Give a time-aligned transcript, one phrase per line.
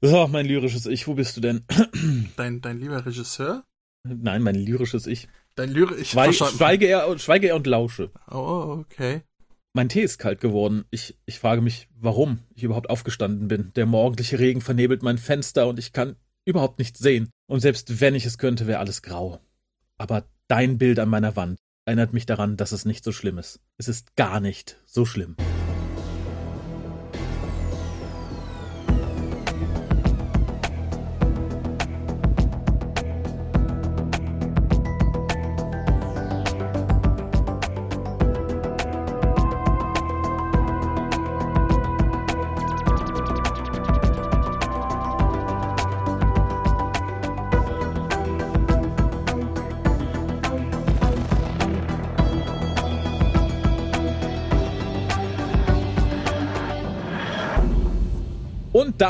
[0.00, 1.64] So, mein lyrisches Ich, wo bist du denn?
[2.36, 3.64] Dein, dein lieber Regisseur?
[4.04, 5.28] Nein, mein lyrisches Ich.
[5.56, 8.12] Dein lyrisch, ich Schweig, schweige, er, schweige er und lausche.
[8.30, 9.22] Oh, okay.
[9.72, 10.84] Mein Tee ist kalt geworden.
[10.90, 13.72] Ich, ich frage mich, warum ich überhaupt aufgestanden bin.
[13.74, 17.30] Der morgendliche Regen vernebelt mein Fenster und ich kann überhaupt nichts sehen.
[17.48, 19.40] Und selbst wenn ich es könnte, wäre alles grau.
[19.96, 23.58] Aber dein Bild an meiner Wand erinnert mich daran, dass es nicht so schlimm ist.
[23.78, 25.34] Es ist gar nicht so schlimm.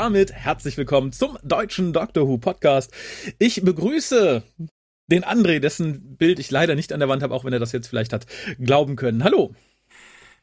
[0.09, 2.91] Damit herzlich willkommen zum deutschen Doctor Who Podcast.
[3.37, 4.41] Ich begrüße
[5.05, 7.73] den André, dessen Bild ich leider nicht an der Wand habe, auch wenn er das
[7.73, 8.25] jetzt vielleicht hat
[8.57, 9.23] glauben können.
[9.23, 9.53] Hallo.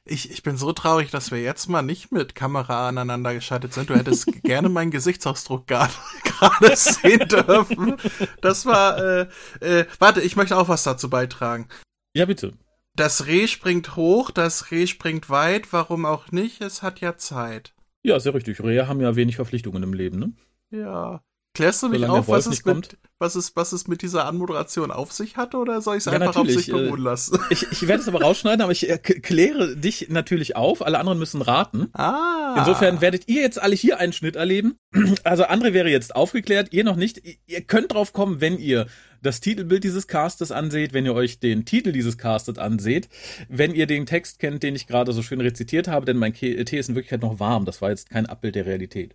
[0.04, 3.90] Ich, ich bin so traurig, dass wir jetzt mal nicht mit Kamera aneinander geschaltet sind.
[3.90, 7.96] Du hättest gerne meinen Gesichtsausdruck gerade sehen dürfen.
[8.42, 9.26] Das war, äh,
[9.58, 11.66] äh, warte, ich möchte auch was dazu beitragen.
[12.14, 12.52] Ja, bitte.
[12.94, 16.60] Das Reh springt hoch, das Reh springt weit, warum auch nicht?
[16.60, 17.72] Es hat ja Zeit.
[18.06, 18.62] Ja, sehr richtig.
[18.62, 20.32] Rehe haben ja wenig Verpflichtungen im Leben, ne?
[20.70, 21.24] Ja.
[21.56, 24.90] Klärst du mich Solange auf, was es, mit, was, es, was es mit dieser Anmoderation
[24.90, 26.56] auf sich hatte, oder soll ich es ja, einfach natürlich.
[26.56, 27.38] auf sich beruhen lassen?
[27.50, 30.84] Ich, ich werde es aber rausschneiden, aber ich äh, kläre dich natürlich auf.
[30.84, 31.88] Alle anderen müssen raten.
[31.94, 32.56] Ah.
[32.58, 34.76] Insofern werdet ihr jetzt alle hier einen Schnitt erleben.
[35.24, 37.22] Also André wäre jetzt aufgeklärt, ihr noch nicht.
[37.46, 38.86] Ihr könnt drauf kommen, wenn ihr
[39.22, 43.08] das Titelbild dieses Castes anseht, wenn ihr euch den Titel dieses Castes anseht,
[43.48, 46.52] wenn ihr den Text kennt, den ich gerade so schön rezitiert habe, denn mein Tee
[46.52, 47.64] ist in Wirklichkeit noch warm.
[47.64, 49.14] Das war jetzt kein Abbild der Realität.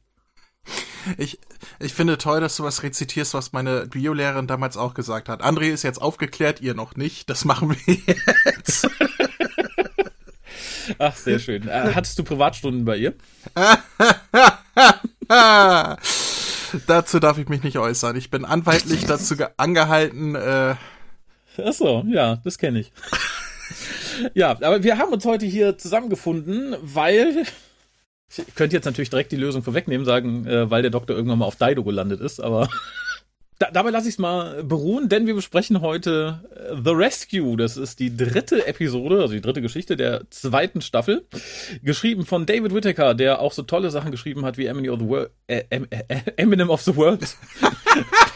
[1.17, 1.39] Ich,
[1.79, 5.43] ich finde toll, dass du was rezitierst, was meine Biolehrerin damals auch gesagt hat.
[5.43, 7.29] André ist jetzt aufgeklärt, ihr noch nicht.
[7.29, 7.97] Das machen wir
[8.55, 8.87] jetzt.
[10.97, 11.67] Ach, sehr schön.
[11.67, 13.13] Äh, hattest du Privatstunden bei ihr?
[16.87, 18.15] dazu darf ich mich nicht äußern.
[18.15, 20.35] Ich bin anwaltlich dazu angehalten.
[20.35, 20.75] Äh
[21.63, 22.91] Ach so, ja, das kenne ich.
[24.33, 27.45] ja, aber wir haben uns heute hier zusammengefunden, weil
[28.37, 31.45] ich könnte jetzt natürlich direkt die Lösung vorwegnehmen, sagen, äh, weil der Doktor irgendwann mal
[31.45, 32.69] auf Dido gelandet ist, aber
[33.61, 37.57] da, dabei lasse ich es mal beruhen, denn wir besprechen heute äh, The Rescue.
[37.57, 41.27] Das ist die dritte Episode, also die dritte Geschichte der zweiten Staffel.
[41.83, 45.07] Geschrieben von David Whittaker, der auch so tolle Sachen geschrieben hat wie Eminem of the
[45.07, 45.31] World.
[45.47, 47.21] Äh, äh, Eminem of the World.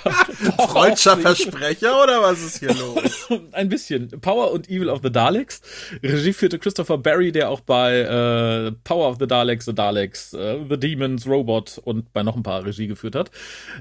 [0.05, 3.27] Freudscher Versprecher oder was ist hier los?
[3.51, 4.09] Ein bisschen.
[4.21, 5.61] Power und Evil of the Daleks.
[6.03, 10.59] Regie führte Christopher Barry, der auch bei äh, Power of the Daleks, The Daleks, äh,
[10.69, 13.31] The Demons, Robot und bei noch ein paar Regie geführt hat.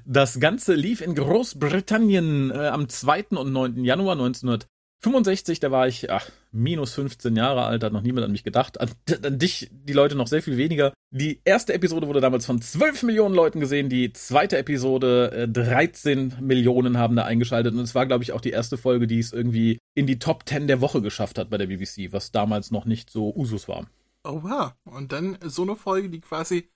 [0.04, 3.26] Das Ganze lief in Großbritannien äh, am 2.
[3.30, 3.84] und 9.
[3.84, 4.66] Januar 1900.
[5.04, 8.80] 65, da war ich ach, minus 15 Jahre alt, hat noch niemand an mich gedacht.
[8.80, 8.90] An,
[9.22, 10.92] an, dich, die Leute noch sehr viel weniger.
[11.10, 16.36] Die erste Episode wurde damals von 12 Millionen Leuten gesehen, die zweite Episode äh, 13
[16.40, 19.32] Millionen haben da eingeschaltet und es war, glaube ich, auch die erste Folge, die es
[19.32, 22.84] irgendwie in die Top 10 der Woche geschafft hat bei der BBC, was damals noch
[22.84, 23.86] nicht so Usus war.
[24.24, 26.70] Oha, und dann so eine Folge, die quasi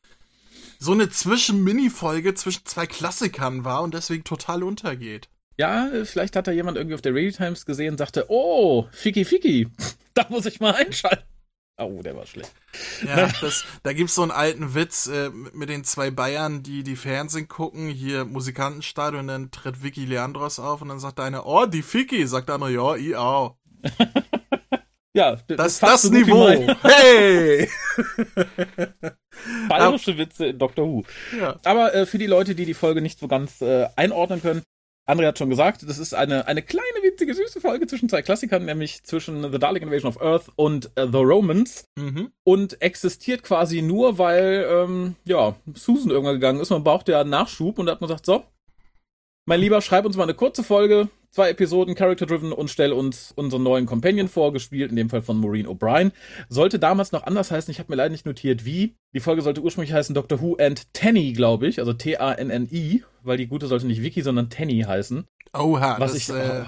[0.79, 5.29] so eine Zwischen-Mini-Folge zwischen zwei Klassikern war und deswegen total untergeht.
[5.59, 9.25] Ja, vielleicht hat da jemand irgendwie auf der Radio Times gesehen und sagte, oh, Fiki
[9.25, 9.69] Fiki,
[10.15, 11.25] da muss ich mal einschalten.
[11.81, 12.53] Oh, der war schlecht.
[13.07, 16.97] Ja, das, da gibt's so einen alten Witz äh, mit den zwei Bayern, die die
[16.97, 21.67] Fernsehen gucken, hier Musikantenstadion, und dann tritt Vicky Leandros auf und dann sagt einer, oh,
[21.67, 23.57] die Fiki, sagt der andere, ja, ich auch.
[25.15, 26.49] ja, das, das, das Niveau.
[26.83, 27.69] Hey!
[29.69, 31.05] Bayerische Witze in Doctor Who.
[31.39, 31.61] Ja.
[31.65, 34.63] Aber äh, für die Leute, die die Folge nicht so ganz äh, einordnen können,
[35.09, 38.67] André hat schon gesagt, das ist eine, eine kleine, witzige, süße Folge zwischen zwei Klassikern,
[38.67, 41.85] nämlich zwischen The Dalek Invasion of Earth und uh, The Romans.
[41.97, 42.31] Mhm.
[42.45, 46.69] Und existiert quasi nur, weil, ähm, ja, Susan irgendwann gegangen ist.
[46.69, 48.45] Man braucht ja Nachschub und da hat man gesagt, so,
[49.47, 53.63] mein Lieber, schreib uns mal eine kurze Folge, zwei Episoden Character-Driven und stell uns unseren
[53.63, 56.13] neuen Companion vor, gespielt in dem Fall von Maureen O'Brien.
[56.49, 58.97] Sollte damals noch anders heißen, ich habe mir leider nicht notiert, wie.
[59.15, 63.47] Die Folge sollte ursprünglich heißen Doctor Who and Tanny, glaube ich, also T-A-N-N-I, weil die
[63.47, 65.27] gute sollte nicht Vicky, sondern Tanny heißen.
[65.55, 66.65] Oha, was das, ich, äh,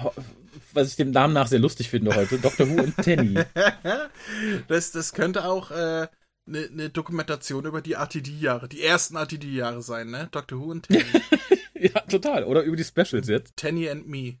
[0.73, 2.39] was ich dem Namen nach sehr lustig finde heute.
[2.39, 3.35] Doctor Who and Tanny.
[4.67, 6.07] das, das könnte auch äh,
[6.47, 10.29] eine, eine Dokumentation über die RTD-Jahre, die ersten RTD-Jahre sein, ne?
[10.31, 11.03] Doctor Who und Tanny.
[11.79, 12.43] ja, total.
[12.43, 13.55] Oder über die Specials jetzt.
[13.55, 14.39] Tanny and Me.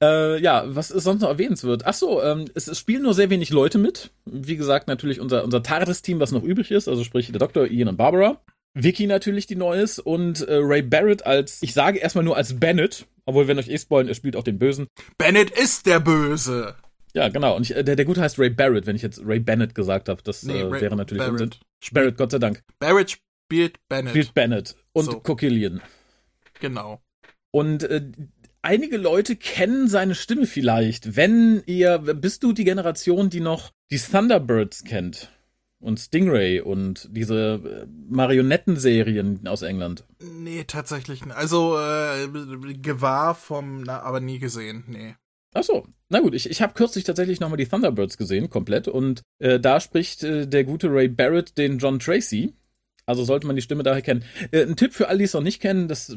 [0.00, 1.86] Äh, ja, was ist sonst noch erwähnenswert?
[1.86, 4.10] Ach so, ähm, es, es, spielen nur sehr wenig Leute mit.
[4.24, 7.88] Wie gesagt, natürlich unser, unser TARDIS-Team, was noch übrig ist, also sprich der Doktor, Ian
[7.88, 8.40] und Barbara.
[8.74, 12.58] Vicky natürlich, die neu ist, und äh, Ray Barrett als, ich sage erstmal nur als
[12.58, 14.86] Bennett, obwohl, wenn euch eh spoilen, er spielt auch den Bösen.
[15.16, 16.74] Bennett ist der Böse.
[17.14, 17.56] Ja, genau.
[17.56, 20.08] Und ich, äh, der, der Gute heißt Ray Barrett, wenn ich jetzt Ray Bennett gesagt
[20.08, 20.22] habe.
[20.22, 21.40] Das nee, äh, wäre natürlich Barrett.
[21.40, 21.60] Unsinn.
[21.92, 22.62] Barrett, Gott sei Dank.
[22.78, 24.10] Barrett spielt Bennett.
[24.10, 24.76] Spielt Bennett.
[24.92, 25.20] Und so.
[25.20, 25.80] Coquillian.
[26.60, 27.00] Genau.
[27.50, 28.10] Und äh,
[28.62, 31.16] einige Leute kennen seine Stimme vielleicht.
[31.16, 35.32] Wenn ihr, bist du die Generation, die noch die Thunderbirds kennt?
[35.80, 40.04] Und Stingray und diese äh, Marionettenserien aus England.
[40.20, 41.36] Nee, tatsächlich nicht.
[41.36, 42.26] Also äh,
[42.74, 45.14] gewahr vom, na, aber nie gesehen, nee.
[45.54, 48.88] Ach so, na gut, ich, ich habe kürzlich tatsächlich nochmal die Thunderbirds gesehen, komplett.
[48.88, 52.54] Und äh, da spricht äh, der gute Ray Barrett den John Tracy.
[53.08, 54.22] Also sollte man die Stimme daher kennen.
[54.50, 56.14] Äh, ein Tipp für alle, die es noch nicht kennen, das,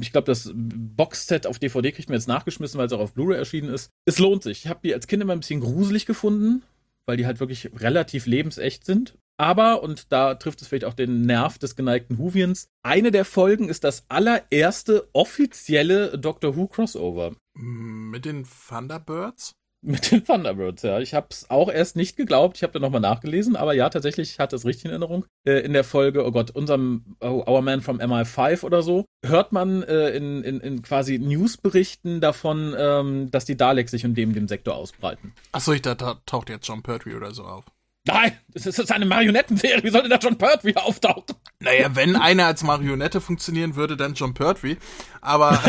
[0.00, 3.36] ich glaube, das Boxset auf DVD kriegt man jetzt nachgeschmissen, weil es auch auf Blu-ray
[3.36, 3.90] erschienen ist.
[4.06, 4.64] Es lohnt sich.
[4.64, 6.62] Ich habe die als Kind immer ein bisschen gruselig gefunden,
[7.04, 9.18] weil die halt wirklich relativ lebensecht sind.
[9.36, 13.68] Aber, und da trifft es vielleicht auch den Nerv des geneigten Whovians, eine der Folgen
[13.68, 17.34] ist das allererste offizielle Doctor Who Crossover.
[17.54, 19.52] Mit den Thunderbirds?
[19.82, 21.00] Mit den Thunderbirds, ja.
[21.00, 22.58] Ich habe es auch erst nicht geglaubt.
[22.58, 25.24] Ich habe da nochmal nachgelesen, aber ja, tatsächlich hatte es richtig in Erinnerung.
[25.46, 29.52] Äh, in der Folge, oh Gott, unserem oh, Our Man from MI5 oder so, hört
[29.52, 34.34] man äh, in, in, in quasi Newsberichten davon, ähm, dass die Daleks sich in dem,
[34.34, 35.32] dem Sektor ausbreiten.
[35.52, 37.64] Achso, ich da, da taucht jetzt John Pertwee oder so auf.
[38.12, 39.82] Nein, das ist eine Marionettenserie.
[39.82, 41.36] Wie sollte da John Pertwee auftauchen?
[41.60, 44.78] Naja, wenn einer als Marionette funktionieren würde, dann John Pertwee.
[45.20, 45.62] Aber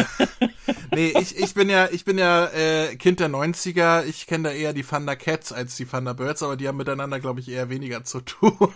[0.95, 4.05] nee, ich, ich bin ja, ich bin ja äh, Kind der 90er.
[4.05, 7.19] Ich kenne da eher die Thunder Cats als die Thunder Birds, aber die haben miteinander,
[7.19, 8.73] glaube ich, eher weniger zu tun.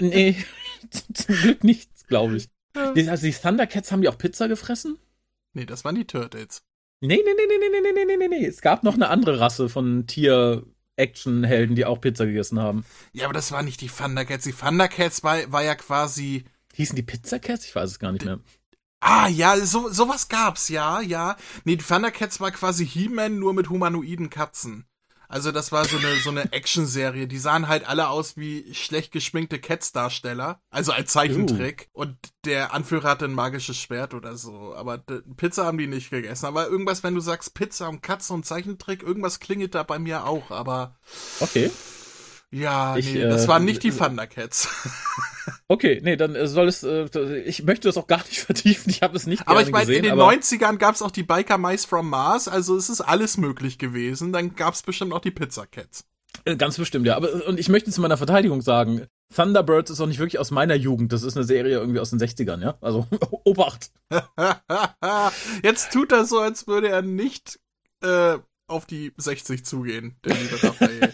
[0.00, 0.36] nee,
[0.90, 2.48] zum Glück nichts, glaube ich.
[3.08, 4.98] Also die Thundercats haben die auch Pizza gefressen?
[5.52, 6.62] Nee, das waren die Turtles.
[7.00, 8.46] Nee, nee, nee, nee, nee, nee, nee, nee, nee, nee.
[8.46, 10.64] Es gab noch eine andere Rasse von Tier,
[10.96, 12.84] Actionhelden, die auch Pizza gegessen haben.
[13.12, 14.44] Ja, aber das war nicht die Thundercats.
[14.44, 16.44] Die Thundercats war, war ja quasi.
[16.74, 17.64] Hießen die Pizzacats?
[17.64, 18.40] Ich weiß es gar nicht mehr.
[19.00, 21.36] Ah, ja, so, sowas gab's, ja, ja.
[21.64, 24.86] Nee, die Thundercats war quasi He-Man nur mit humanoiden Katzen.
[25.34, 27.26] Also das war so eine so eine Action-Serie.
[27.26, 31.88] Die sahen halt alle aus wie schlecht geschminkte Cats-Darsteller, also als Zeichentrick.
[31.92, 32.02] Uh.
[32.02, 34.76] Und der Anführer hatte ein magisches Schwert oder so.
[34.76, 34.98] Aber
[35.36, 36.46] Pizza haben die nicht gegessen.
[36.46, 40.24] Aber irgendwas, wenn du sagst Pizza und Katzen und Zeichentrick, irgendwas klingelt da bei mir
[40.24, 40.52] auch.
[40.52, 40.94] Aber
[41.40, 41.68] okay.
[42.54, 44.68] Ja, ich, nee, das äh, waren nicht die Thundercats.
[45.68, 47.06] Okay, nee, dann äh, soll es, äh,
[47.40, 50.02] ich möchte das auch gar nicht vertiefen, ich habe es nicht Aber ich meine, in
[50.02, 53.78] den 90ern gab es auch die Biker Mice from Mars, also es ist alles möglich
[53.78, 54.32] gewesen.
[54.32, 56.04] Dann gab es bestimmt auch die Pizza Cats.
[56.44, 57.16] Äh, ganz bestimmt, ja.
[57.16, 60.74] Aber und ich möchte zu meiner Verteidigung sagen, Thunderbirds ist auch nicht wirklich aus meiner
[60.74, 61.12] Jugend.
[61.12, 62.78] Das ist eine Serie irgendwie aus den 60ern, ja?
[62.80, 63.06] Also,
[63.44, 63.90] Obacht.
[65.62, 67.58] Jetzt tut er so, als würde er nicht
[68.02, 71.12] äh, auf die 60 zugehen, der liebe Raphael.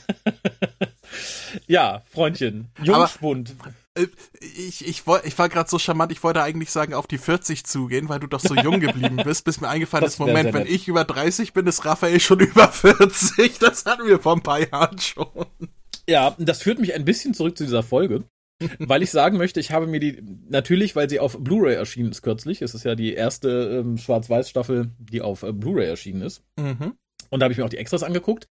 [1.70, 2.68] Ja, Freundchen.
[2.82, 3.54] Jungspund.
[3.60, 4.08] Aber, äh,
[4.40, 8.08] ich, ich, ich war gerade so charmant, ich wollte eigentlich sagen, auf die 40 zugehen,
[8.08, 11.04] weil du doch so jung geblieben bist, bis mir eingefallen ist, Moment, wenn ich über
[11.04, 13.58] 30 bin, ist Raphael schon über 40.
[13.60, 15.46] Das hatten wir vor ein paar Jahren schon.
[16.08, 18.24] Ja, das führt mich ein bisschen zurück zu dieser Folge.
[18.78, 22.22] weil ich sagen möchte, ich habe mir die, natürlich, weil sie auf Blu-ray erschienen ist
[22.22, 26.42] kürzlich, es ist ja die erste ähm, Schwarz-Weiß-Staffel, die auf äh, Blu-ray erschienen ist.
[26.58, 26.94] Mhm.
[27.30, 28.48] Und da habe ich mir auch die Extras angeguckt.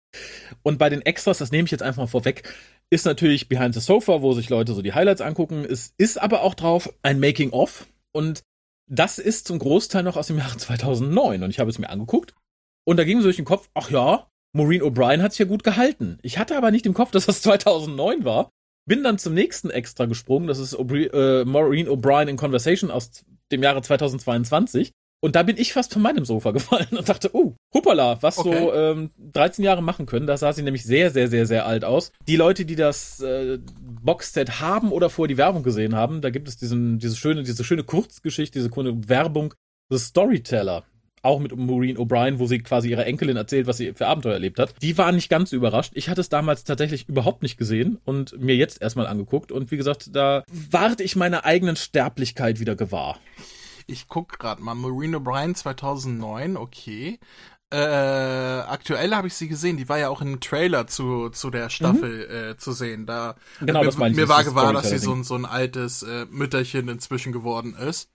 [0.62, 2.42] Und bei den Extras, das nehme ich jetzt einfach mal vorweg,
[2.90, 5.64] ist natürlich Behind the Sofa, wo sich Leute so die Highlights angucken.
[5.64, 7.86] Es ist aber auch drauf ein Making-of.
[8.12, 8.42] Und
[8.86, 11.42] das ist zum Großteil noch aus dem Jahre 2009.
[11.42, 12.34] Und ich habe es mir angeguckt.
[12.84, 15.46] Und da ging mir so durch den Kopf, ach ja, Maureen O'Brien hat sich ja
[15.46, 16.18] gut gehalten.
[16.22, 18.50] Ich hatte aber nicht im Kopf, dass das 2009 war.
[18.84, 20.48] Bin dann zum nächsten Extra gesprungen.
[20.48, 24.92] Das ist äh, Maureen O'Brien in Conversation aus dem Jahre 2022.
[25.24, 28.58] Und da bin ich fast von meinem Sofa gefallen und dachte, oh, hoppala, was okay.
[28.58, 30.26] so ähm, 13 Jahre machen können.
[30.26, 32.10] Da sah sie nämlich sehr, sehr, sehr, sehr alt aus.
[32.26, 33.58] Die Leute, die das äh,
[34.02, 37.62] Boxset haben oder vorher die Werbung gesehen haben, da gibt es diesen, diese schöne, diese
[37.62, 39.54] schöne Kurzgeschichte, diese coole Werbung,
[39.90, 40.84] The Storyteller.
[41.24, 44.58] Auch mit Maureen O'Brien, wo sie quasi ihrer Enkelin erzählt, was sie für Abenteuer erlebt
[44.58, 44.74] hat.
[44.82, 45.92] Die waren nicht ganz überrascht.
[45.94, 49.52] Ich hatte es damals tatsächlich überhaupt nicht gesehen und mir jetzt erstmal angeguckt.
[49.52, 53.20] Und wie gesagt, da warte ich meiner eigenen Sterblichkeit wieder gewahr.
[53.86, 54.74] Ich guck gerade mal.
[54.74, 57.18] Marina O'Brien 2009, okay.
[57.72, 59.78] Äh, aktuell habe ich sie gesehen.
[59.78, 62.50] Die war ja auch im Trailer zu, zu der Staffel mhm.
[62.50, 63.06] äh, zu sehen.
[63.06, 64.20] Da genau, mir, das meine ich.
[64.20, 68.10] Mir war gewahr, dass sie so, so ein altes äh, Mütterchen inzwischen geworden ist.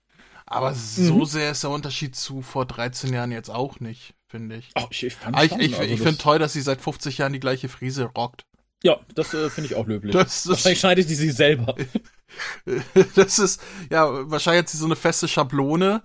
[0.46, 0.76] Aber mhm.
[0.76, 4.70] so sehr ist der Unterschied zu vor 13 Jahren jetzt auch nicht, finde ich.
[4.76, 7.32] Oh, ich ich, ah, ich, ich, also ich finde toll, dass sie seit 50 Jahren
[7.32, 8.46] die gleiche Frise rockt.
[8.82, 10.12] Ja, das äh, finde ich auch löblich.
[10.12, 11.74] Das, das wahrscheinlich schneidet die sie selber.
[13.14, 16.02] das ist, ja, wahrscheinlich hat sie so eine feste Schablone.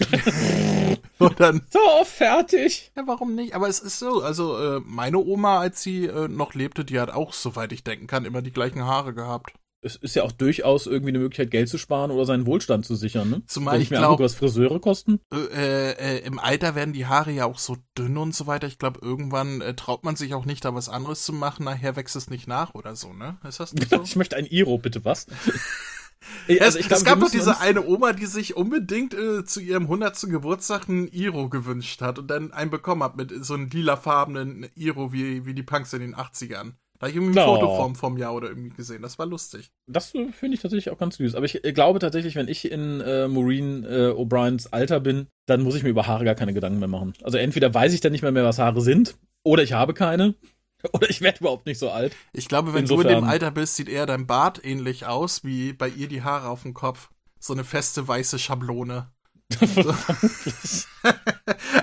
[1.18, 1.62] Und dann.
[1.70, 2.92] So, fertig.
[2.96, 3.54] Ja, warum nicht?
[3.54, 7.10] Aber es ist so, also äh, meine Oma, als sie äh, noch lebte, die hat
[7.10, 9.52] auch, soweit ich denken kann, immer die gleichen Haare gehabt.
[9.80, 12.96] Es ist ja auch durchaus irgendwie eine Möglichkeit, Geld zu sparen oder seinen Wohlstand zu
[12.96, 13.30] sichern.
[13.30, 13.42] Ne?
[13.46, 15.20] Zumal Wenn ich ich mir glaub- angucke, was Friseure kosten.
[15.32, 18.66] Äh, äh, Im Alter werden die Haare ja auch so dünn und so weiter.
[18.66, 21.64] Ich glaube, irgendwann äh, traut man sich auch nicht, da was anderes zu machen.
[21.64, 23.38] Nachher wächst es nicht nach oder so, ne?
[23.46, 24.02] Ist das nicht so?
[24.02, 25.26] Ich möchte ein Iro, bitte was?
[26.48, 29.60] Es, also ich es glaube, gab doch diese eine Oma, die sich unbedingt äh, zu
[29.60, 30.22] ihrem 100.
[30.28, 35.12] Geburtstag einen Iro gewünscht hat und dann einen bekommen hat mit so einem lilafarbenen Iro
[35.12, 36.72] wie, wie die Punks in den 80ern.
[36.98, 37.54] Da habe ich irgendwie ein Oh.
[37.54, 39.02] Foto vom, vom Jahr oder irgendwie gesehen.
[39.02, 39.70] Das war lustig.
[39.86, 41.34] Das finde ich tatsächlich auch ganz süß.
[41.36, 45.62] Aber ich äh, glaube tatsächlich, wenn ich in äh, Maureen äh, O'Briens Alter bin, dann
[45.62, 47.12] muss ich mir über Haare gar keine Gedanken mehr machen.
[47.22, 50.34] Also entweder weiß ich dann nicht mehr, mehr was Haare sind, oder ich habe keine,
[50.92, 52.16] oder ich werde überhaupt nicht so alt.
[52.32, 55.44] Ich glaube, wenn du in Insofern- dem Alter bist, sieht eher dein Bart ähnlich aus,
[55.44, 57.10] wie bei ihr die Haare auf dem Kopf.
[57.38, 59.12] So eine feste weiße Schablone.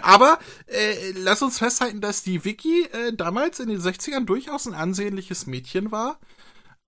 [0.01, 4.73] Aber äh, lass uns festhalten, dass die Vicky äh, damals in den 60ern durchaus ein
[4.73, 6.19] ansehnliches Mädchen war.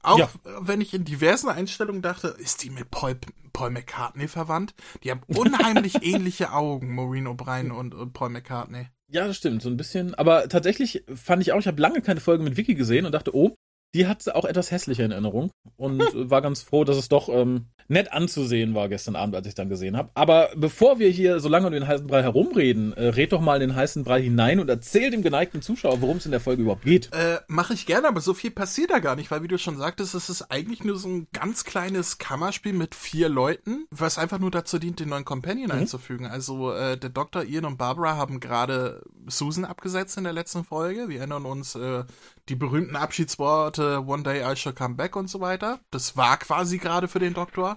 [0.03, 0.25] Auch Ja.
[0.45, 3.17] äh, wenn ich in diversen Einstellungen dachte, ist die mit Paul,
[3.53, 4.73] Paul McCartney verwandt?
[5.03, 8.87] Die haben unheimlich ähnliche Augen, Maureen O'Brien und, und Paul McCartney.
[9.09, 10.13] Ja, das stimmt, so ein bisschen.
[10.15, 13.33] Aber tatsächlich fand ich auch, ich habe lange keine Folge mit Vicky gesehen und dachte,
[13.35, 13.55] oh,
[13.95, 15.49] die hat auch etwas hässlicher in Erinnerung.
[15.77, 19.55] Und war ganz froh, dass es doch ähm, nett anzusehen war gestern Abend, als ich
[19.55, 20.09] dann gesehen habe.
[20.13, 23.61] Aber bevor wir hier so lange um den heißen Brei herumreden, äh, red doch mal
[23.61, 26.63] in den heißen Brei hinein und erzähl dem geneigten Zuschauer, worum es in der Folge
[26.63, 27.09] überhaupt geht.
[27.13, 29.77] Äh, mache ich gerne, aber so viel passiert da gar nicht, weil wie du schon
[29.77, 34.39] sagtest, es ist eigentlich nur so ein ganz kleines Kammerspiel mit vier Leuten, was einfach
[34.39, 36.25] nur dazu dient, den neuen Companion einzufügen.
[36.25, 41.09] Also äh, der Doktor, Ian und Barbara haben gerade Susan abgesetzt in der letzten Folge.
[41.09, 42.03] Wir erinnern uns äh,
[42.49, 45.79] die berühmten Abschiedsworte One Day I Shall Come Back und so weiter.
[45.91, 47.76] Das war quasi gerade für den Doktor.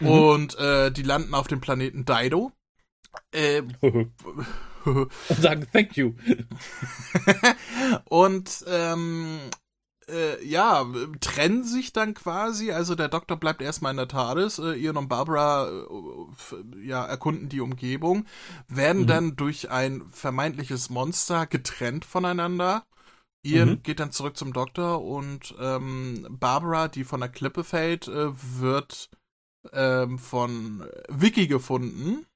[0.00, 2.52] Und äh, die landen auf dem Planeten Dido.
[3.32, 3.62] Äh,
[4.84, 6.12] und sagen Thank you.
[8.08, 9.38] Und ähm,
[10.08, 10.86] äh, ja,
[11.20, 12.70] trennen sich dann quasi.
[12.72, 14.58] Also der Doktor bleibt erstmal in der TARDIS.
[14.58, 18.26] Äh, Ian und Barbara äh, ja, erkunden die Umgebung,
[18.68, 19.06] werden Mhm.
[19.06, 22.84] dann durch ein vermeintliches Monster getrennt voneinander.
[23.46, 23.82] Ian Mhm.
[23.82, 28.28] geht dann zurück zum Doktor und ähm, Barbara, die von der Klippe fällt, äh,
[28.60, 29.08] wird
[29.72, 32.26] ähm, von Vicky gefunden.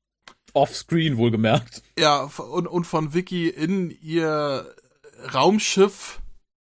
[0.52, 1.82] Offscreen wohlgemerkt.
[1.98, 4.74] Ja, und, und von Vicky in ihr
[5.32, 6.20] Raumschiff,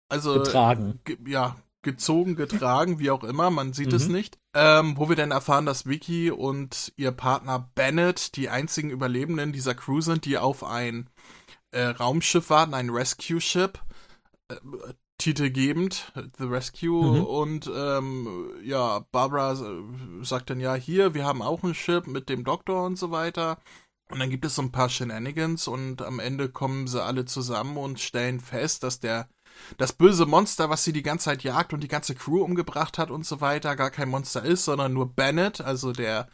[0.09, 1.01] also Getragen.
[1.05, 4.15] ge ja, gezogen, getragen, wie auch immer, man sieht es Mhm.
[4.15, 4.39] nicht.
[4.55, 9.75] Ähm, wo wir dann erfahren, dass Vicky und ihr Partner Bennett die einzigen Überlebenden dieser
[9.75, 11.11] Crew sind, die auf ein
[11.73, 13.79] äh, Raumschiff warten, ein Rescue-Ship.
[14.49, 14.57] Äh,
[15.19, 17.19] titelgebend, The Rescue.
[17.19, 17.25] Mhm.
[17.25, 22.29] Und ähm, ja, Barbara äh, sagt dann ja, hier, wir haben auch ein Ship mit
[22.29, 23.59] dem Doktor und so weiter.
[24.11, 27.77] Und dann gibt es so ein paar Shenanigans und am Ende kommen sie alle zusammen
[27.77, 29.29] und stellen fest, dass der
[29.79, 33.11] das böse Monster, was sie die ganze Zeit jagt und die ganze Crew umgebracht hat
[33.11, 36.29] und so weiter, gar kein Monster ist, sondern nur Bennett, also der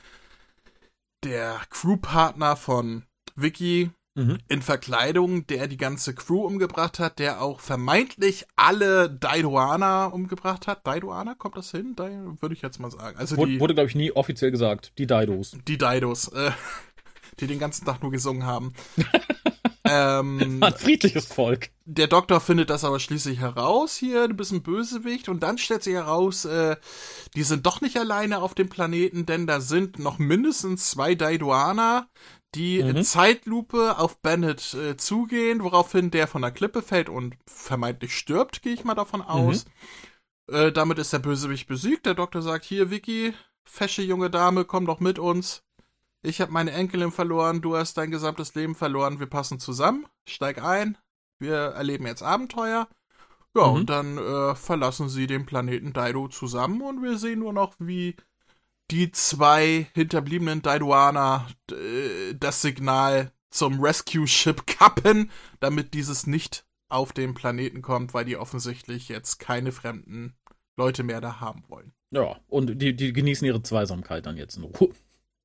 [1.25, 3.05] der Crewpartner von
[3.37, 4.39] Vicky Mhm.
[4.49, 10.87] in Verkleidung, der die ganze Crew umgebracht hat, der auch vermeintlich alle Daidoaner umgebracht hat.
[10.87, 11.95] Daidoaner, kommt das hin?
[11.97, 13.17] Dai Würde ich jetzt mal sagen.
[13.17, 14.93] Also Wurde, wurde glaube ich, nie offiziell gesagt.
[14.99, 15.57] Die Didos.
[15.67, 16.51] die Daidos, äh,
[17.41, 18.75] die den ganzen Tag nur gesungen haben.
[19.85, 21.71] ähm, Ein friedliches Volk.
[21.87, 25.83] der Doktor findet das aber schließlich heraus hier, du bist ein Bösewicht und dann stellt
[25.83, 26.77] sich heraus, äh,
[27.35, 32.07] die sind doch nicht alleine auf dem Planeten, denn da sind noch mindestens zwei Daidoaner,
[32.55, 33.03] die in Mhm.
[33.03, 38.75] Zeitlupe auf Bennett äh, zugehen, woraufhin der von der Klippe fällt und vermeintlich stirbt, gehe
[38.75, 39.65] ich mal davon aus.
[40.51, 42.05] Äh, damit ist der Bösewicht besiegt.
[42.07, 43.33] Der Doktor sagt, hier Vicky,
[43.65, 45.63] fesche junge Dame, komm doch mit uns.
[46.23, 50.63] Ich habe meine Enkelin verloren, du hast dein gesamtes Leben verloren, wir passen zusammen, steig
[50.63, 50.97] ein,
[51.41, 52.89] wir erleben jetzt Abenteuer.
[53.57, 53.75] Ja, Mhm.
[53.75, 58.17] und dann äh, verlassen sie den Planeten Daido zusammen und wir sehen nur noch, wie
[58.91, 67.35] die zwei hinterbliebenen Daidoaner äh, das Signal zum Rescue-Ship kappen, damit dieses nicht auf den
[67.35, 70.35] Planeten kommt, weil die offensichtlich jetzt keine fremden
[70.77, 71.93] Leute mehr da haben wollen.
[72.11, 74.93] Ja, und die, die genießen ihre Zweisamkeit dann jetzt in Ruhe.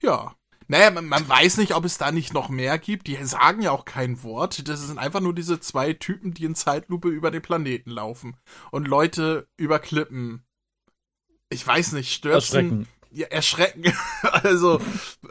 [0.02, 0.36] Ja.
[0.70, 3.08] Naja, man, man weiß nicht, ob es da nicht noch mehr gibt.
[3.08, 4.68] Die sagen ja auch kein Wort.
[4.68, 8.36] Das sind einfach nur diese zwei Typen, die in Zeitlupe über den Planeten laufen
[8.72, 10.44] und Leute über Klippen.
[11.50, 12.88] Ich weiß nicht, stürzen.
[13.12, 13.84] Erschrecken.
[13.84, 13.94] Ja, erschrecken.
[14.44, 14.82] also,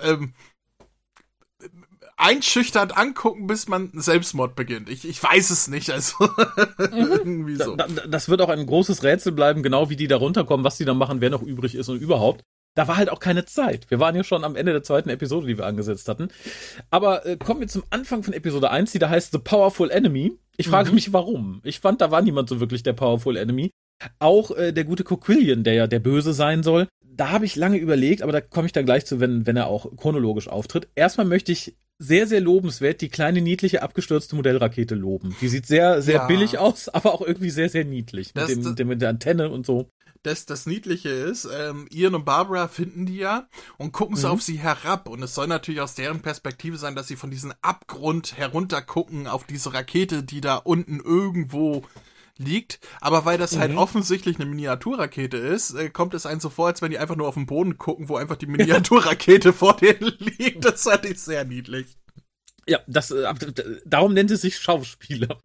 [0.02, 0.35] ähm,
[2.16, 4.88] einschüchternd angucken, bis man Selbstmord beginnt.
[4.88, 6.14] Ich, ich weiß es nicht, also
[6.78, 7.76] irgendwie so.
[7.76, 10.78] Da, da, das wird auch ein großes Rätsel bleiben, genau wie die da runterkommen, was
[10.78, 12.42] die da machen, wer noch übrig ist und überhaupt.
[12.75, 13.90] Da war halt auch keine Zeit.
[13.90, 16.28] Wir waren ja schon am Ende der zweiten Episode, die wir angesetzt hatten.
[16.90, 20.38] Aber äh, kommen wir zum Anfang von Episode 1, die da heißt The Powerful Enemy.
[20.59, 21.61] Ich frage mich, warum.
[21.64, 23.71] Ich fand, da war niemand so wirklich der Powerful Enemy.
[24.18, 27.78] Auch äh, der gute Coquillian, der ja der Böse sein soll, da habe ich lange
[27.78, 30.88] überlegt, aber da komme ich dann gleich zu, wenn, wenn er auch chronologisch auftritt.
[30.94, 35.35] Erstmal möchte ich sehr, sehr lobenswert die kleine, niedliche, abgestürzte Modellrakete loben.
[35.40, 36.26] Die sieht sehr, sehr ja.
[36.26, 38.35] billig aus, aber auch irgendwie sehr, sehr niedlich.
[38.35, 39.88] Mit, dem, mit, dem, mit der Antenne und so.
[40.23, 44.35] Das, das Niedliche ist, ähm, Ian und Barbara finden die ja und gucken so mhm.
[44.35, 45.08] auf sie herab.
[45.08, 49.44] Und es soll natürlich aus deren Perspektive sein, dass sie von diesem Abgrund heruntergucken auf
[49.44, 51.85] diese Rakete, die da unten irgendwo
[52.38, 52.80] liegt.
[53.00, 53.78] Aber weil das halt mhm.
[53.78, 57.16] halt offensichtlich eine Miniaturrakete ist, äh, kommt es einem so vor, als wenn die einfach
[57.16, 60.64] nur auf den Boden gucken, wo einfach die Miniaturrakete vor denen liegt.
[60.64, 61.96] Das fand ich sehr niedlich.
[62.68, 63.32] Ja, das, äh,
[63.84, 65.40] darum nennt es sich Schauspieler.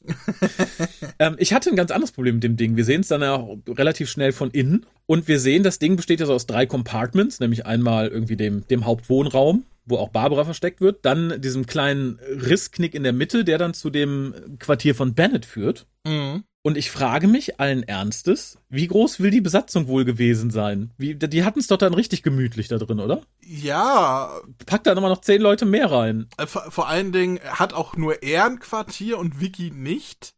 [1.19, 2.75] ähm, ich hatte ein ganz anderes Problem mit dem Ding.
[2.75, 4.87] Wir sehen es dann ja auch relativ schnell von innen.
[5.05, 8.67] Und wir sehen, das Ding besteht ja so aus drei Compartments, nämlich einmal irgendwie dem,
[8.67, 13.59] dem Hauptwohnraum, wo auch Barbara versteckt wird, dann diesem kleinen Rissknick in der Mitte, der
[13.59, 15.85] dann zu dem Quartier von Bennett führt.
[16.07, 16.43] Mhm.
[16.63, 20.91] Und ich frage mich allen Ernstes, wie groß will die Besatzung wohl gewesen sein?
[20.97, 23.21] Wie, die hatten es doch dann richtig gemütlich da drin, oder?
[23.41, 24.39] Ja.
[24.67, 26.27] Packt da nochmal noch zehn Leute mehr rein.
[26.37, 30.35] Äh, vor, vor, allen Dingen hat auch nur er ein Quartier und Vicky nicht.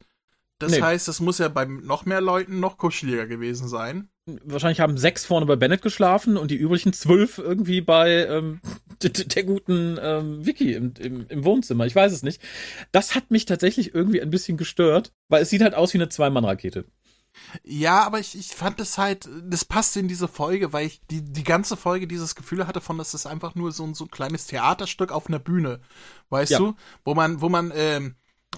[0.59, 0.81] Das nee.
[0.81, 5.25] heißt, es muss ja bei noch mehr Leuten noch kuscheliger gewesen sein wahrscheinlich haben sechs
[5.25, 8.61] vorne bei Bennett geschlafen und die übrigen zwölf irgendwie bei ähm,
[9.01, 11.85] der guten ähm, Vicky im, im, im Wohnzimmer.
[11.85, 12.41] Ich weiß es nicht.
[12.91, 16.09] Das hat mich tatsächlich irgendwie ein bisschen gestört, weil es sieht halt aus wie eine
[16.09, 16.85] Zwei-Mann-Rakete.
[17.63, 21.23] Ja, aber ich, ich fand es halt, das passte in diese Folge, weil ich die,
[21.23, 24.45] die ganze Folge dieses Gefühl hatte von, das ist einfach nur so, so ein kleines
[24.45, 25.79] Theaterstück auf einer Bühne,
[26.29, 26.57] weißt ja.
[26.59, 26.75] du?
[27.03, 28.15] Wo man, wo man, ähm,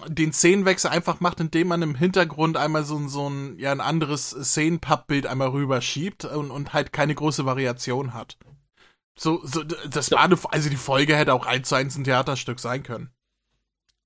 [0.07, 4.31] den Szenenwechsel einfach macht, indem man im Hintergrund einmal so, so ein, ja, ein anderes
[4.31, 8.37] Szenenpappbild einmal rüberschiebt und, und halt keine große Variation hat.
[9.17, 12.59] So, so, das war eine, also die Folge hätte auch eins zu eins ein Theaterstück
[12.59, 13.11] sein können.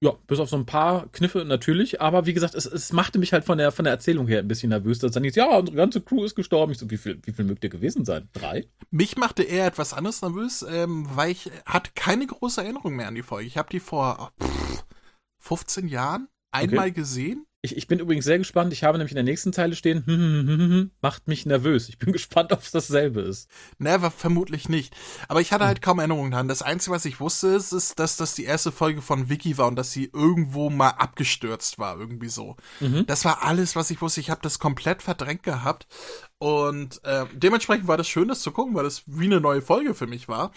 [0.02, 3.34] Ja, bis auf so ein paar Kniffe natürlich, aber wie gesagt, es, es machte mich
[3.34, 5.76] halt von der, von der Erzählung her ein bisschen nervös, dass dann hieß, ja, unsere
[5.76, 6.72] ganze Crew ist gestorben.
[6.72, 8.30] Ich so, wie viel, wie viel mögt ihr gewesen sein?
[8.32, 8.66] Drei?
[8.92, 13.16] Mich machte eher etwas anderes nervös, ähm, weil ich hatte keine große Erinnerung mehr an
[13.16, 13.48] die Folge.
[13.48, 14.86] Ich habe die vor, pff,
[15.40, 16.92] 15 Jahren einmal okay.
[16.92, 17.46] gesehen.
[17.62, 18.72] Ich, ich bin übrigens sehr gespannt.
[18.72, 21.46] Ich habe nämlich in der nächsten Zeile stehen, hm, hm, hm, hm, hm macht mich
[21.46, 21.90] nervös.
[21.90, 23.50] Ich bin gespannt, ob es dasselbe ist.
[23.80, 24.96] Never, vermutlich nicht.
[25.28, 26.48] Aber ich hatte halt kaum Erinnerungen daran.
[26.48, 29.68] Das Einzige, was ich wusste, ist, ist, dass das die erste Folge von Vicky war
[29.68, 32.56] und dass sie irgendwo mal abgestürzt war, irgendwie so.
[32.80, 33.06] Mhm.
[33.08, 34.22] Das war alles, was ich wusste.
[34.22, 35.86] Ich habe das komplett verdrängt gehabt.
[36.38, 39.94] Und äh, dementsprechend war das schön, das zu gucken, weil das wie eine neue Folge
[39.94, 40.52] für mich war.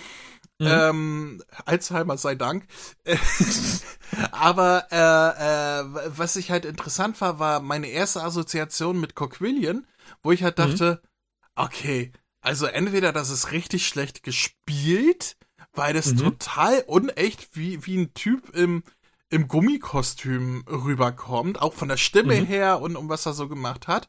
[0.62, 0.68] Mhm.
[0.70, 2.66] Ähm, Alzheimer sei Dank.
[4.30, 9.86] Aber äh, äh, was ich halt interessant war, war meine erste Assoziation mit Coquillian,
[10.22, 10.62] wo ich halt mhm.
[10.62, 11.08] dachte, mhm.
[11.56, 15.36] okay, also entweder das ist richtig schlecht gespielt,
[15.72, 16.18] weil das mhm.
[16.18, 18.84] total unecht wie, wie ein Typ im,
[19.30, 22.46] im Gummikostüm rüberkommt, auch von der Stimme mhm.
[22.46, 24.06] her und um was er so gemacht hat.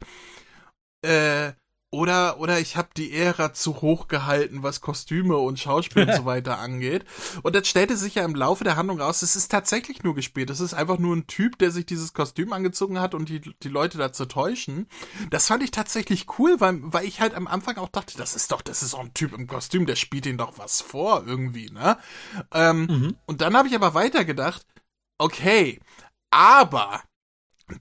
[1.02, 1.54] Äh,
[1.94, 6.26] oder, oder ich habe die Ära zu hoch gehalten, was Kostüme und Schauspiel und so
[6.26, 7.06] weiter angeht.
[7.44, 10.50] Und das stellte sich ja im Laufe der Handlung raus, es ist tatsächlich nur gespielt.
[10.50, 13.70] Es ist einfach nur ein Typ, der sich dieses Kostüm angezogen hat und die, die
[13.70, 14.88] Leute dazu täuschen.
[15.30, 18.52] Das fand ich tatsächlich cool, weil, weil ich halt am Anfang auch dachte, das ist
[18.52, 21.70] doch, das ist auch ein Typ im Kostüm, der spielt ihn doch was vor irgendwie,
[21.70, 22.00] ne?
[22.52, 23.16] Ähm, mhm.
[23.28, 24.66] Und dann habe ich aber weitergedacht,
[25.20, 25.80] okay,
[26.32, 27.04] aber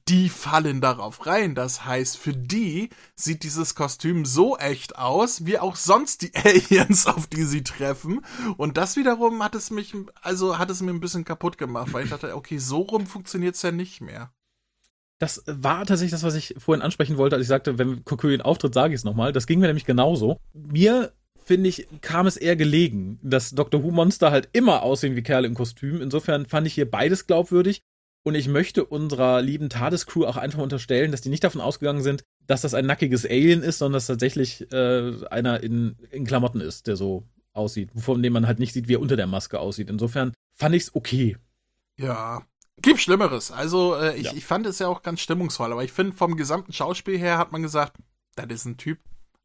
[0.09, 1.55] die fallen darauf rein.
[1.55, 7.07] Das heißt, für die sieht dieses Kostüm so echt aus, wie auch sonst die Aliens,
[7.07, 8.21] auf die sie treffen.
[8.57, 12.05] Und das wiederum hat es mich, also hat es mir ein bisschen kaputt gemacht, weil
[12.05, 14.33] ich dachte, okay, so rum funktioniert es ja nicht mehr.
[15.19, 18.75] Das war tatsächlich das, was ich vorhin ansprechen wollte, als ich sagte, wenn Cocoon auftritt,
[18.75, 19.33] sage ich es nochmal.
[19.33, 20.41] Das ging mir nämlich genauso.
[20.53, 21.13] Mir
[21.45, 23.83] finde ich, kam es eher gelegen, dass Dr.
[23.83, 26.01] Who Monster halt immer aussehen wie Kerle im Kostüm.
[26.01, 27.83] Insofern fand ich hier beides glaubwürdig.
[28.25, 32.23] Und ich möchte unserer lieben TARDIS-Crew auch einfach unterstellen, dass die nicht davon ausgegangen sind,
[32.47, 36.87] dass das ein nackiges Alien ist, sondern dass tatsächlich äh, einer in, in Klamotten ist,
[36.87, 39.91] der so aussieht, von dem man halt nicht sieht, wie er unter der Maske aussieht.
[39.91, 41.37] Insofern fand ich es okay.
[41.99, 42.43] Ja,
[42.81, 43.51] gibt Schlimmeres.
[43.51, 44.33] Also äh, ich, ja.
[44.35, 47.53] ich fand es ja auch ganz stimmungsvoll, aber ich finde vom gesamten Schauspiel her hat
[47.53, 47.97] man gesagt,
[48.37, 48.99] das ist ein Typ.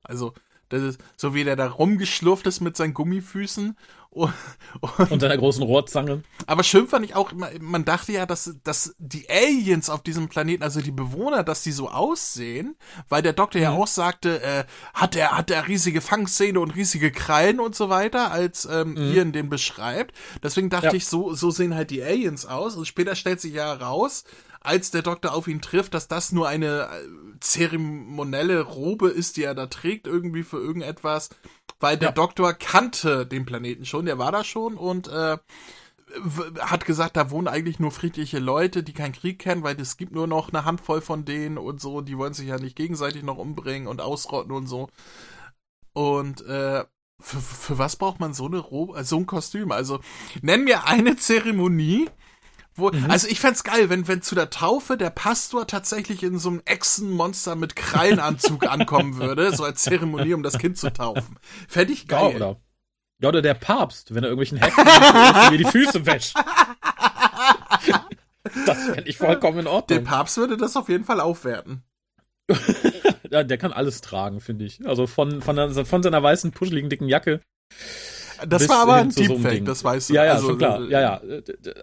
[0.03, 0.33] Also
[0.69, 3.77] das ist, so wie der da rumgeschlurft ist mit seinen Gummifüßen.
[4.17, 6.23] Und, und, seiner großen Rohrzange.
[6.45, 10.63] Aber schön fand ich auch, man dachte ja, dass, dass die Aliens auf diesem Planeten,
[10.63, 12.75] also die Bewohner, dass die so aussehen,
[13.09, 13.63] weil der Doktor mhm.
[13.63, 17.89] ja auch sagte, äh, hat er hat er riesige Fangszene und riesige Krallen und so
[17.89, 19.13] weiter, als ähm, mhm.
[19.13, 20.15] Ian den beschreibt.
[20.43, 20.93] Deswegen dachte ja.
[20.93, 22.75] ich, so, so sehen halt die Aliens aus.
[22.75, 24.23] Und später stellt sich ja heraus,
[24.67, 29.43] als der Doktor auf ihn trifft, dass das nur eine äh, zeremonielle Robe ist, die
[29.43, 31.29] er da trägt, irgendwie für irgendetwas,
[31.79, 32.13] weil der ja.
[32.13, 35.37] Doktor kannte den Planeten schon, der war da schon und äh,
[36.59, 40.13] hat gesagt, da wohnen eigentlich nur friedliche Leute, die keinen Krieg kennen, weil es gibt
[40.13, 43.37] nur noch eine Handvoll von denen und so, die wollen sich ja nicht gegenseitig noch
[43.37, 44.89] umbringen und ausrotten und so.
[45.93, 46.85] Und äh,
[47.19, 49.71] für, für was braucht man so eine Ro so ein Kostüm?
[49.71, 49.99] Also
[50.41, 52.09] nenn mir eine Zeremonie,
[52.77, 53.09] wo, mhm.
[53.09, 56.61] Also ich fände geil, wenn, wenn zu der Taufe der Pastor tatsächlich in so einem
[56.65, 61.37] Echsenmonster mit Krallenanzug ankommen würde, so als Zeremonie, um das Kind zu taufen.
[61.67, 62.31] Fände ich geil.
[62.31, 62.61] Ja, oder,
[63.19, 66.35] ja, oder der Papst, wenn er irgendwelchen Heften mir die Füße wäscht.
[68.65, 70.03] das fände ich vollkommen in Ordnung.
[70.03, 71.83] Der Papst würde das auf jeden Fall aufwerten.
[73.29, 74.87] ja, der kann alles tragen, finde ich.
[74.87, 77.41] Also von, von, von seiner weißen, puscheligen, dicken Jacke
[78.45, 80.13] das war aber ein Deepfake, das weißt du.
[80.13, 80.81] Ja, ja, also, schon klar.
[80.89, 81.21] Ja, ja.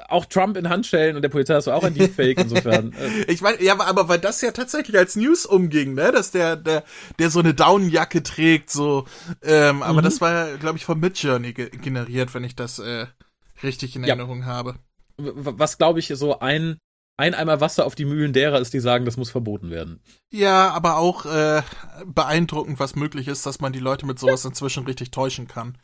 [0.09, 2.93] Auch Trump in Handschellen und der Polizei ist auch ein Deepfake insofern.
[2.93, 3.25] Äh.
[3.33, 6.85] ich meine, ja, aber weil das ja tatsächlich als News umging, ne, dass der der
[7.19, 9.05] der so eine Downjacke trägt, so.
[9.43, 10.05] Ähm, aber mhm.
[10.05, 13.07] das war, glaube ich, von Midjourney ge generiert, wenn ich das äh,
[13.63, 14.47] richtig in Erinnerung ja.
[14.47, 14.77] habe.
[15.17, 16.79] Was glaube ich so ein
[17.17, 20.01] ein Eimer Wasser auf die Mühlen derer ist, die sagen, das muss verboten werden.
[20.33, 21.63] Ja, aber auch äh,
[22.07, 25.79] beeindruckend, was möglich ist, dass man die Leute mit sowas inzwischen richtig täuschen kann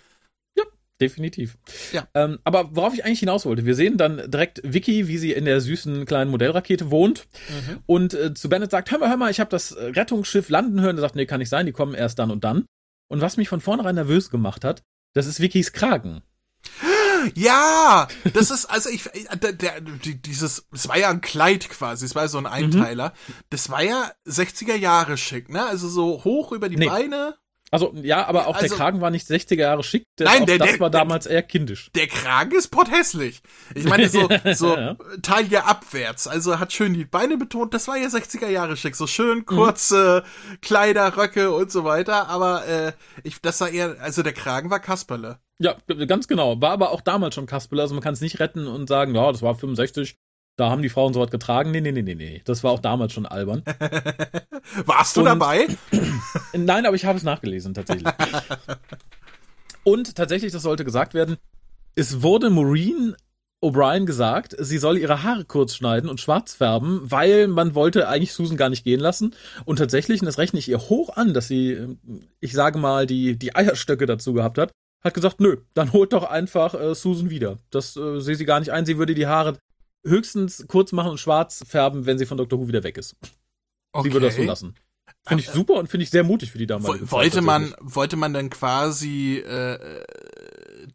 [1.00, 1.56] definitiv.
[1.92, 2.06] Ja.
[2.14, 5.44] Ähm, aber worauf ich eigentlich hinaus wollte, wir sehen dann direkt Vicky, wie sie in
[5.44, 7.78] der süßen kleinen Modellrakete wohnt mhm.
[7.86, 10.96] und äh, zu Bennett sagt, hör mal, hör mal, ich habe das Rettungsschiff landen hören.
[10.96, 12.66] Er sagt, nee, kann nicht sein, die kommen erst dann und dann.
[13.08, 14.82] Und was mich von vornherein nervös gemacht hat,
[15.14, 16.22] das ist Vickys Kragen.
[17.34, 19.04] Ja, das ist, also ich,
[19.42, 22.50] der, der, dieses, es war ja ein Kleid quasi, es war so ein mhm.
[22.50, 23.08] Einteiler.
[23.10, 23.32] Mhm.
[23.50, 25.64] Das war ja 60er Jahre schick, ne?
[25.66, 26.86] Also so hoch über die nee.
[26.86, 27.36] Beine.
[27.72, 30.04] Also, ja, aber auch also, der Kragen war nicht 60er Jahre schick.
[30.18, 31.90] Der, nein, der, das der, war damals eher kindisch.
[31.94, 33.42] Der Kragen ist pothässlich.
[33.74, 34.96] Ich meine, so, so ja.
[35.22, 36.26] Taille abwärts.
[36.26, 37.72] Also hat schön die Beine betont.
[37.72, 38.96] Das war ja 60er Jahre schick.
[38.96, 39.46] So schön mhm.
[39.46, 40.60] kurze mhm.
[40.62, 42.28] Kleider, Röcke und so weiter.
[42.28, 45.38] Aber äh, ich, das war eher, also der Kragen war Kasperle.
[45.60, 46.60] Ja, ganz genau.
[46.60, 47.82] War aber auch damals schon Kasperle.
[47.82, 50.16] Also man kann es nicht retten und sagen, ja, das war 65.
[50.60, 51.70] Da haben die Frauen so was getragen.
[51.70, 52.42] Nee, nee, nee, nee, nee.
[52.44, 53.62] Das war auch damals schon albern.
[54.84, 55.66] Warst du Und, dabei?
[56.52, 58.12] Nein, aber ich habe es nachgelesen, tatsächlich.
[59.84, 61.38] Und tatsächlich, das sollte gesagt werden,
[61.94, 63.16] es wurde Maureen
[63.62, 68.34] O'Brien gesagt, sie soll ihre Haare kurz schneiden und schwarz färben, weil man wollte eigentlich
[68.34, 69.34] Susan gar nicht gehen lassen.
[69.64, 71.96] Und tatsächlich, und das rechne ich ihr hoch an, dass sie,
[72.40, 76.24] ich sage mal, die, die Eierstöcke dazu gehabt hat, hat gesagt, nö, dann holt doch
[76.24, 77.56] einfach äh, Susan wieder.
[77.70, 78.84] Das äh, sehe sie gar nicht ein.
[78.84, 79.56] Sie würde die Haare
[80.04, 82.58] höchstens kurz machen und schwarz färben, wenn sie von Dr.
[82.58, 83.16] Who wieder weg ist.
[83.92, 84.08] Okay.
[84.08, 84.74] Sie würde das so lassen.
[85.26, 87.74] Finde ich äh, super und finde ich sehr mutig für die damalige Wollte Zeit, man,
[87.80, 90.04] wollte man dann quasi äh,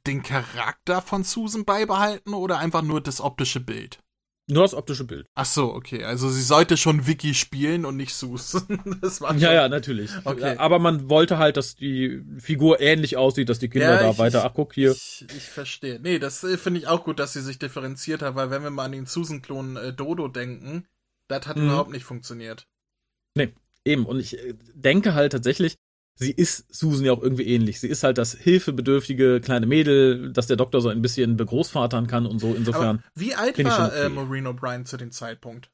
[0.07, 3.99] den Charakter von Susan beibehalten oder einfach nur das optische Bild?
[4.47, 5.27] Nur das optische Bild.
[5.33, 6.03] Ach so, okay.
[6.03, 8.97] Also sie sollte schon Vicky spielen und nicht Susan.
[9.01, 9.39] das war schon...
[9.39, 10.11] Ja, ja, natürlich.
[10.23, 10.55] Okay.
[10.57, 14.17] Aber man wollte halt, dass die Figur ähnlich aussieht, dass die Kinder ja, da ich,
[14.19, 14.45] weiter.
[14.45, 14.91] Ach, guck hier.
[14.91, 15.99] Ich, ich verstehe.
[15.99, 18.69] Nee, das äh, finde ich auch gut, dass sie sich differenziert hat, weil wenn wir
[18.69, 20.85] mal an den Susan-Klon äh, Dodo denken,
[21.27, 21.65] das hat mhm.
[21.65, 22.67] überhaupt nicht funktioniert.
[23.35, 23.51] Nee,
[23.83, 24.05] eben.
[24.05, 25.75] Und ich äh, denke halt tatsächlich,
[26.15, 27.79] sie ist Susan ja auch irgendwie ähnlich.
[27.79, 32.25] Sie ist halt das hilfebedürftige kleine Mädel, das der Doktor so ein bisschen begroßvatern kann
[32.25, 32.53] und so.
[32.53, 32.97] Insofern.
[32.97, 34.05] Aber wie alt war okay.
[34.05, 35.69] äh, Maureen O'Brien zu dem Zeitpunkt?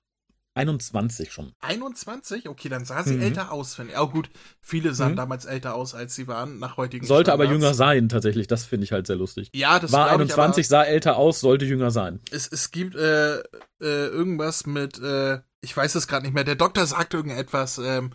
[0.54, 1.54] 21 schon.
[1.62, 2.49] 21?
[2.49, 3.21] Okay, dann sah sie mhm.
[3.21, 3.99] älter aus, finde ich.
[3.99, 5.17] Oh gut, viele sahen mhm.
[5.17, 7.49] damals älter aus, als sie waren, nach heutigen Sollte Standards.
[7.49, 8.47] aber jünger sein, tatsächlich.
[8.47, 9.49] Das finde ich halt sehr lustig.
[9.54, 12.19] Ja, das war 21, ich, sah älter aus, sollte jünger sein.
[12.32, 13.43] Es, es gibt äh, äh,
[13.80, 16.43] irgendwas mit, äh, ich weiß es gerade nicht mehr.
[16.43, 18.12] Der Doktor sagt irgendetwas, ähm,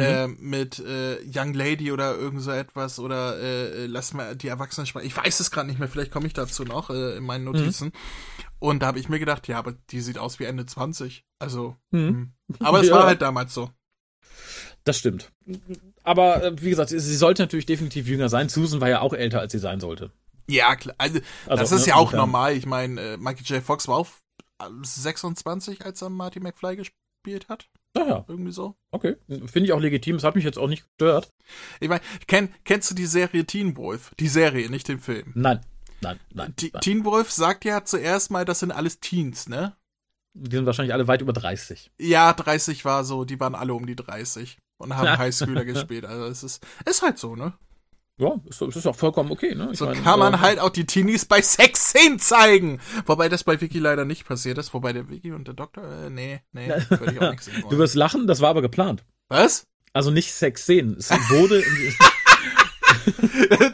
[0.00, 0.06] Mhm.
[0.06, 4.86] Äh, mit äh, Young Lady oder irgend so etwas oder äh, lass mal die Erwachsenen
[4.86, 5.06] sprechen.
[5.06, 7.52] Ich weiß es gerade nicht mehr, vielleicht komme ich dazu noch äh, in meinen mhm.
[7.52, 7.88] Notizen.
[7.88, 7.92] Mhm.
[8.58, 11.24] Und da habe ich mir gedacht, ja, aber die sieht aus wie Ende 20.
[11.38, 12.08] Also, mhm.
[12.08, 12.32] Hm.
[12.60, 12.94] aber es ja.
[12.94, 13.70] war halt damals so.
[14.84, 15.32] Das stimmt.
[16.02, 18.48] Aber äh, wie gesagt, sie sollte natürlich definitiv jünger sein.
[18.48, 20.12] Susan war ja auch älter, als sie sein sollte.
[20.48, 20.94] Ja, klar.
[20.98, 22.56] Also, also das ist ne, ja auch normal.
[22.56, 23.62] Ich meine, Michael J.
[23.62, 24.08] Fox war auch
[24.82, 27.68] 26, als er Marty McFly gespielt hat.
[27.96, 28.24] Ja, ja.
[28.28, 28.76] Irgendwie so.
[28.92, 29.16] Okay.
[29.28, 30.16] Finde ich auch legitim.
[30.16, 31.32] Es hat mich jetzt auch nicht gestört.
[31.80, 34.12] Ich meine, kenn, kennst du die Serie Teen Wolf?
[34.20, 35.32] Die Serie, nicht den Film.
[35.34, 35.60] Nein.
[36.02, 36.80] Nein, nein, T nein.
[36.80, 39.76] Teen Wolf sagt ja zuerst mal, das sind alles Teens, ne?
[40.32, 41.90] Die sind wahrscheinlich alle weit über 30.
[41.98, 46.06] Ja, 30 war so, die waren alle um die 30 und haben Highschooler gespielt.
[46.06, 47.52] Also es ist, ist halt so, ne?
[48.20, 49.70] Ja, ist, ist auch vollkommen okay, ne?
[49.72, 52.78] Ich so mein, kann man äh, halt auch die Teenies bei Sexszenen zeigen.
[53.06, 54.74] Wobei das bei Vicky leider nicht passiert ist.
[54.74, 57.64] Wobei der Vicky und der Doktor, äh, nee, nee, würde ich auch nicht sehen wollen.
[57.70, 59.04] Du wirst lachen, das war aber geplant.
[59.28, 59.68] Was?
[59.94, 60.96] Also nicht Sexszenen.
[60.98, 61.64] Es wurde.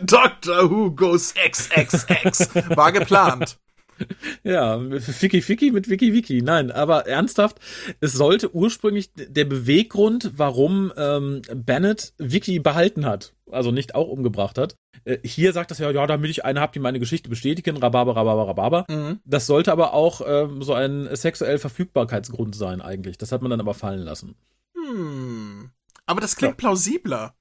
[0.02, 2.54] Doctor Who goes XXX.
[2.76, 3.59] War geplant.
[4.44, 6.42] Ja, Ficky Ficky mit Wiki Wiki.
[6.42, 7.59] Nein, aber ernsthaft,
[8.00, 14.59] es sollte ursprünglich der Beweggrund, warum ähm, Bennett Vicky behalten hat, also nicht auch umgebracht
[14.59, 14.76] hat.
[15.04, 18.16] Äh, hier sagt das ja, ja, damit ich eine habe, die meine Geschichte bestätigen, Rhabarber,
[18.16, 18.85] Rhabarber, Rhabarber.
[18.88, 19.20] Mhm.
[19.24, 23.18] Das sollte aber auch ähm, so ein sexuell Verfügbarkeitsgrund sein eigentlich.
[23.18, 24.37] Das hat man dann aber fallen lassen.
[24.76, 25.70] Hm.
[26.06, 26.56] Aber das klingt ja.
[26.56, 27.35] plausibler.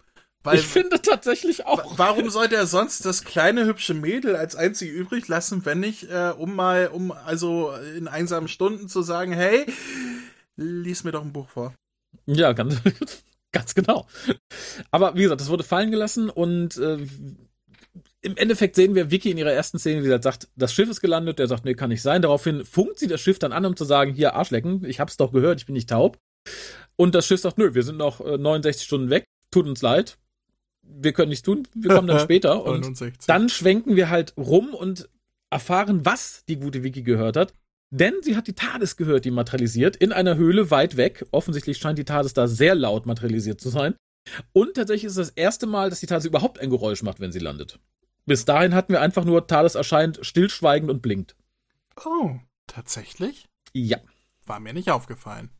[0.45, 1.97] Weil, ich finde tatsächlich auch.
[1.97, 6.34] Warum sollte er sonst das kleine hübsche Mädel als einzige übrig lassen, wenn nicht, äh,
[6.38, 9.65] um mal, um also in einsamen Stunden zu sagen, hey,
[10.55, 11.73] lies mir doch ein Buch vor.
[12.27, 12.75] Ja, ganz,
[13.51, 14.08] ganz genau.
[14.91, 16.99] Aber wie gesagt, das wurde fallen gelassen und äh,
[18.21, 21.01] im Endeffekt sehen wir Vicky in ihrer ersten Szene, wie sie sagt, das Schiff ist
[21.01, 22.21] gelandet, der sagt, nee, kann nicht sein.
[22.21, 25.31] Daraufhin funkt sie das Schiff dann an, um zu sagen, hier Arschlecken, ich hab's doch
[25.31, 26.17] gehört, ich bin nicht taub.
[26.95, 30.17] Und das Schiff sagt, nö, wir sind noch äh, 69 Stunden weg, tut uns leid,
[30.88, 32.63] wir können nichts tun, wir kommen dann später.
[32.63, 33.26] Und 69.
[33.28, 35.10] dann schwenken wir halt rum und
[35.50, 37.54] erfahren, was die gute Vicky gehört hat.
[37.91, 41.26] Denn sie hat die TARDIS gehört, die materialisiert, in einer Höhle weit weg.
[41.32, 43.95] Offensichtlich scheint die TARDIS da sehr laut materialisiert zu sein.
[44.54, 47.32] Und tatsächlich ist es das erste Mal, dass die TARDIS überhaupt ein Geräusch macht, wenn
[47.32, 47.80] sie landet.
[48.26, 51.36] Bis dahin hatten wir einfach nur, TARDIS erscheint stillschweigend und blinkt.
[52.04, 52.32] Oh,
[52.67, 53.45] tatsächlich?
[53.71, 54.00] Ja.
[54.45, 55.52] War mir nicht aufgefallen.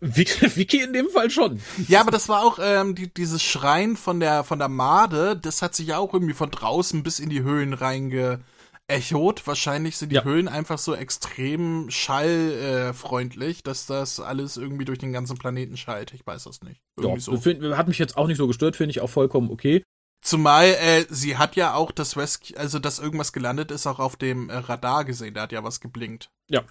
[0.00, 1.60] Vicky in dem Fall schon.
[1.88, 5.62] Ja, aber das war auch ähm, die, dieses Schreien von der von der Made, das
[5.62, 9.46] hat sich ja auch irgendwie von draußen bis in die Höhlen reingeechot.
[9.46, 10.24] Wahrscheinlich sind die ja.
[10.24, 16.12] Höhlen einfach so extrem schallfreundlich, äh, dass das alles irgendwie durch den ganzen Planeten schallt.
[16.14, 16.80] Ich weiß das nicht.
[16.96, 17.36] Irgendwie ja, so.
[17.38, 19.82] Find, hat mich jetzt auch nicht so gestört, finde ich auch vollkommen okay.
[20.22, 24.14] Zumal äh, sie hat ja auch das Rescue, also dass irgendwas gelandet ist, auch auf
[24.14, 25.34] dem äh, Radar gesehen.
[25.34, 26.30] Da hat ja was geblinkt.
[26.48, 26.62] Ja.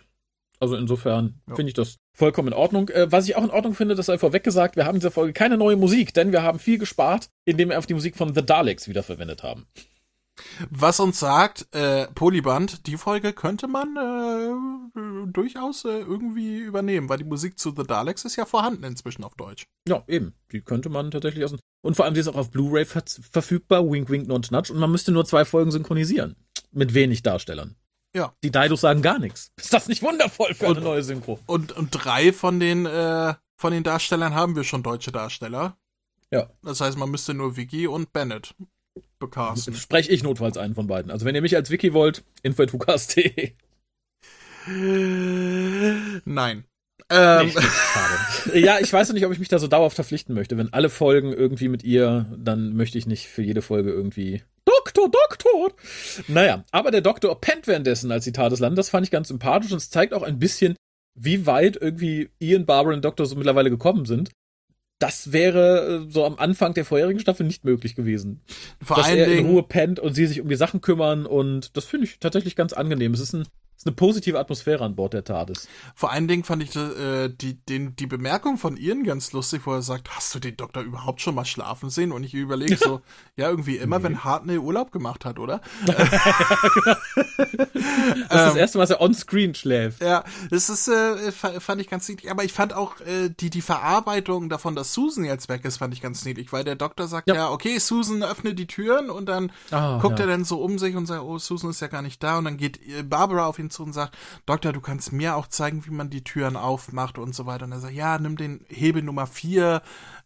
[0.61, 1.55] Also insofern ja.
[1.55, 2.89] finde ich das vollkommen in Ordnung.
[2.89, 5.11] Äh, was ich auch in Ordnung finde, das sei vorweg gesagt, wir haben in dieser
[5.11, 8.35] Folge keine neue Musik, denn wir haben viel gespart, indem wir auf die Musik von
[8.35, 9.65] The Daleks wiederverwendet haben.
[10.69, 17.17] Was uns sagt, äh, Polyband, die Folge könnte man äh, durchaus äh, irgendwie übernehmen, weil
[17.17, 19.65] die Musik zu The Daleks ist ja vorhanden inzwischen auf Deutsch.
[19.87, 20.35] Ja, eben.
[20.51, 21.55] Die könnte man tatsächlich aus.
[21.83, 24.79] Und vor allem, die ist auch auf Blu-ray ver verfügbar, Wink Wink Nudge Nudge, und
[24.79, 26.35] man müsste nur zwei Folgen synchronisieren.
[26.71, 27.75] Mit wenig Darstellern.
[28.15, 28.33] Ja.
[28.43, 29.51] Die Daidos sagen gar nichts.
[29.57, 31.39] Ist das nicht wundervoll für und, eine neue Synchro?
[31.45, 35.77] Und, und drei von den, äh, von den Darstellern haben wir schon deutsche Darsteller.
[36.31, 36.49] Ja.
[36.63, 38.55] Das heißt, man müsste nur Vicky und Bennett
[39.19, 39.75] becasten.
[39.75, 41.11] Spreche ich notfalls einen von beiden.
[41.11, 43.53] Also wenn ihr mich als Vicky wollt, info.tukas.de.
[46.25, 46.65] Nein.
[47.09, 47.51] Ähm.
[48.53, 50.57] Nee, ja, ich weiß noch nicht, ob ich mich da so dauerhaft verpflichten möchte.
[50.57, 54.43] Wenn alle Folgen irgendwie mit ihr, dann möchte ich nicht für jede Folge irgendwie
[54.81, 55.73] Doktor, Doktor.
[56.27, 58.77] Naja, aber der Doktor pennt währenddessen als Zitat des Landes.
[58.77, 60.75] Das fand ich ganz sympathisch und es zeigt auch ein bisschen,
[61.15, 64.31] wie weit irgendwie Ian, Barbara und Doktor so mittlerweile gekommen sind.
[64.99, 68.41] Das wäre äh, so am Anfang der vorherigen Staffel nicht möglich gewesen.
[68.83, 71.85] Vor dass er in Ruhe pennt und sie sich um die Sachen kümmern und das
[71.85, 73.13] finde ich tatsächlich ganz angenehm.
[73.13, 73.47] Es ist ein
[73.81, 75.67] ist eine positive Atmosphäre an Bord der TARDIS.
[75.95, 79.73] Vor allen Dingen fand ich äh, die, den, die Bemerkung von Ian ganz lustig, wo
[79.73, 82.11] er sagt, hast du den Doktor überhaupt schon mal schlafen sehen?
[82.11, 83.01] Und ich überlege so,
[83.35, 84.03] ja, irgendwie immer, nee.
[84.03, 85.61] wenn Hartnell Urlaub gemacht hat, oder?
[85.87, 86.13] das ist
[88.29, 90.03] das ähm, erste Mal, dass er on-screen schläft.
[90.03, 92.29] Ja, das ist, äh, fand ich ganz niedlich.
[92.29, 95.95] Aber ich fand auch äh, die, die Verarbeitung davon, dass Susan jetzt weg ist, fand
[95.95, 99.25] ich ganz niedlich, weil der Doktor sagt ja, ja okay, Susan öffne die Türen und
[99.25, 100.25] dann oh, guckt ja.
[100.25, 102.45] er dann so um sich und sagt, oh, Susan ist ja gar nicht da und
[102.45, 105.85] dann geht äh, Barbara auf ihn zu und sagt, Doktor, du kannst mir auch zeigen,
[105.85, 107.65] wie man die Türen aufmacht und so weiter.
[107.65, 109.81] Und er sagt, ja, nimm den Hebel Nummer 4,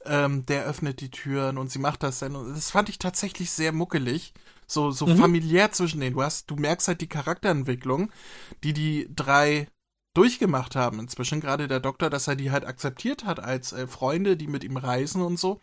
[0.06, 2.36] ähm, der öffnet die Türen und sie macht das dann.
[2.36, 4.34] Und das fand ich tatsächlich sehr muckelig.
[4.68, 5.18] So, so mhm.
[5.18, 6.16] familiär zwischen denen.
[6.16, 8.12] Du hast, du merkst halt die Charakterentwicklung,
[8.64, 9.68] die die drei
[10.16, 14.38] durchgemacht haben inzwischen, gerade der Doktor, dass er die halt akzeptiert hat als äh, Freunde,
[14.38, 15.60] die mit ihm reisen und so.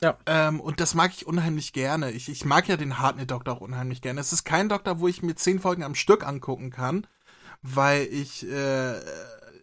[0.00, 0.18] Ja.
[0.26, 2.10] Ähm, und das mag ich unheimlich gerne.
[2.10, 4.20] Ich, ich mag ja den Hartnett-Doktor auch unheimlich gerne.
[4.20, 7.06] Es ist kein Doktor, wo ich mir zehn Folgen am Stück angucken kann,
[7.62, 9.00] weil ich, äh,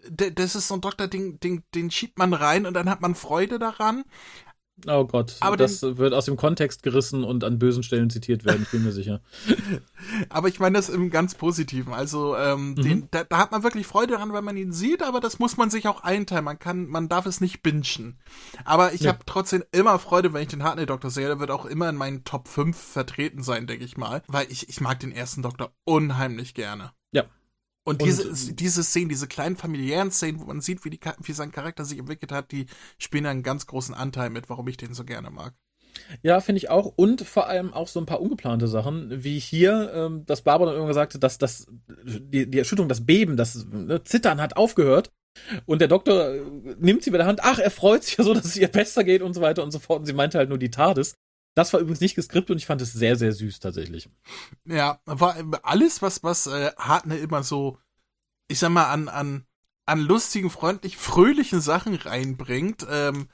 [0.09, 3.15] das ist so ein Doktor, den, den, den schiebt man rein und dann hat man
[3.15, 4.03] Freude daran.
[4.88, 8.43] Oh Gott, aber das den, wird aus dem Kontext gerissen und an bösen Stellen zitiert
[8.43, 9.21] werden, ich bin mir sicher.
[10.29, 11.93] aber ich meine das im ganz Positiven.
[11.93, 12.75] Also ähm, mhm.
[12.75, 15.57] den, da, da, hat man wirklich Freude daran, wenn man ihn sieht, aber das muss
[15.57, 16.43] man sich auch einteilen.
[16.43, 18.17] Man kann, man darf es nicht bingen.
[18.65, 19.13] Aber ich ja.
[19.13, 21.27] habe trotzdem immer Freude, wenn ich den Hartnell-Doktor sehe.
[21.27, 24.23] Der wird auch immer in meinen Top 5 vertreten sein, denke ich mal.
[24.27, 26.91] Weil ich, ich mag den ersten Doktor unheimlich gerne.
[27.12, 27.25] Ja,
[27.85, 31.33] und, und diese, diese Szenen, diese kleinen familiären Szenen, wo man sieht, wie, die, wie
[31.33, 32.67] sein Charakter sich entwickelt hat, die
[32.97, 35.53] spielen einen ganz großen Anteil mit, warum ich den so gerne mag.
[36.21, 36.85] Ja, finde ich auch.
[36.95, 40.75] Und vor allem auch so ein paar ungeplante Sachen, wie hier, ähm, dass Barbara dann
[40.75, 45.11] irgendwann sagte, dass das, die, die Erschütterung, das Beben, das ne, Zittern hat aufgehört.
[45.65, 46.41] Und der Doktor äh,
[46.79, 49.03] nimmt sie bei der Hand, ach, er freut sich ja so, dass es ihr besser
[49.03, 49.99] geht und so weiter und so fort.
[49.99, 51.15] Und sie meinte halt nur die TARDIS.
[51.55, 54.09] Das war übrigens nicht geskriptet und ich fand es sehr, sehr süß tatsächlich.
[54.65, 57.77] Ja, war alles, was, was äh, Hartnell immer so,
[58.47, 59.45] ich sag mal, an, an,
[59.85, 63.27] an lustigen, freundlich, fröhlichen Sachen reinbringt, ähm,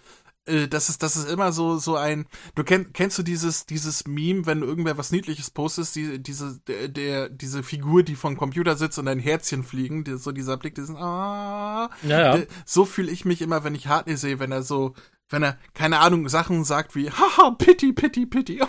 [0.50, 4.08] äh, das ist, das ist immer so, so ein, du kenn, kennst du dieses, dieses
[4.08, 8.76] Meme, wenn irgendwer was Niedliches postest, die, diese, der, der, diese Figur, die vom Computer
[8.76, 12.44] sitzt und ein Herzchen fliegen, die, so dieser Blick, diesen, ah, ja, ja.
[12.66, 14.94] so fühle ich mich immer, wenn ich Hartney sehe, wenn er so,
[15.30, 18.62] wenn er, keine Ahnung, Sachen sagt wie, haha, pity, pity, pity,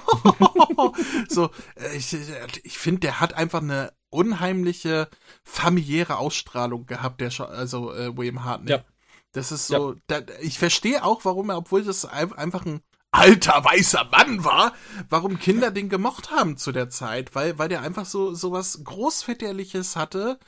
[1.29, 2.17] so, äh, ich,
[2.63, 5.09] ich finde, der hat einfach eine unheimliche
[5.43, 8.73] familiäre Ausstrahlung gehabt, der, also, äh, William Hartney.
[8.73, 8.85] Ja.
[9.33, 10.21] Das ist so, ja.
[10.21, 14.73] da, ich verstehe auch, warum er, obwohl das einfach ein alter weißer Mann war,
[15.09, 18.85] warum Kinder den gemocht haben zu der Zeit, weil, weil der einfach so, so was
[18.85, 20.39] Großväterliches hatte,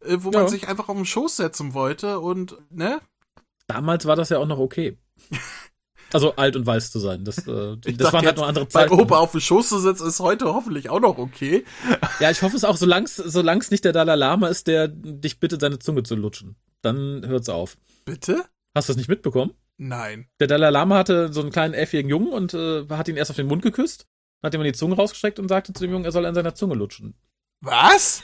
[0.00, 0.40] äh, wo ja.
[0.40, 3.00] man sich einfach auf den Schoß setzen wollte und, ne?
[3.66, 4.98] Damals war das ja auch noch okay.
[6.12, 7.24] Also alt und weiß zu sein.
[7.24, 8.96] Das, äh, das waren halt nur andere Zeiten.
[8.96, 11.64] Bei Opa auf dem Schoß zu sitzen ist heute hoffentlich auch noch okay.
[12.18, 15.60] Ja, ich hoffe es auch, solange es nicht der Dalai Lama ist, der dich bittet,
[15.60, 16.56] seine Zunge zu lutschen.
[16.82, 17.76] Dann hört's auf.
[18.04, 18.44] Bitte?
[18.74, 19.52] Hast du das nicht mitbekommen?
[19.76, 20.28] Nein.
[20.40, 23.36] Der Dalai Lama hatte so einen kleinen elfjährigen Jungen und äh, hat ihn erst auf
[23.36, 24.06] den Mund geküsst,
[24.42, 26.74] hat ihm die Zunge rausgestreckt und sagte zu dem Jungen, er soll an seiner Zunge
[26.74, 27.14] lutschen.
[27.60, 28.22] Was?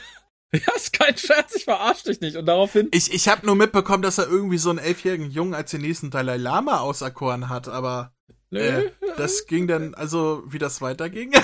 [0.55, 2.37] Ja, ist kein Scherz, ich verarsche dich nicht.
[2.37, 2.89] Und daraufhin.
[2.93, 6.11] Ich, ich habe nur mitbekommen, dass er irgendwie so einen elfjährigen Jungen als den nächsten
[6.11, 8.15] Dalai Lama auserkoren hat, aber
[8.51, 8.61] Nö.
[8.61, 11.33] Äh, das ging dann, also wie das weiterging.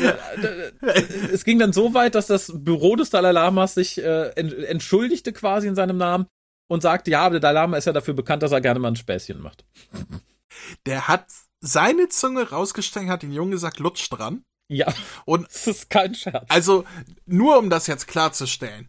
[0.00, 0.14] Ja,
[1.32, 5.66] es ging dann so weit, dass das Büro des Dalai Lamas sich äh, entschuldigte quasi
[5.66, 6.26] in seinem Namen
[6.68, 8.96] und sagte, ja, der Dalai Lama ist ja dafür bekannt, dass er gerne mal ein
[8.96, 9.64] Späßchen macht.
[10.86, 11.26] Der hat
[11.58, 14.44] seine Zunge rausgesteckt, hat den Jungen gesagt, lutsch dran.
[14.70, 14.86] Ja.
[15.24, 16.46] Und das ist kein Scherz.
[16.48, 16.84] Also,
[17.26, 18.88] nur um das jetzt klarzustellen.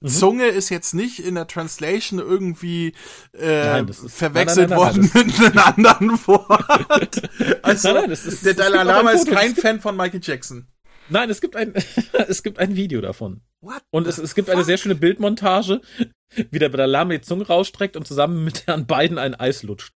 [0.00, 0.08] Mhm.
[0.08, 2.92] Zunge ist jetzt nicht in der Translation irgendwie
[3.32, 7.22] äh, nein, ist, verwechselt nein, nein, worden mit einem anderen Wort.
[7.62, 10.66] Also, ist, der Dalai Lama ist kein Fan von Michael Jackson.
[11.08, 11.72] Nein, es gibt ein,
[12.26, 13.42] es gibt ein Video davon.
[13.60, 15.80] What und es, es gibt eine sehr schöne Bildmontage,
[16.50, 19.92] wie der Dalai Lama die Zunge rausstreckt und zusammen mit Herrn Biden ein Eis lutscht.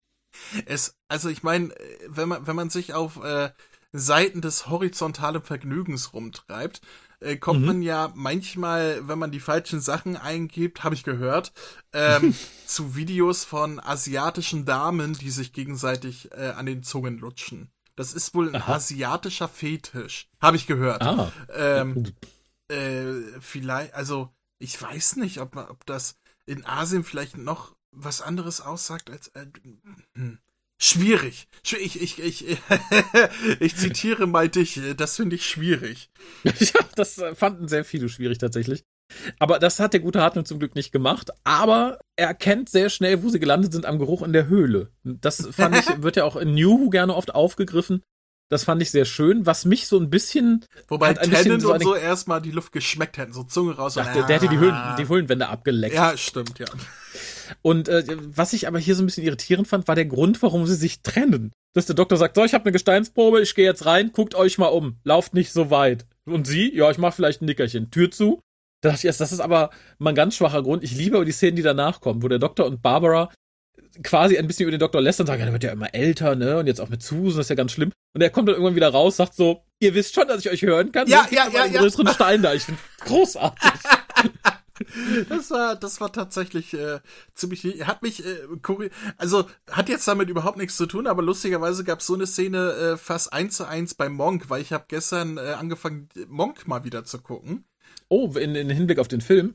[0.66, 1.70] Es, also ich meine,
[2.08, 3.50] wenn man, wenn man sich auf äh,
[3.96, 6.80] Seiten des horizontalen Vergnügens rumtreibt,
[7.20, 7.66] äh, kommt mhm.
[7.66, 11.52] man ja manchmal, wenn man die falschen Sachen eingibt, habe ich gehört,
[11.92, 12.34] ähm,
[12.66, 17.70] zu Videos von asiatischen Damen, die sich gegenseitig äh, an den Zungen lutschen.
[17.94, 18.74] Das ist wohl ein Aha.
[18.74, 21.02] asiatischer Fetisch, habe ich gehört.
[21.02, 21.30] Ah.
[21.54, 22.12] Ähm,
[22.66, 28.60] äh, vielleicht, also ich weiß nicht, ob, ob das in Asien vielleicht noch was anderes
[28.60, 29.28] aussagt als.
[29.28, 29.46] Äh,
[30.16, 30.40] hm.
[30.80, 31.48] Schwierig.
[31.64, 32.58] Ich, ich, ich,
[33.60, 36.10] ich zitiere mal dich, das finde ich schwierig.
[36.44, 38.84] ja, das fanden sehr viele schwierig tatsächlich.
[39.38, 41.30] Aber das hat der gute Hartmann zum Glück nicht gemacht.
[41.44, 44.90] Aber er erkennt sehr schnell, wo sie gelandet sind, am Geruch in der Höhle.
[45.04, 48.02] Das fand ich, wird ja auch in New gerne oft aufgegriffen.
[48.50, 50.64] Das fand ich sehr schön, was mich so ein bisschen.
[50.88, 53.96] Wobei halt Tennant so und so erstmal die Luft geschmeckt hätten, so Zunge raus.
[53.96, 55.94] Ach, und, der, der hätte die, Höhlen, die Höhlenwände abgeleckt.
[55.94, 56.66] Ja, stimmt, ja.
[57.62, 60.66] Und äh, was ich aber hier so ein bisschen irritierend fand, war der Grund, warum
[60.66, 61.52] sie sich trennen.
[61.74, 64.58] Dass der Doktor sagt, so, ich habe eine Gesteinsprobe, ich gehe jetzt rein, guckt euch
[64.58, 66.06] mal um, lauft nicht so weit.
[66.24, 68.40] Und sie, ja, ich mache vielleicht ein Nickerchen, Tür zu.
[68.80, 70.84] Da dachte ich erst, das ist aber mal ein ganz schwacher Grund.
[70.84, 73.30] Ich liebe aber die Szenen, die danach kommen, wo der Doktor und Barbara
[74.02, 76.34] quasi ein bisschen über den Doktor lästern und sagen, ja, der wird ja immer älter,
[76.34, 76.58] ne?
[76.58, 77.92] Und jetzt auch mit Susan, das ist ja ganz schlimm.
[78.14, 80.62] Und er kommt dann irgendwann wieder raus, sagt so, ihr wisst schon, dass ich euch
[80.62, 81.08] hören kann.
[81.08, 81.80] Ja, ja, ja, ja.
[81.80, 82.54] größeren Stein da.
[82.54, 83.70] Ich finde großartig.
[85.28, 87.00] Das war, das war tatsächlich äh,
[87.34, 92.00] ziemlich, hat mich, äh, also hat jetzt damit überhaupt nichts zu tun, aber lustigerweise gab
[92.00, 95.38] es so eine Szene äh, fast eins zu eins bei Monk, weil ich habe gestern
[95.38, 97.64] äh, angefangen, Monk mal wieder zu gucken.
[98.08, 99.54] Oh, in, in Hinblick auf den Film?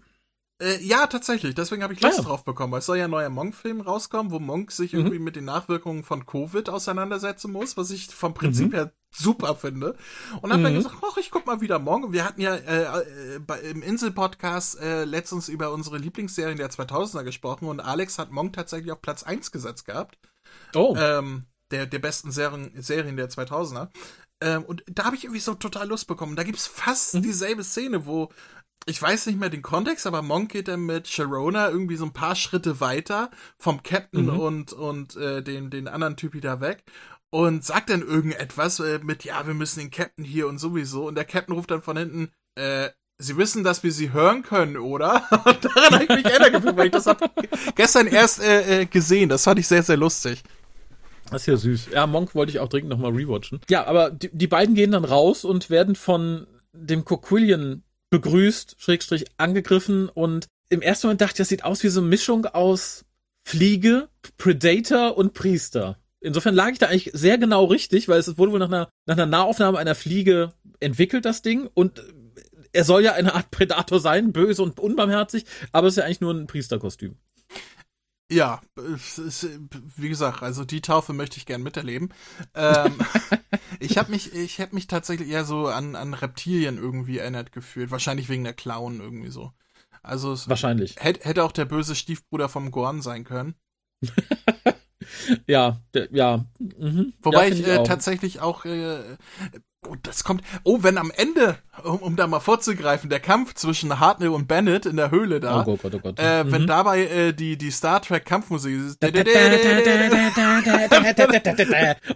[0.61, 1.55] Äh, ja, tatsächlich.
[1.55, 2.23] Deswegen habe ich Lust ja.
[2.23, 2.73] drauf bekommen.
[2.73, 4.99] Weil es soll ja ein neuer Monk-Film rauskommen, wo Monk sich mhm.
[4.99, 8.75] irgendwie mit den Nachwirkungen von Covid auseinandersetzen muss, was ich vom Prinzip mhm.
[8.75, 9.95] her super finde.
[10.41, 10.63] Und habe mhm.
[10.63, 12.11] dann gesagt, ach, ich guck mal wieder Monk.
[12.11, 17.23] Wir hatten ja äh, äh, bei, im Insel-Podcast äh, letztens über unsere Lieblingsserien der 2000er
[17.23, 20.17] gesprochen und Alex hat Monk tatsächlich auf Platz 1 gesetzt gehabt.
[20.75, 20.95] Oh.
[20.97, 23.89] Ähm, der, der besten Serien, Serien der 2000er.
[24.41, 26.35] Ähm, und da habe ich irgendwie so total Lust bekommen.
[26.35, 27.21] Da gibt's fast mhm.
[27.23, 28.29] dieselbe Szene, wo
[28.85, 32.13] ich weiß nicht mehr den Kontext, aber Monk geht dann mit Sharona irgendwie so ein
[32.13, 34.39] paar Schritte weiter vom Captain mhm.
[34.39, 36.83] und, und äh, den, den anderen Typi da weg
[37.31, 41.07] und sagt dann irgendetwas äh, mit, ja, wir müssen den Captain hier und sowieso.
[41.07, 42.89] Und der Captain ruft dann von hinten, äh,
[43.21, 45.23] Sie wissen, dass wir sie hören können, oder?
[45.45, 47.21] Und daran habe ich mich erinnert gefühlt, weil ich das hab
[47.75, 49.27] gestern erst äh, äh, gesehen.
[49.27, 50.41] Das fand ich sehr, sehr lustig.
[51.29, 51.89] Das ist ja süß.
[51.91, 53.59] Ja, Monk wollte ich auch dringend nochmal rewatchen.
[53.69, 59.25] Ja, aber die, die beiden gehen dann raus und werden von dem Coquillion begrüßt, Schrägstrich
[59.37, 63.03] angegriffen und im ersten Moment dachte ich, das sieht aus wie so eine Mischung aus
[63.43, 64.07] Fliege,
[64.37, 65.98] Predator und Priester.
[66.21, 69.15] Insofern lag ich da eigentlich sehr genau richtig, weil es wurde wohl nach einer, nach
[69.15, 71.69] einer Nahaufnahme einer Fliege entwickelt, das Ding.
[71.73, 72.03] Und
[72.73, 76.21] er soll ja eine Art Predator sein, böse und unbarmherzig, aber es ist ja eigentlich
[76.21, 77.17] nur ein Priesterkostüm.
[78.31, 82.13] Ja, wie gesagt, also die Taufe möchte ich gern miterleben.
[82.53, 82.99] Ähm,
[83.79, 87.89] ich habe mich, ich habe mich tatsächlich eher so an, an Reptilien irgendwie erinnert gefühlt,
[87.89, 89.51] wahrscheinlich wegen der Clown irgendwie so.
[90.03, 93.55] Also wahrscheinlich hätte, hätte auch der böse Stiefbruder vom Gorn sein können.
[95.47, 95.79] ja,
[96.11, 96.45] ja.
[96.59, 97.13] Mhm.
[97.21, 98.99] Wobei ja, ich, äh, tatsächlich auch äh,
[99.87, 100.43] Oh, das kommt.
[100.65, 101.55] Oh, wenn am Ende,
[101.85, 105.61] um, um da mal vorzugreifen, der Kampf zwischen Hartnell und Bennett in der Höhle da,
[105.61, 106.15] oh Gott, oh Gott.
[106.19, 106.51] Äh, mhm.
[106.51, 109.01] wenn dabei äh, die die Star Trek Kampfmusik ist.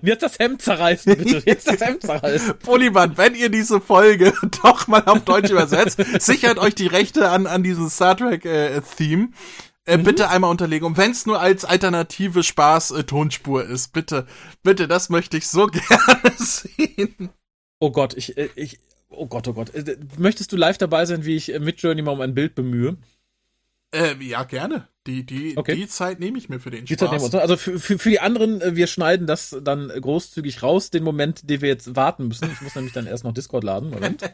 [0.01, 1.41] Jetzt das Hemd zerreißen, bitte.
[1.45, 2.59] Jetzt das Hemd zerreißen.
[2.59, 7.47] Poliman, wenn ihr diese Folge doch mal auf Deutsch übersetzt, sichert euch die Rechte an
[7.47, 9.29] an diesem Star Trek äh, Theme.
[9.86, 10.03] Äh, mhm.
[10.03, 10.86] Bitte einmal unterlegen.
[10.86, 14.25] Und wenn es nur als alternative Spaß-Tonspur äh, ist, bitte,
[14.63, 17.29] bitte, das möchte ich so gerne sehen.
[17.79, 18.79] Oh Gott, ich, äh, ich,
[19.09, 19.73] oh Gott, oh Gott.
[19.73, 22.97] Äh, möchtest du live dabei sein, wie ich mit Journey mal um ein Bild bemühe?
[23.93, 24.88] Äh, ja, gerne.
[25.05, 25.75] Die, die, okay.
[25.75, 26.99] die Zeit nehme ich mir für den die Spaß.
[26.99, 27.36] Zeit nehmen wir uns.
[27.36, 31.59] Also für, für, für die anderen, wir schneiden das dann großzügig raus, den Moment, den
[31.59, 32.49] wir jetzt warten müssen.
[32.51, 33.89] Ich muss nämlich dann erst noch Discord laden.
[33.89, 34.23] Moment.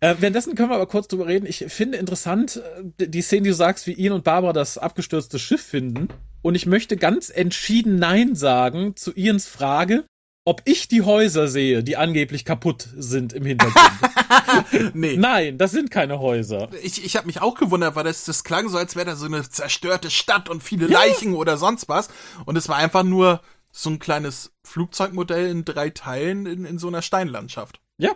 [0.00, 1.46] äh, währenddessen können wir aber kurz drüber reden.
[1.46, 2.62] Ich finde interessant,
[2.98, 6.08] die Szene, die du sagst, wie Ian und Barbara das abgestürzte Schiff finden.
[6.42, 10.04] Und ich möchte ganz entschieden Nein sagen zu Ians Frage,
[10.46, 14.00] ob ich die Häuser sehe, die angeblich kaputt sind im Hintergrund.
[14.94, 15.16] nee.
[15.16, 16.70] Nein, das sind keine Häuser.
[16.82, 19.26] Ich, ich habe mich auch gewundert, weil das, das klang so, als wäre da so
[19.26, 20.98] eine zerstörte Stadt und viele ja.
[20.98, 22.08] Leichen oder sonst was.
[22.46, 26.88] Und es war einfach nur so ein kleines Flugzeugmodell in drei Teilen in, in so
[26.88, 27.80] einer Steinlandschaft.
[27.98, 28.12] Ja.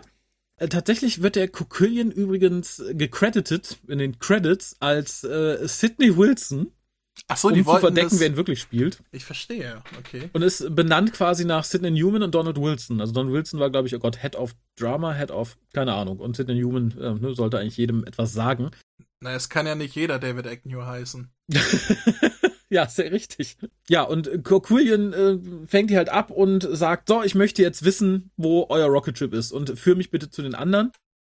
[0.57, 6.71] Äh, tatsächlich wird der Coquillion übrigens gecredited in den Credits als äh, Sidney Wilson
[7.27, 8.19] Ach so, um die zu verdecken, das...
[8.19, 9.01] wer ihn wirklich spielt.
[9.11, 10.29] Ich verstehe, okay.
[10.33, 12.99] Und ist benannt quasi nach Sidney Newman und Donald Wilson.
[12.99, 16.19] Also Donald Wilson war, glaube ich, oh Gott, Head of Drama, Head of, keine Ahnung.
[16.19, 18.71] Und Sidney Newman äh, ne, sollte eigentlich jedem etwas sagen.
[19.21, 21.29] Na, es kann ja nicht jeder David Agnew heißen.
[22.75, 23.57] ja, sehr richtig.
[23.87, 28.31] Ja, und Quillian äh, fängt die halt ab und sagt, so, ich möchte jetzt wissen,
[28.35, 30.91] wo euer Rocket Ship ist und führ mich bitte zu den anderen.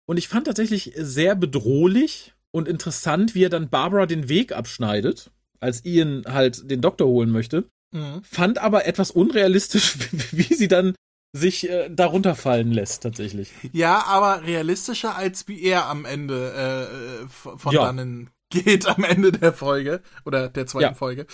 [0.07, 5.31] Und ich fand tatsächlich sehr bedrohlich und interessant, wie er dann Barbara den Weg abschneidet
[5.61, 7.65] als Ian halt den Doktor holen möchte.
[7.93, 8.23] Mhm.
[8.23, 9.97] Fand aber etwas unrealistisch,
[10.33, 10.95] wie sie dann
[11.33, 13.53] sich äh, darunter fallen lässt, tatsächlich.
[13.73, 17.85] Ja, aber realistischer als wie er am Ende äh, von ja.
[17.85, 20.95] dannen geht, am Ende der Folge oder der zweiten ja.
[20.95, 21.27] Folge.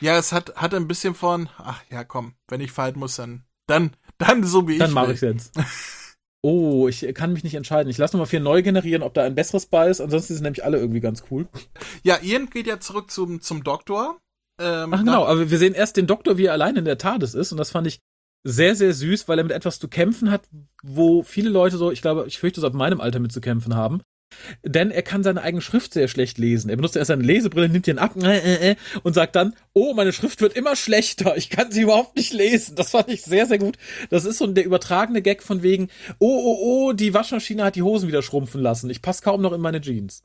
[0.00, 3.44] Ja, es hat, hat ein bisschen von, ach ja, komm, wenn ich fallen muss, dann,
[3.66, 4.94] dann, dann so wie dann ich.
[4.94, 5.52] Dann mache ich jetzt.
[6.40, 7.90] Oh, ich kann mich nicht entscheiden.
[7.90, 10.00] Ich lasse nochmal vier neu generieren, ob da ein besseres bei ist.
[10.00, 11.48] Ansonsten sind nämlich alle irgendwie ganz cool.
[12.04, 14.20] Ja, Ian geht ja zurück zum, zum Doktor.
[14.60, 17.34] Ähm, Ach genau, aber wir sehen erst den Doktor, wie er allein in der TARDIS
[17.34, 17.50] ist.
[17.50, 17.98] Und das fand ich
[18.44, 20.48] sehr, sehr süß, weil er mit etwas zu kämpfen hat,
[20.82, 23.74] wo viele Leute so, ich glaube, ich fürchte, so ab meinem Alter mit zu kämpfen
[23.74, 24.00] haben.
[24.62, 26.70] Denn er kann seine eigene Schrift sehr schlecht lesen.
[26.70, 29.94] Er benutzt erst seine Lesebrille, nimmt ihn ab äh, äh, äh, und sagt dann, oh,
[29.94, 31.36] meine Schrift wird immer schlechter.
[31.36, 32.76] Ich kann sie überhaupt nicht lesen.
[32.76, 33.78] Das fand ich sehr, sehr gut.
[34.10, 37.82] Das ist so der übertragene Gag von wegen, oh, oh, oh, die Waschmaschine hat die
[37.82, 38.90] Hosen wieder schrumpfen lassen.
[38.90, 40.22] Ich passe kaum noch in meine Jeans.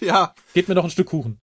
[0.00, 0.34] Ja.
[0.54, 1.40] Geht mir noch ein Stück Kuchen.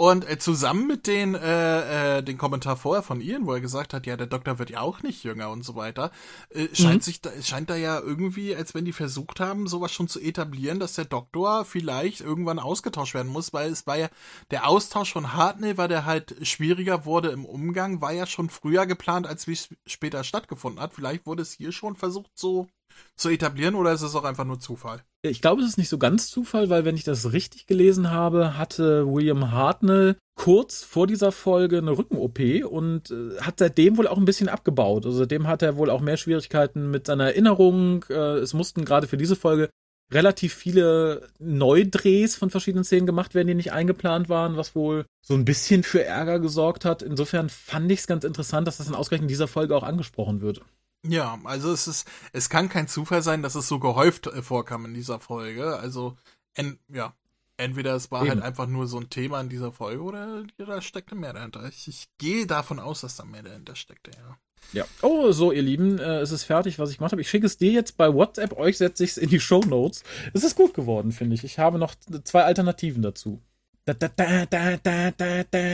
[0.00, 3.92] Und äh, zusammen mit den, äh, äh, den Kommentar vorher von Ian, wo er gesagt
[3.92, 6.10] hat, ja, der Doktor wird ja auch nicht jünger und so weiter,
[6.48, 7.00] äh, scheint mhm.
[7.02, 10.80] sich da, scheint da ja irgendwie, als wenn die versucht haben, sowas schon zu etablieren,
[10.80, 14.08] dass der Doktor vielleicht irgendwann ausgetauscht werden muss, weil es war ja,
[14.50, 18.86] der Austausch von Hartnell, weil der halt schwieriger wurde im Umgang, war ja schon früher
[18.86, 20.94] geplant, als wie es später stattgefunden hat.
[20.94, 22.68] Vielleicht wurde es hier schon versucht, so
[23.16, 25.02] zu etablieren oder ist es auch einfach nur Zufall?
[25.22, 28.56] Ich glaube, es ist nicht so ganz Zufall, weil wenn ich das richtig gelesen habe,
[28.56, 34.16] hatte William Hartnell kurz vor dieser Folge eine Rücken-OP und äh, hat seitdem wohl auch
[34.16, 35.04] ein bisschen abgebaut.
[35.04, 38.06] Also seitdem hat er wohl auch mehr Schwierigkeiten mit seiner Erinnerung.
[38.08, 39.68] Äh, es mussten gerade für diese Folge
[40.12, 45.34] relativ viele Neudrehs von verschiedenen Szenen gemacht werden, die nicht eingeplant waren, was wohl so
[45.34, 47.02] ein bisschen für Ärger gesorgt hat.
[47.02, 50.62] Insofern fand ich es ganz interessant, dass das in ausgerechnet dieser Folge auch angesprochen wird.
[51.06, 54.84] Ja, also es ist, es kann kein Zufall sein, dass es so gehäuft äh, vorkam
[54.84, 55.78] in dieser Folge.
[55.78, 56.16] Also,
[56.54, 57.14] en, ja,
[57.56, 58.40] entweder es war halt Eben.
[58.40, 61.66] halt einfach nur so ein Thema in dieser Folge oder da steckte mehr dahinter.
[61.68, 64.36] Ich, ich gehe davon aus, dass da mehr dahinter steckte, ja.
[64.72, 64.84] Ja.
[65.02, 67.22] Oh, so, ihr Lieben, äh, es ist fertig, was ich gemacht habe.
[67.22, 70.04] Ich schicke es dir jetzt bei WhatsApp, euch setze ich es in die Show Notes.
[70.32, 71.44] Es ist gut geworden, finde ich.
[71.44, 71.94] Ich habe noch
[72.24, 73.40] zwei Alternativen dazu.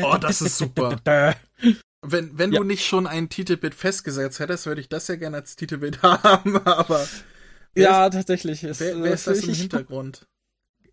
[0.04, 0.96] oh, das ist super.
[2.10, 2.58] Wenn, wenn ja.
[2.60, 6.56] du nicht schon ein Titelbild festgesetzt hättest, würde ich das ja gerne als Titelbild haben,
[6.64, 7.06] aber.
[7.74, 8.64] Ja, ist, tatsächlich.
[8.64, 10.26] Ist, wer, wer ist das im Hintergrund?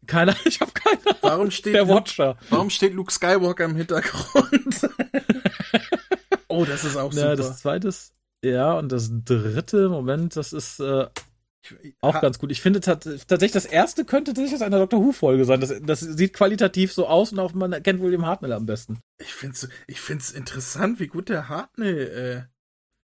[0.05, 1.17] Keiner, ich habe keine Ahnung.
[1.21, 2.37] Warum steht Der Watcher.
[2.49, 4.89] Warum steht Luke Skywalker im Hintergrund?
[6.49, 7.29] Oh, das ist auch super.
[7.29, 8.13] Ja, das zweite ist,
[8.45, 11.07] ja, und das dritte, Moment, das ist äh,
[12.01, 12.51] auch ganz gut.
[12.51, 15.61] Ich finde tatsächlich, das erste könnte tatsächlich aus einer Doctor Who-Folge sein.
[15.61, 18.99] Das, das sieht qualitativ so aus und auch man kennt William Hartnell am besten.
[19.19, 22.47] Ich finde es ich find's interessant, wie gut der Hartnell.
[22.49, 22.53] Äh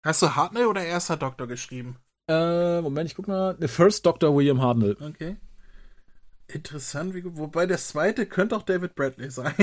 [0.05, 1.97] Hast du Hartnell oder erster Doktor geschrieben?
[2.29, 3.57] Äh, Moment, ich guck mal.
[3.61, 4.97] The First Doctor William Hartnell.
[5.01, 5.37] Okay.
[6.47, 7.37] Interessant, wie gut.
[7.37, 9.55] Wobei der zweite könnte auch David Bradley sein.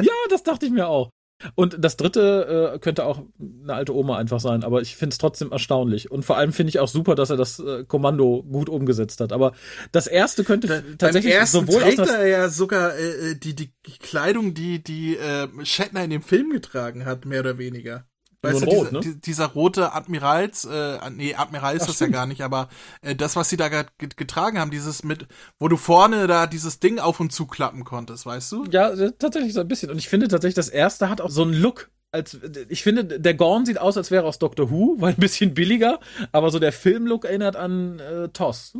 [0.00, 1.10] ja, das dachte ich mir auch.
[1.54, 5.18] Und das dritte äh, könnte auch eine alte Oma einfach sein, aber ich finde es
[5.18, 6.10] trotzdem erstaunlich.
[6.10, 9.32] Und vor allem finde ich auch super, dass er das äh, Kommando gut umgesetzt hat.
[9.32, 9.52] Aber
[9.92, 13.54] das erste könnte da, tatsächlich beim ersten sowohl trägt er ja sogar äh, äh, die,
[13.54, 13.70] die
[14.00, 18.04] Kleidung, die die äh, Shatner in dem Film getragen hat, mehr oder weniger.
[18.42, 19.16] Weißt du, rot, dieser, ne?
[19.16, 22.12] dieser rote Admirals, äh, nee, Admiral ist Ach, das stimmt.
[22.12, 22.68] ja gar nicht, aber
[23.02, 25.26] äh, das, was sie da getragen haben, dieses mit,
[25.58, 28.64] wo du vorne da dieses Ding auf und zu klappen konntest, weißt du?
[28.70, 29.90] Ja, tatsächlich so ein bisschen.
[29.90, 31.90] Und ich finde tatsächlich, das erste hat auch so einen Look.
[32.10, 35.54] Als, ich finde, der Gorn sieht aus, als wäre aus Doctor Who, weil ein bisschen
[35.54, 35.98] billiger,
[36.30, 38.72] aber so der Filmlook erinnert an äh, Toss.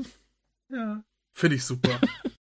[0.70, 1.02] Ja.
[1.32, 2.00] Finde ich super.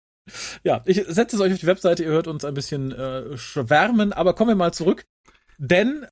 [0.64, 4.14] ja, ich setze es euch auf die Webseite, ihr hört uns ein bisschen äh, schwärmen,
[4.14, 5.05] aber kommen wir mal zurück.
[5.59, 6.07] Denn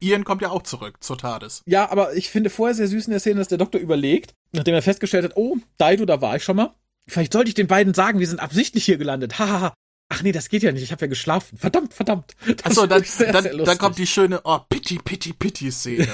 [0.00, 1.62] Ian kommt ja auch zurück zur TARDIS.
[1.66, 4.74] Ja, aber ich finde vorher sehr süß in der Szene, dass der Doktor überlegt, nachdem
[4.74, 6.74] er festgestellt hat, oh, Daido, da war ich schon mal.
[7.08, 9.38] Vielleicht sollte ich den beiden sagen, wir sind absichtlich hier gelandet.
[9.38, 9.72] Hahaha.
[10.08, 10.82] Ach nee, das geht ja nicht.
[10.82, 11.58] Ich habe ja geschlafen.
[11.58, 12.34] Verdammt, verdammt.
[12.62, 16.06] Achso, dann, sehr, dann, sehr dann kommt die schöne Oh, Pity, Pity, Pity Szene.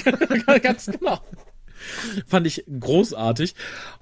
[0.62, 1.20] Ganz genau.
[2.26, 3.54] Fand ich großartig.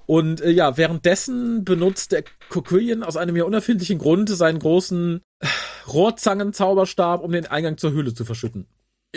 [0.07, 5.47] Und äh, ja, währenddessen benutzt der Kokylien aus einem ja unerfindlichen Grund seinen großen äh,
[5.87, 8.67] Rohrzangenzauberstab, um den Eingang zur Höhle zu verschütten.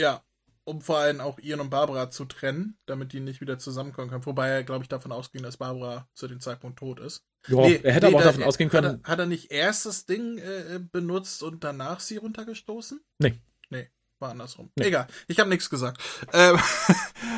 [0.00, 0.22] Ja,
[0.64, 4.24] um vor allem auch Ian und Barbara zu trennen, damit die nicht wieder zusammenkommen können.
[4.24, 7.24] Wobei er, glaube ich, davon ausging, dass Barbara zu dem Zeitpunkt tot ist.
[7.48, 8.88] Ja, nee, er hätte nee, aber auch davon ausgehen können.
[8.88, 13.00] Hat er, hat er, nicht erst das Ding äh, benutzt und danach sie runtergestoßen?
[13.18, 13.40] Nee.
[13.68, 14.70] Nee, war andersrum.
[14.76, 14.86] Nee.
[14.86, 16.00] Egal, ich habe nichts gesagt.
[16.32, 16.58] Ähm,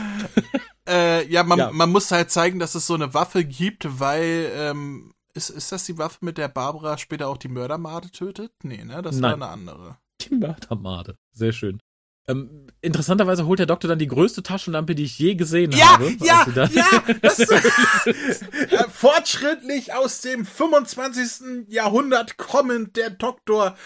[0.88, 4.50] äh, ja, man, ja, man muss halt zeigen, dass es so eine Waffe gibt, weil
[4.54, 8.52] ähm, ist, ist das die Waffe, mit der Barbara später auch die Mördermade tötet?
[8.62, 9.00] Nee, ne?
[9.02, 9.22] Das Nein.
[9.22, 9.98] war eine andere.
[10.20, 11.16] Die Mördermade.
[11.32, 11.80] Sehr schön.
[12.28, 16.12] Ähm, interessanterweise holt der Doktor dann die größte Taschenlampe, die ich je gesehen ja, habe.
[16.20, 21.66] Ja, ja, ja, das ist äh, fortschrittlich aus dem 25.
[21.68, 23.76] Jahrhundert kommend der Doktor.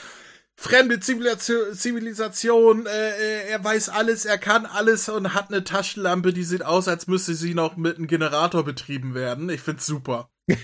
[0.58, 6.32] Fremde Zivilisation, Zivilisation äh, äh, er weiß alles, er kann alles und hat eine Taschenlampe,
[6.32, 9.50] die sieht aus, als müsste sie noch mit einem Generator betrieben werden.
[9.50, 10.30] Ich find's super.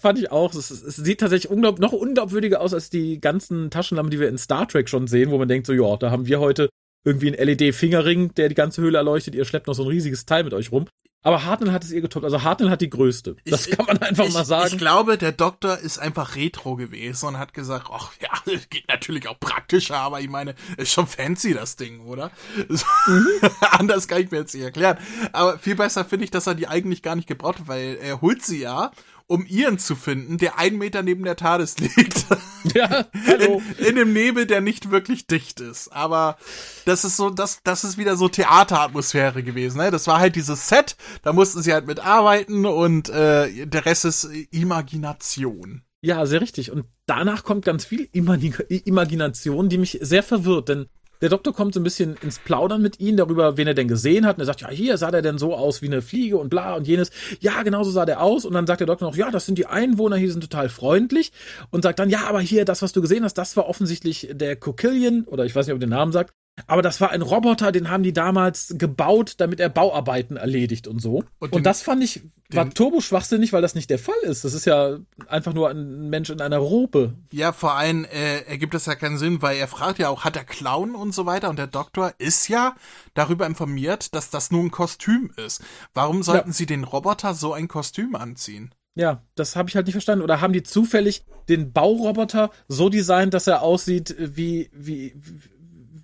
[0.00, 0.54] fand ich auch.
[0.54, 4.38] Es, es sieht tatsächlich unglaub, noch unglaubwürdiger aus als die ganzen Taschenlampen, die wir in
[4.38, 6.70] Star Trek schon sehen, wo man denkt so, ja, da haben wir heute
[7.04, 9.34] irgendwie ein LED-Fingerring, der die ganze Höhle erleuchtet.
[9.34, 10.86] Ihr schleppt noch so ein riesiges Teil mit euch rum.
[11.22, 12.24] Aber Hartnell hat es ihr getoppt.
[12.24, 13.36] Also Hartnell hat die größte.
[13.44, 14.70] Das ich, kann man einfach ich, mal sagen.
[14.72, 18.30] Ich glaube, der Doktor ist einfach retro gewesen und hat gesagt, ach ja,
[18.70, 22.30] geht natürlich auch praktischer, aber ich meine, ist schon fancy das Ding, oder?
[22.56, 23.26] Mhm.
[23.72, 24.96] Anders kann ich mir jetzt nicht erklären.
[25.32, 28.22] Aber viel besser finde ich, dass er die eigentlich gar nicht gebraucht hat, weil er
[28.22, 28.90] holt sie ja
[29.30, 32.26] um Ian zu finden, der einen Meter neben der TARDIS liegt.
[32.74, 33.62] Ja, hallo.
[33.78, 35.88] In, in dem Nebel, der nicht wirklich dicht ist.
[35.88, 36.36] Aber
[36.84, 39.78] das ist so, das, das ist wieder so Theateratmosphäre gewesen.
[39.78, 39.90] Ne?
[39.90, 44.24] Das war halt dieses Set, da mussten sie halt mitarbeiten und äh, der Rest ist
[44.50, 45.84] Imagination.
[46.02, 46.70] Ja, sehr richtig.
[46.70, 50.86] Und danach kommt ganz viel Imagin Imagination, die mich sehr verwirrt, denn
[51.20, 54.26] der Doktor kommt so ein bisschen ins Plaudern mit ihnen darüber, wen er denn gesehen
[54.26, 54.36] hat.
[54.36, 56.74] Und er sagt, ja, hier sah der denn so aus wie eine Fliege und bla
[56.74, 57.10] und jenes.
[57.40, 58.44] Ja, genau so sah der aus.
[58.44, 61.32] Und dann sagt der Doktor noch, ja, das sind die Einwohner, hier sind total freundlich.
[61.70, 64.56] Und sagt dann, ja, aber hier, das, was du gesehen hast, das war offensichtlich der
[64.56, 66.32] Kokillion, oder ich weiß nicht, ob er den Namen sagt.
[66.66, 71.00] Aber das war ein Roboter, den haben die damals gebaut, damit er Bauarbeiten erledigt und
[71.00, 71.24] so.
[71.38, 74.44] Und, und das fand ich, war turbo-schwachsinnig, weil das nicht der Fall ist.
[74.44, 74.98] Das ist ja
[75.28, 77.14] einfach nur ein Mensch in einer Robe.
[77.32, 80.36] Ja, vor allem äh, ergibt das ja keinen Sinn, weil er fragt ja auch, hat
[80.36, 81.48] er Clown und so weiter?
[81.50, 82.74] Und der Doktor ist ja
[83.14, 85.62] darüber informiert, dass das nur ein Kostüm ist.
[85.94, 86.54] Warum sollten ja.
[86.54, 88.74] sie den Roboter so ein Kostüm anziehen?
[88.94, 90.24] Ja, das habe ich halt nicht verstanden.
[90.24, 95.40] Oder haben die zufällig den Bauroboter so designt, dass er aussieht wie, wie, wie,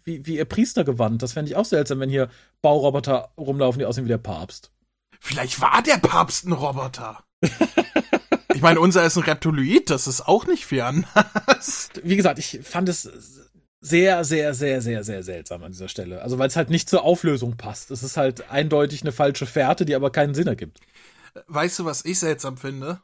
[0.07, 1.23] wie ihr Priester gewandt.
[1.23, 2.31] Das fände ich auch seltsam, wenn hier
[2.63, 4.71] Bauroboter rumlaufen, die aussehen wie der Papst.
[5.21, 7.25] Vielleicht war der Papst ein Roboter.
[8.55, 11.07] ich meine, unser ist ein Reptiloid, das ist auch nicht fern.
[12.03, 13.11] wie gesagt, ich fand es
[13.81, 16.23] sehr, sehr, sehr, sehr, sehr seltsam an dieser Stelle.
[16.23, 17.91] Also weil es halt nicht zur Auflösung passt.
[17.91, 20.81] Es ist halt eindeutig eine falsche Fährte, die aber keinen Sinn ergibt.
[21.47, 23.01] Weißt du, was ich seltsam finde?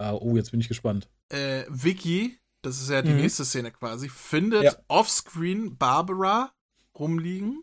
[0.00, 1.08] Uh, oh, jetzt bin ich gespannt.
[1.28, 3.16] Äh, Vicky das ist ja die mhm.
[3.22, 4.72] nächste Szene quasi, findet ja.
[4.88, 6.52] offscreen Barbara
[6.98, 7.62] rumliegen.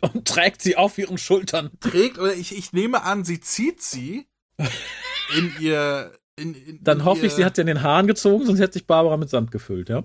[0.00, 1.70] Und trägt sie auf ihren Schultern.
[1.80, 4.26] Trägt, oder ich, ich nehme an, sie zieht sie
[5.36, 6.12] in ihr.
[6.36, 7.26] In, in, Dann in hoffe ihr...
[7.26, 9.88] ich, sie hat sie in den Haaren gezogen, sonst hätte sich Barbara mit Sand gefüllt,
[9.88, 10.02] ja.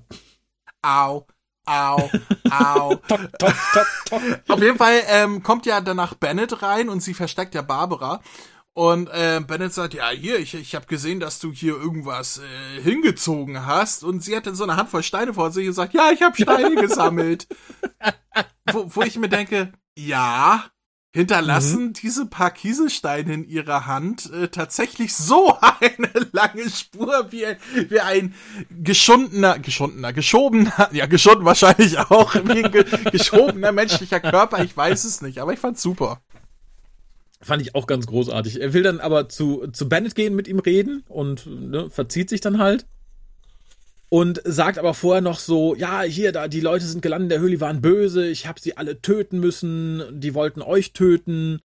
[0.84, 1.26] Au.
[1.66, 2.10] au,
[2.52, 2.96] au.
[3.08, 4.22] tok, tok, tok, tok.
[4.48, 8.22] Auf jeden Fall ähm, kommt ja danach Bennett rein und sie versteckt ja Barbara.
[8.74, 12.82] Und äh, Bennett sagt, ja, hier, ich, ich habe gesehen, dass du hier irgendwas äh,
[12.82, 14.04] hingezogen hast.
[14.04, 16.42] Und sie hat dann so eine Handvoll Steine vor sich und sagt, ja, ich habe
[16.42, 17.48] Steine gesammelt.
[18.72, 20.70] wo, wo ich mir denke, ja,
[21.12, 21.94] hinterlassen mhm.
[21.94, 27.58] diese paar Kieselsteine in ihrer Hand äh, tatsächlich so eine lange Spur wie ein,
[27.90, 28.36] wie ein
[28.70, 34.64] geschundener, geschundener, geschobener, ja, geschunden wahrscheinlich auch, wie ein ge geschobener menschlicher Körper.
[34.64, 36.22] Ich weiß es nicht, aber ich fand's super.
[37.42, 38.60] Fand ich auch ganz großartig.
[38.62, 42.42] Er will dann aber zu, zu Bennett gehen, mit ihm reden und ne, verzieht sich
[42.42, 42.86] dann halt.
[44.10, 47.40] Und sagt aber vorher noch so, ja, hier, da, die Leute sind gelandet in der
[47.40, 51.60] Höhle, die waren böse, ich habe sie alle töten müssen, die wollten euch töten.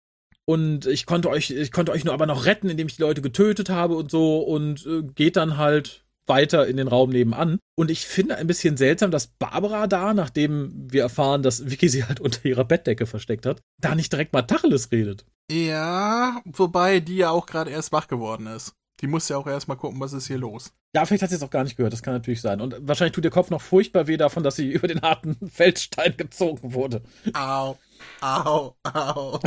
[0.45, 3.23] Und ich konnte euch, ich konnte euch nur aber noch retten, indem ich die Leute
[3.23, 4.41] getötet habe und so.
[4.41, 7.59] Und äh, geht dann halt weiter in den Raum nebenan.
[7.77, 12.05] Und ich finde ein bisschen seltsam, dass Barbara da, nachdem wir erfahren, dass Vicky sie
[12.05, 15.25] halt unter ihrer Bettdecke versteckt hat, da nicht direkt mal Tacheles redet.
[15.51, 18.73] Ja, wobei die ja auch gerade erst wach geworden ist.
[19.01, 20.73] Die muss ja auch erstmal gucken, was ist hier los.
[20.95, 22.61] Ja, vielleicht hat sie es auch gar nicht gehört, das kann natürlich sein.
[22.61, 26.17] Und wahrscheinlich tut ihr Kopf noch furchtbar weh davon, dass sie über den harten Feldstein
[26.17, 27.03] gezogen wurde.
[27.33, 27.77] Au,
[28.21, 29.41] au, au.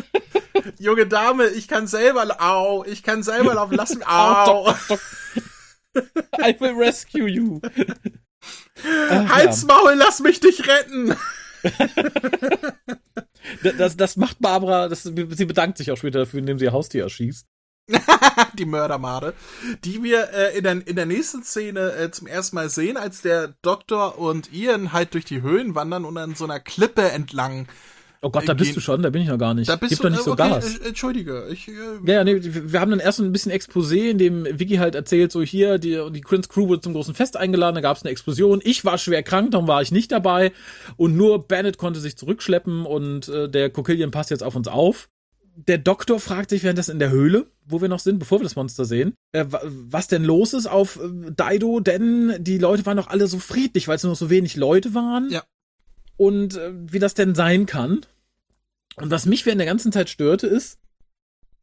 [0.78, 4.72] Junge Dame, ich kann selber, au, ich kann selber laufen lassen, au.
[6.42, 7.60] I will rescue you.
[8.82, 9.96] Halsmaul, ja.
[9.96, 11.14] lass mich dich retten.
[13.78, 17.04] das, das macht Barbara, das, sie bedankt sich auch später dafür, indem sie ihr Haustier
[17.04, 17.46] erschießt.
[18.58, 19.34] die Mördermade,
[19.84, 23.22] die wir äh, in, der, in der nächsten Szene äh, zum ersten Mal sehen, als
[23.22, 27.66] der Doktor und Ian halt durch die Höhen wandern und an so einer Klippe entlang.
[28.22, 29.68] Oh Gott, da bist du schon, da bin ich noch gar nicht.
[29.68, 30.78] Da bist Gib du doch nicht so okay, Gas.
[30.78, 31.68] Äh, Entschuldige, ich.
[31.68, 31.72] Äh,
[32.04, 35.32] ja, ja, nee, wir haben dann erst ein bisschen Exposé, in dem Vicky halt erzählt,
[35.32, 38.10] so hier, die, die Prince Crew wurde zum großen Fest eingeladen, da gab es eine
[38.10, 38.60] Explosion.
[38.62, 40.52] Ich war schwer krank, darum war ich nicht dabei.
[40.96, 45.08] Und nur Bennett konnte sich zurückschleppen und äh, der Kokillion passt jetzt auf uns auf
[45.66, 48.44] der Doktor fragt sich während das in der Höhle, wo wir noch sind, bevor wir
[48.44, 52.96] das Monster sehen, äh, was denn los ist auf äh, Daido, denn die Leute waren
[52.96, 55.28] doch alle so friedlich, weil es nur so wenig Leute waren.
[55.30, 55.42] Ja.
[56.20, 58.00] Und äh, wie das denn sein kann.
[58.96, 60.78] Und was mich während der ganzen Zeit störte, ist,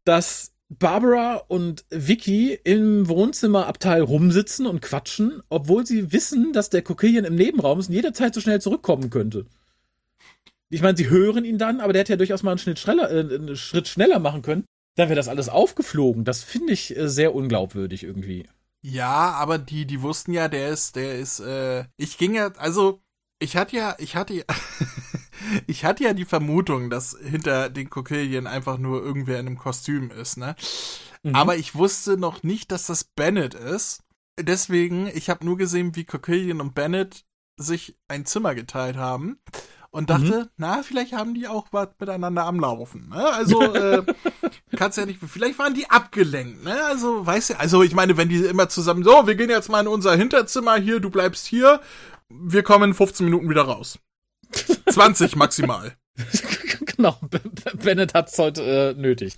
[0.03, 7.25] dass Barbara und Vicky im Wohnzimmerabteil rumsitzen und quatschen, obwohl sie wissen, dass der Kokillion
[7.25, 9.45] im Nebenraum ist und jederzeit so schnell zurückkommen könnte
[10.69, 13.09] ich meine, sie hören ihn dann, aber der hätte ja durchaus mal einen Schritt schneller,
[13.09, 14.65] äh, einen Schritt schneller machen können.
[14.95, 16.25] Dann wäre das alles aufgeflogen.
[16.25, 18.47] Das finde ich äh, sehr unglaubwürdig irgendwie.
[18.81, 23.01] Ja, aber die, die wussten ja, der ist, der ist, äh, ich ging ja, also,
[23.39, 24.43] ich hatte ja, ich hatte ja,
[25.67, 30.11] ich hatte ja die Vermutung, dass hinter den Kokilien einfach nur irgendwer in einem Kostüm
[30.11, 30.55] ist, ne?
[31.23, 31.35] Mhm.
[31.35, 34.03] Aber ich wusste noch nicht, dass das Bennett ist.
[34.39, 37.25] Deswegen, ich habe nur gesehen, wie Kokilien und Bennett
[37.57, 39.39] sich ein Zimmer geteilt haben
[39.89, 40.49] und dachte, mhm.
[40.57, 43.09] na, vielleicht haben die auch was miteinander am Laufen.
[43.09, 43.25] Ne?
[43.33, 44.03] Also äh,
[44.75, 46.63] kannst ja nicht, vielleicht waren die abgelenkt.
[46.63, 46.83] Ne?
[46.85, 49.81] Also weißt du, also ich meine, wenn die immer zusammen, so, wir gehen jetzt mal
[49.81, 51.81] in unser Hinterzimmer hier, du bleibst hier,
[52.29, 53.99] wir kommen in 15 Minuten wieder raus.
[54.89, 55.93] 20 maximal.
[56.85, 57.17] genau,
[57.75, 59.37] Bennett hat's heute äh, nötig.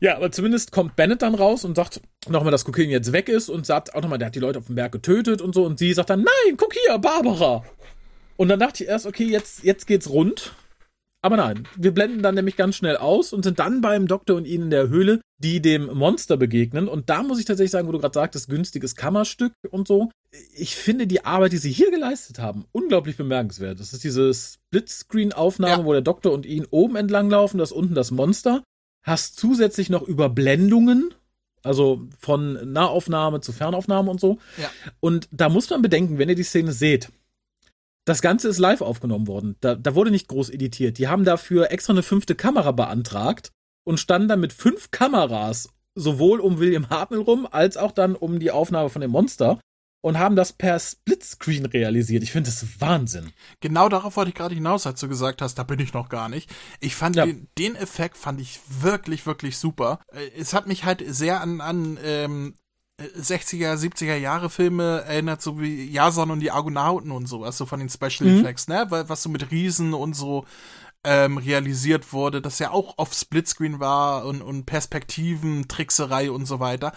[0.00, 3.48] Ja, aber zumindest kommt Bennett dann raus und sagt nochmal, dass Coquin jetzt weg ist
[3.48, 5.64] und sagt auch nochmal, der hat die Leute auf dem Berg getötet und so.
[5.64, 7.64] Und sie sagt dann, nein, guck hier, Barbara.
[8.36, 10.54] Und dann dachte ich erst, okay, jetzt, jetzt geht's rund.
[11.26, 14.46] Aber nein, wir blenden dann nämlich ganz schnell aus und sind dann beim Doktor und
[14.46, 16.86] ihnen in der Höhle, die dem Monster begegnen.
[16.86, 20.12] Und da muss ich tatsächlich sagen, wo du gerade sagtest, günstiges Kammerstück und so.
[20.54, 23.80] Ich finde die Arbeit, die sie hier geleistet haben, unglaublich bemerkenswert.
[23.80, 25.84] Das ist diese Splitscreen-Aufnahme, ja.
[25.84, 28.62] wo der Doktor und ihn oben entlang laufen, das unten das Monster.
[29.02, 31.12] Hast zusätzlich noch Überblendungen,
[31.64, 34.38] also von Nahaufnahme zu Fernaufnahme und so.
[34.58, 34.70] Ja.
[35.00, 37.10] Und da muss man bedenken, wenn ihr die Szene seht,
[38.06, 39.56] das Ganze ist live aufgenommen worden.
[39.60, 40.98] Da, da wurde nicht groß editiert.
[40.98, 43.50] Die haben dafür extra eine fünfte Kamera beantragt
[43.84, 48.38] und standen dann mit fünf Kameras sowohl um William Hartnell rum, als auch dann um
[48.38, 49.60] die Aufnahme von dem Monster
[50.02, 52.22] und haben das per Splitscreen realisiert.
[52.22, 53.32] Ich finde das Wahnsinn.
[53.58, 56.28] Genau darauf wollte ich gerade hinaus, als du gesagt hast, da bin ich noch gar
[56.28, 56.48] nicht.
[56.78, 57.26] Ich fand ja.
[57.26, 59.98] den, den, Effekt fand ich wirklich, wirklich super.
[60.12, 62.54] Äh, es hat mich halt sehr an, an ähm,
[62.98, 67.78] 60er, 70er Jahre Filme erinnert, so wie Jason und die Argonauten und sowas, so von
[67.78, 68.40] den Special mhm.
[68.40, 68.86] Effects, ne?
[68.88, 70.46] Was so mit Riesen und so
[71.06, 76.58] ähm, realisiert wurde, das ja auch auf Splitscreen war und, und Perspektiven, Trickserei und so
[76.58, 76.92] weiter.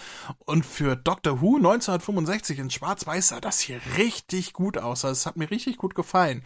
[0.46, 5.06] Und für Doctor Who 1965 in Schwarz-Weiß sah das hier richtig gut aus.
[5.06, 6.44] Also es hat mir richtig gut gefallen.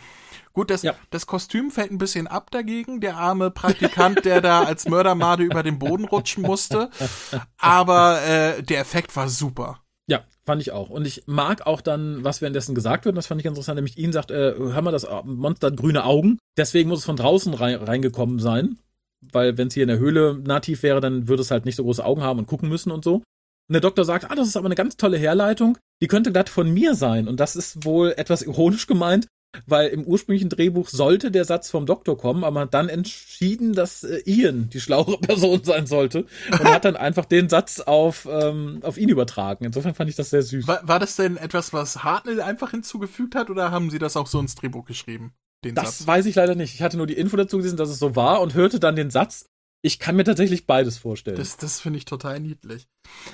[0.52, 0.94] Gut, das, ja.
[1.10, 5.64] das Kostüm fällt ein bisschen ab dagegen, der arme Praktikant, der da als Mördermade über
[5.64, 6.90] den Boden rutschen musste.
[7.58, 9.83] Aber äh, der Effekt war super.
[10.08, 10.90] Ja, fand ich auch.
[10.90, 14.12] Und ich mag auch dann, was währenddessen gesagt wird, das fand ich interessant, nämlich ihn
[14.12, 17.76] sagt, äh, hör mal, das Monster hat grüne Augen, deswegen muss es von draußen rein,
[17.76, 18.80] reingekommen sein,
[19.22, 21.84] weil wenn es hier in der Höhle nativ wäre, dann würde es halt nicht so
[21.84, 23.16] große Augen haben und gucken müssen und so.
[23.16, 26.50] Und der Doktor sagt, ah, das ist aber eine ganz tolle Herleitung, die könnte glatt
[26.50, 27.30] von mir sein.
[27.30, 29.28] Und das ist wohl etwas ironisch gemeint,
[29.66, 33.74] weil im ursprünglichen Drehbuch sollte der Satz vom Doktor kommen, aber man hat dann entschieden,
[33.74, 38.28] dass äh, Ian die schlauere Person sein sollte und hat dann einfach den Satz auf,
[38.30, 39.66] ähm, auf ihn übertragen.
[39.66, 40.68] Insofern fand ich das sehr süß.
[40.68, 44.28] War, war das denn etwas, was Hartnell einfach hinzugefügt hat oder haben sie das auch
[44.28, 45.34] so ins Drehbuch geschrieben?
[45.62, 46.08] das Satz?
[46.08, 46.74] weiß ich leider nicht.
[46.74, 49.10] Ich hatte nur die Info dazu gelesen, dass es so war und hörte dann den
[49.10, 49.46] Satz.
[49.86, 51.38] Ich kann mir tatsächlich beides vorstellen.
[51.38, 52.88] Das, das finde ich total niedlich.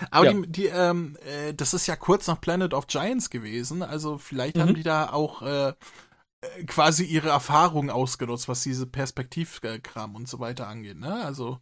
[0.09, 0.33] Aber ja.
[0.33, 3.83] die, die ähm, äh, das ist ja kurz nach Planet of Giants gewesen.
[3.83, 4.61] Also vielleicht mhm.
[4.61, 5.73] haben die da auch äh,
[6.67, 10.97] quasi ihre Erfahrungen ausgenutzt, was diese Perspektivkram und so weiter angeht.
[10.97, 11.13] Ne?
[11.23, 11.59] Also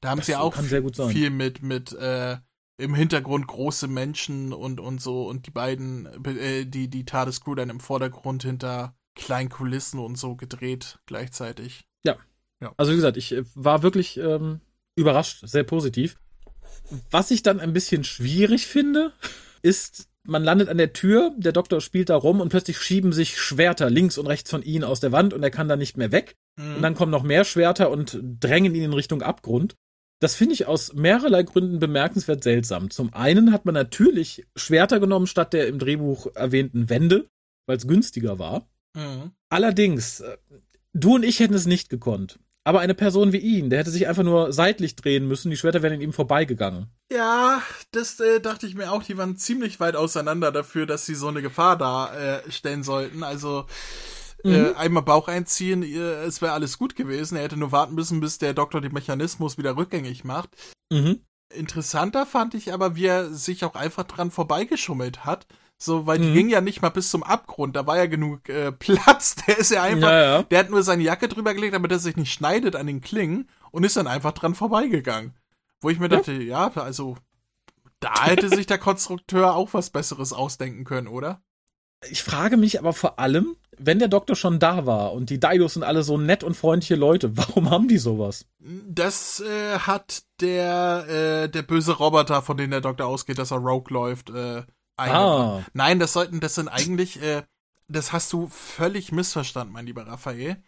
[0.00, 2.38] da haben das sie auch viel mit mit äh,
[2.76, 7.54] im Hintergrund große Menschen und und so und die beiden äh, die die TARDIS Crew
[7.54, 11.86] dann im Vordergrund hinter kleinen Kulissen und so gedreht gleichzeitig.
[12.04, 12.16] Ja.
[12.60, 12.72] ja.
[12.76, 14.60] Also wie gesagt, ich äh, war wirklich ähm,
[14.94, 16.18] überrascht, sehr positiv.
[17.10, 19.12] Was ich dann ein bisschen schwierig finde,
[19.62, 23.40] ist man landet an der Tür, der Doktor spielt da rum und plötzlich schieben sich
[23.40, 26.12] Schwerter links und rechts von ihm aus der Wand und er kann da nicht mehr
[26.12, 26.36] weg.
[26.56, 26.76] Mhm.
[26.76, 29.74] Und dann kommen noch mehr Schwerter und drängen ihn in Richtung Abgrund.
[30.20, 32.90] Das finde ich aus mehrerlei Gründen bemerkenswert seltsam.
[32.90, 37.28] Zum einen hat man natürlich Schwerter genommen statt der im Drehbuch erwähnten Wände,
[37.66, 38.68] weil es günstiger war.
[38.94, 39.32] Mhm.
[39.48, 40.36] Allerdings, äh,
[40.92, 42.38] du und ich hätten es nicht gekonnt.
[42.64, 45.82] Aber eine Person wie ihn, der hätte sich einfach nur seitlich drehen müssen, die Schwerter
[45.82, 46.90] wären in ihm vorbeigegangen.
[47.10, 51.14] Ja, das äh, dachte ich mir auch, die waren ziemlich weit auseinander dafür, dass sie
[51.14, 53.22] so eine Gefahr darstellen äh, sollten.
[53.22, 53.64] Also
[54.44, 54.76] äh, mhm.
[54.76, 57.36] einmal Bauch einziehen, äh, es wäre alles gut gewesen.
[57.36, 60.50] Er hätte nur warten müssen, bis der Doktor den Mechanismus wieder rückgängig macht.
[60.92, 61.20] Mhm.
[61.52, 65.46] Interessanter fand ich aber, wie er sich auch einfach dran vorbeigeschummelt hat.
[65.80, 66.34] So, weil die mhm.
[66.34, 69.36] ging ja nicht mal bis zum Abgrund, da war ja genug äh, Platz.
[69.46, 70.42] Der ist ja einfach, ja, ja.
[70.42, 73.48] der hat nur seine Jacke drüber gelegt, damit er sich nicht schneidet an den Klingen
[73.70, 75.34] und ist dann einfach dran vorbeigegangen.
[75.80, 77.16] Wo ich mir dachte, ja, ja also
[78.00, 81.42] da hätte sich der Konstrukteur auch was Besseres ausdenken können, oder?
[82.10, 85.74] Ich frage mich aber vor allem, wenn der Doktor schon da war und die Didos
[85.74, 88.46] sind alle so nett und freundliche Leute, warum haben die sowas?
[88.58, 93.58] Das äh, hat der äh, der böse Roboter, von dem der Doktor ausgeht, dass er
[93.58, 94.62] Rogue läuft, äh,
[94.98, 95.62] Ah.
[95.72, 97.42] Nein, das sollten, das sind eigentlich, äh,
[97.88, 100.62] das hast du völlig missverstanden, mein lieber Raphael.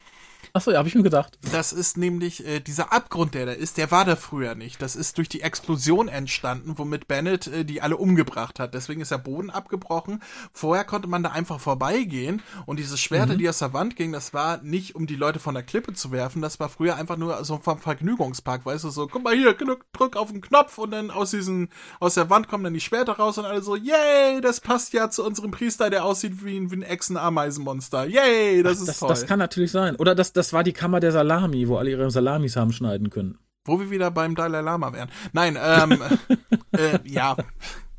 [0.53, 1.39] Achso, ja, habe ich mir gedacht.
[1.53, 4.83] Das ist nämlich äh, dieser Abgrund, der da ist, der war da früher nicht.
[4.83, 8.75] Das ist durch die Explosion entstanden, womit Bennett äh, die alle umgebracht hat.
[8.75, 10.23] Deswegen ist der Boden abgebrochen.
[10.53, 13.39] Vorher konnte man da einfach vorbeigehen und diese Schwerte, mhm.
[13.39, 16.13] die aus der Wand gingen, das war nicht, um die Leute von der Klippe zu
[16.13, 19.55] werfen, das war früher einfach nur so vom Vergnügungspark, weißt du, so, guck mal hier,
[19.55, 21.69] drück auf den Knopf und dann aus diesen,
[22.01, 25.11] aus der Wand kommen dann die Schwerter raus und alle so, yay, das passt ja
[25.11, 28.07] zu unserem Priester, der aussieht wie ein, wie ein Echsen-Ameisenmonster.
[28.07, 29.09] Yay, das Ach, ist das, toll.
[29.09, 29.97] Das kann natürlich sein.
[29.97, 33.39] Oder das, das war die Kammer der Salami, wo alle ihre Salamis haben schneiden können.
[33.65, 35.11] Wo wir wieder beim Dalai Lama wären.
[35.33, 36.03] Nein, ähm,
[36.73, 37.37] äh, ja,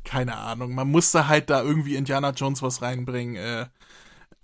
[0.04, 0.74] keine Ahnung.
[0.74, 3.36] Man musste halt da irgendwie Indiana Jones was reinbringen.
[3.36, 3.66] Äh,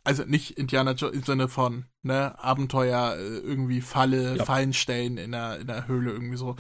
[0.09, 4.45] also nicht Indiana Jones im Sinne von, ne, Abenteuer, äh, irgendwie Falle, ja.
[4.47, 6.57] Fallen stellen in der, in der Höhle, irgendwie so.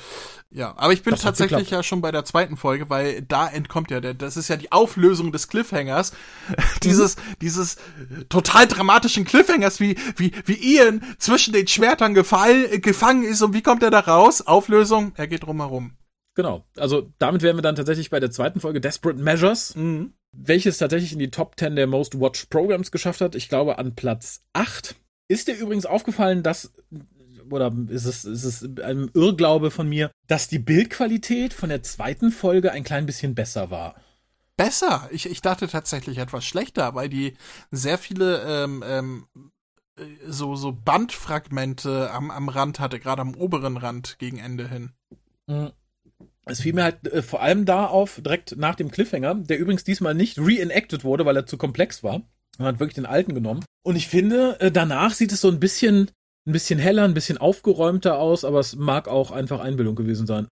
[0.51, 3.91] Ja, aber ich bin das tatsächlich ja schon bei der zweiten Folge, weil da entkommt
[3.91, 6.13] ja der, das ist ja die Auflösung des Cliffhangers.
[6.83, 7.79] dieses, dieses
[8.29, 13.63] total dramatischen Cliffhangers, wie, wie, wie Ian zwischen den Schwertern gefall, gefangen ist und wie
[13.63, 14.47] kommt er da raus?
[14.47, 15.93] Auflösung, er geht drumherum.
[16.35, 16.67] Genau.
[16.77, 19.75] Also damit wären wir dann tatsächlich bei der zweiten Folge Desperate Measures.
[19.75, 23.35] Mhm welches tatsächlich in die Top 10 der Most Watched Programs geschafft hat.
[23.35, 24.95] Ich glaube an Platz 8.
[25.29, 26.72] Ist dir übrigens aufgefallen, dass
[27.51, 32.31] oder ist es, ist es ein Irrglaube von mir, dass die Bildqualität von der zweiten
[32.31, 33.95] Folge ein klein bisschen besser war?
[34.57, 35.09] Besser?
[35.12, 37.35] Ich, ich dachte tatsächlich etwas schlechter, weil die
[37.70, 39.26] sehr viele ähm, ähm,
[40.26, 44.93] so, so Bandfragmente am, am Rand hatte, gerade am oberen Rand gegen Ende hin.
[45.47, 45.72] Mhm.
[46.49, 49.85] Es fiel mir halt äh, vor allem da auf, direkt nach dem Cliffhanger, der übrigens
[49.85, 52.23] diesmal nicht reenacted wurde, weil er zu komplex war.
[52.59, 53.65] Man hat wirklich den alten genommen.
[53.85, 56.11] Und ich finde, äh, danach sieht es so ein bisschen,
[56.47, 60.49] ein bisschen heller, ein bisschen aufgeräumter aus, aber es mag auch einfach Einbildung gewesen sein.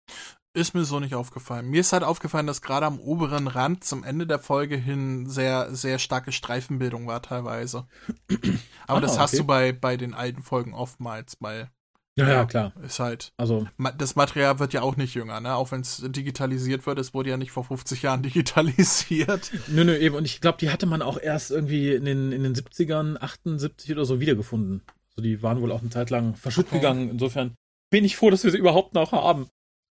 [0.53, 1.69] Ist mir so nicht aufgefallen.
[1.69, 5.73] Mir ist halt aufgefallen, dass gerade am oberen Rand zum Ende der Folge hin sehr,
[5.73, 7.87] sehr starke Streifenbildung war teilweise.
[8.87, 11.69] Aber ah, das hast du bei, bei den alten Folgen oftmals, weil
[12.17, 12.73] ja, ja, klar.
[12.85, 13.31] Ist halt.
[13.37, 13.67] Also.
[13.97, 15.55] Das Material wird ja auch nicht jünger, ne?
[15.55, 19.51] Auch wenn es digitalisiert wird, es wurde ja nicht vor 50 Jahren digitalisiert.
[19.67, 20.15] Nö, nö, eben.
[20.15, 23.91] Und ich glaube, die hatte man auch erst irgendwie in den, in den 70ern, 78
[23.91, 24.81] oder so wiedergefunden.
[25.11, 26.77] Also die waren wohl auch eine Zeit lang verschütt okay.
[26.77, 27.09] gegangen.
[27.09, 27.55] Insofern
[27.89, 29.47] bin ich froh, dass wir sie überhaupt noch haben.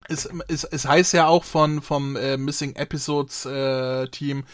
[0.08, 4.44] es, es, es heißt ja auch von vom äh, Missing Episodes äh, Team,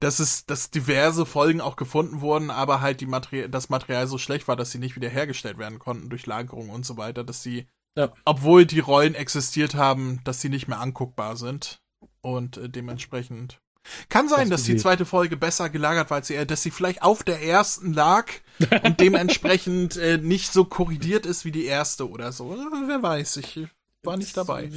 [0.00, 4.18] dass es dass diverse Folgen auch gefunden wurden, aber halt die Materie das Material so
[4.18, 7.66] schlecht war, dass sie nicht wiederhergestellt werden konnten durch Lagerung und so weiter, dass sie
[7.96, 8.12] ja.
[8.24, 11.80] obwohl die Rollen existiert haben, dass sie nicht mehr anguckbar sind
[12.20, 13.60] und äh, dementsprechend
[14.08, 17.02] kann sein, das dass die zweite Folge besser gelagert war als die, dass sie vielleicht
[17.02, 18.30] auf der ersten lag
[18.82, 22.56] und dementsprechend äh, nicht so korrigiert ist wie die erste oder so.
[22.86, 23.68] Wer weiß, ich
[24.02, 24.70] war nicht dabei.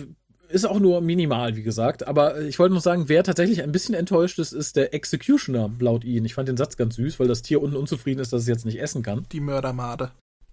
[0.49, 2.07] Ist auch nur minimal, wie gesagt.
[2.07, 6.03] Aber ich wollte noch sagen, wer tatsächlich ein bisschen enttäuscht ist, ist der Executioner, laut
[6.03, 6.25] ihn.
[6.25, 8.65] Ich fand den Satz ganz süß, weil das Tier unten unzufrieden ist, dass es jetzt
[8.65, 9.25] nicht essen kann.
[9.31, 10.11] Die Mördermade.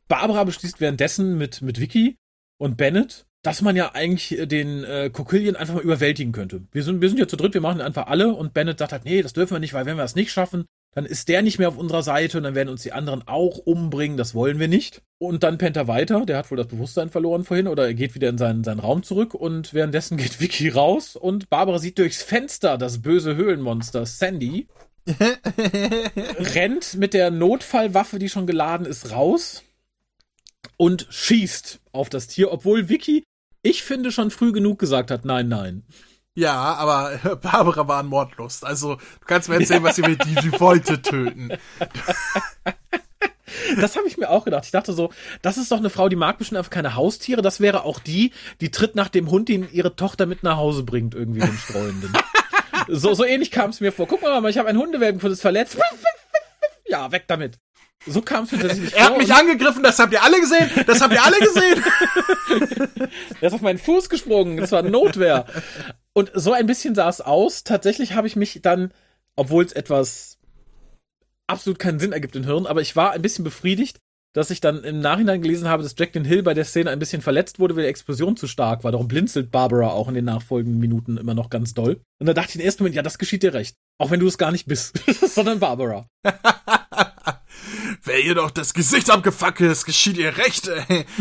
[0.09, 2.17] Barbara beschließt währenddessen mit, mit Vicky
[2.59, 6.63] und Bennett, dass man ja eigentlich den äh, Kokilien einfach mal überwältigen könnte.
[6.73, 9.05] Wir sind, wir sind ja zu dritt, wir machen einfach alle und Bennett sagt halt,
[9.05, 10.65] nee, das dürfen wir nicht, weil wenn wir das nicht schaffen,
[10.95, 13.59] dann ist der nicht mehr auf unserer Seite und dann werden uns die anderen auch
[13.59, 15.03] umbringen, das wollen wir nicht.
[15.19, 18.15] Und dann pennt er weiter, der hat wohl das Bewusstsein verloren vorhin oder er geht
[18.15, 22.23] wieder in seinen, seinen Raum zurück und währenddessen geht Vicky raus und Barbara sieht durchs
[22.23, 24.69] Fenster das böse Höhlenmonster Sandy,
[26.55, 29.63] rennt mit der Notfallwaffe, die schon geladen ist, raus
[30.77, 33.25] und schießt auf das Tier, obwohl Vicky,
[33.63, 35.85] ich finde, schon früh genug gesagt hat, nein, nein.
[36.37, 38.65] Ja, aber Barbara war ein Mordlust.
[38.65, 40.17] Also, du kannst mir erzählen, was sie will.
[40.17, 41.51] Die, die wollte töten.
[43.79, 44.65] Das habe ich mir auch gedacht.
[44.65, 47.41] Ich dachte so, das ist doch eine Frau, die mag bestimmt einfach keine Haustiere.
[47.41, 50.83] Das wäre auch die, die tritt nach dem Hund, den ihre Tochter mit nach Hause
[50.83, 52.13] bringt, irgendwie den Streunenden.
[52.89, 54.07] so, so ähnlich kam es mir vor.
[54.07, 55.79] Guck mal, ich habe ein Hundewelpen von das verletzt.
[56.87, 57.59] Ja, weg damit.
[58.07, 61.01] So kam es mir tatsächlich Er hat mich angegriffen, das habt ihr alle gesehen, das
[61.01, 61.85] habt ihr alle gesehen.
[63.41, 65.47] er ist auf meinen Fuß gesprungen, das war Notwehr.
[66.15, 67.65] Und so ein bisschen sah es aus.
[67.65, 68.93] Tatsächlich habe ich mich dann,
[69.37, 70.39] obwohl es etwas
[71.47, 73.99] absolut keinen Sinn ergibt im Hirn, aber ich war ein bisschen befriedigt,
[74.33, 77.23] dass ich dann im Nachhinein gelesen habe, dass Jacqueline Hill bei der Szene ein bisschen
[77.23, 78.93] verletzt wurde, weil die Explosion zu stark war.
[78.93, 82.01] Darum blinzelt Barbara auch in den nachfolgenden Minuten immer noch ganz doll.
[82.19, 83.77] Und da dachte ich im ersten Moment, ja, das geschieht dir recht.
[83.99, 84.99] Auch wenn du es gar nicht bist,
[85.35, 86.09] sondern Barbara.
[88.05, 90.71] Wer ihr doch das Gesicht abgefackelt, es geschieht ihr recht.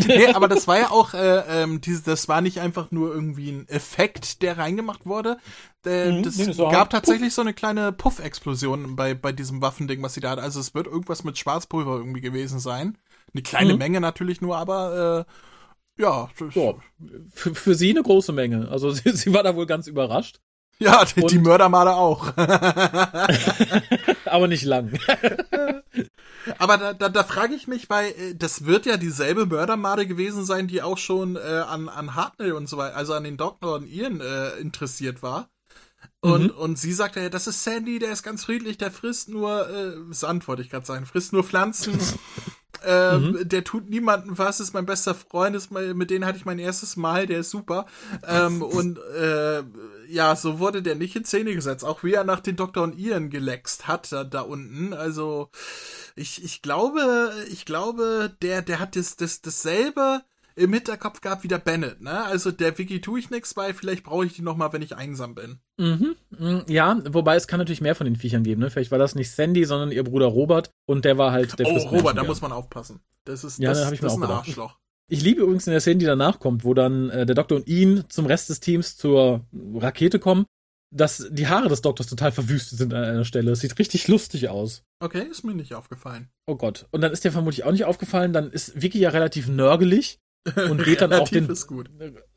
[0.06, 3.50] nee, aber das war ja auch, äh, ähm, diese, das war nicht einfach nur irgendwie
[3.50, 5.38] ein Effekt, der reingemacht wurde.
[5.86, 7.34] Äh, mhm, das, nee, gab tatsächlich Puff.
[7.34, 10.38] so eine kleine Puff-Explosion bei, bei diesem Waffending, was sie da hat.
[10.38, 12.98] Also es wird irgendwas mit Schwarzpulver irgendwie gewesen sein.
[13.32, 13.78] Eine kleine mhm.
[13.78, 16.28] Menge natürlich nur, aber äh, ja.
[16.54, 16.74] ja
[17.32, 18.68] für, für sie eine große Menge.
[18.68, 20.40] Also sie, sie war da wohl ganz überrascht.
[20.78, 22.32] Ja, die, die Mördermale auch.
[24.26, 24.98] Aber nicht lang.
[26.58, 30.44] Aber da, da, da frage ich mich, weil äh, das wird ja dieselbe Mördermade gewesen
[30.44, 33.76] sein, die auch schon äh, an, an Hartnell und so weiter, also an den Doktor
[33.76, 35.48] und Ian äh, interessiert war.
[36.20, 36.58] Und, mhm.
[36.58, 39.92] und sie sagt ja, das ist Sandy, der ist ganz friedlich, der frisst nur äh,
[40.10, 41.98] Sand, wollte ich gerade sagen, frisst nur Pflanzen.
[42.86, 43.48] Ähm, mhm.
[43.48, 46.58] Der tut niemanden was, ist mein bester Freund, ist mein, mit denen hatte ich mein
[46.58, 47.86] erstes Mal, der ist super.
[48.26, 49.62] Ähm, und äh,
[50.14, 52.98] ja, so wurde der nicht in Szene gesetzt, auch wie er nach den Doktor und
[52.98, 54.94] Ian gelext hat, da, da unten.
[54.94, 55.50] Also
[56.14, 60.22] ich, ich glaube, ich glaube, der, der hat das, das, dasselbe
[60.56, 62.24] im Hinterkopf gehabt wie der Bennett, ne?
[62.24, 65.34] Also der Wiki tue ich nichts bei, vielleicht brauche ich die nochmal, wenn ich einsam
[65.34, 65.58] bin.
[65.78, 68.70] Mhm, mhm, ja, wobei es kann natürlich mehr von den Viechern geben, ne?
[68.70, 71.76] Vielleicht war das nicht Sandy, sondern ihr Bruder Robert und der war halt der Oh,
[71.88, 73.00] Robert, da muss man aufpassen.
[73.24, 74.78] Das ist, ja, das, da ich das auch ein Arschloch.
[75.10, 77.68] Ich liebe übrigens in der Szene, die danach kommt, wo dann äh, der Doktor und
[77.68, 80.46] ihn zum Rest des Teams zur Rakete kommen,
[80.90, 83.50] dass die Haare des Doktors total verwüstet sind an einer Stelle.
[83.50, 84.82] Es sieht richtig lustig aus.
[85.00, 86.28] Okay, ist mir nicht aufgefallen.
[86.46, 86.86] Oh Gott.
[86.90, 90.18] Und dann ist dir vermutlich auch nicht aufgefallen, dann ist Vicky ja relativ nörgelig
[90.68, 91.48] und geht dann auch den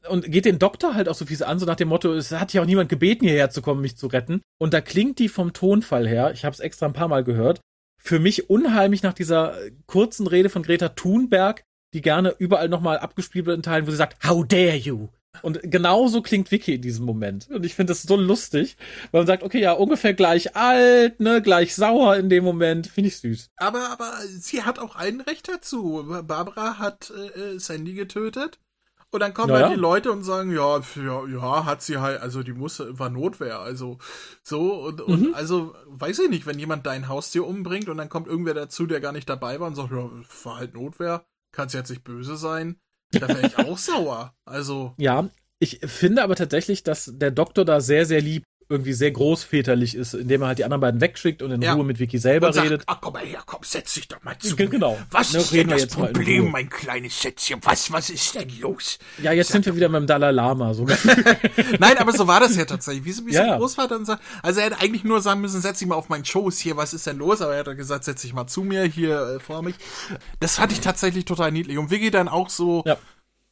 [0.10, 2.54] und geht den Doktor halt auch so fies an, so nach dem Motto, es hat
[2.54, 4.42] ja auch niemand gebeten, hierher zu kommen, mich zu retten.
[4.60, 7.62] Und da klingt die vom Tonfall her, ich habe es extra ein paar Mal gehört,
[8.02, 9.56] für mich unheimlich nach dieser
[9.86, 11.64] kurzen Rede von Greta Thunberg,
[11.94, 15.10] die gerne überall nochmal abgespielt wird in Teilen, wo sie sagt, How dare you?
[15.42, 17.48] Und genauso klingt Vicky in diesem Moment.
[17.50, 18.78] Und ich finde das so lustig,
[19.12, 22.88] weil man sagt, okay, ja, ungefähr gleich alt, ne, gleich sauer in dem Moment.
[22.88, 23.52] Finde ich süß.
[23.58, 26.06] Aber, aber sie hat auch ein Recht dazu.
[26.24, 28.60] Barbara hat äh, äh Sandy getötet.
[29.10, 29.68] Und dann kommen naja.
[29.68, 33.10] halt die Leute und sagen, ja, ja, ja, hat sie halt, also die muss, war
[33.10, 34.00] Notwehr, also
[34.44, 35.34] so und, und mhm.
[35.34, 39.00] also weiß ich nicht, wenn jemand dein Haustier umbringt und dann kommt irgendwer dazu, der
[39.00, 40.10] gar nicht dabei war und sagt, ja,
[40.44, 41.26] war halt Notwehr,
[41.58, 42.80] kann sie jetzt nicht böse sein.
[43.12, 44.36] Da wäre ich auch sauer.
[44.46, 44.94] Also.
[44.98, 49.96] Ja, ich finde aber tatsächlich, dass der Doktor da sehr, sehr lieb irgendwie sehr großväterlich
[49.96, 51.74] ist, indem er halt die anderen beiden wegschickt und in ja.
[51.74, 52.84] Ruhe mit Vicky selber sagt, redet.
[52.86, 54.56] Ach, komm mal her, komm, setz dich doch mal zu.
[54.56, 54.98] Genau.
[55.10, 57.60] Was ne, ist denn das Problem, mein kleines Schätzchen?
[57.64, 59.00] Was, was ist denn los?
[59.22, 60.86] Ja, jetzt sind wir wieder beim Dalai Lama, so
[61.80, 63.06] Nein, aber so war das ja tatsächlich.
[63.06, 63.46] Wie, wie ja.
[63.46, 66.10] sein Großvater dann sagt, also er hätte eigentlich nur sagen müssen, setz dich mal auf
[66.10, 67.42] meinen Schoß hier, was ist denn los?
[67.42, 69.76] Aber er hat gesagt, setz dich mal zu mir hier äh, vor mich.
[70.42, 71.78] Das fand ich tatsächlich total niedlich.
[71.78, 72.98] Und Vicky dann auch so, ja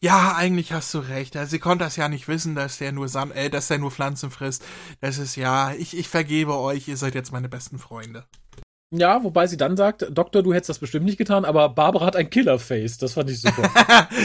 [0.06, 1.36] Ja, eigentlich hast du recht.
[1.36, 3.90] Also, sie konnte das ja nicht wissen, dass der nur Sam äh, dass der nur
[3.90, 4.64] Pflanzen frisst.
[5.02, 8.24] Das ist ja, ich, ich vergebe euch, ihr seid jetzt meine besten Freunde.
[8.92, 12.16] Ja, wobei sie dann sagt, Doktor, du hättest das bestimmt nicht getan, aber Barbara hat
[12.16, 13.00] ein Killerface.
[13.00, 13.68] Das fand ich super.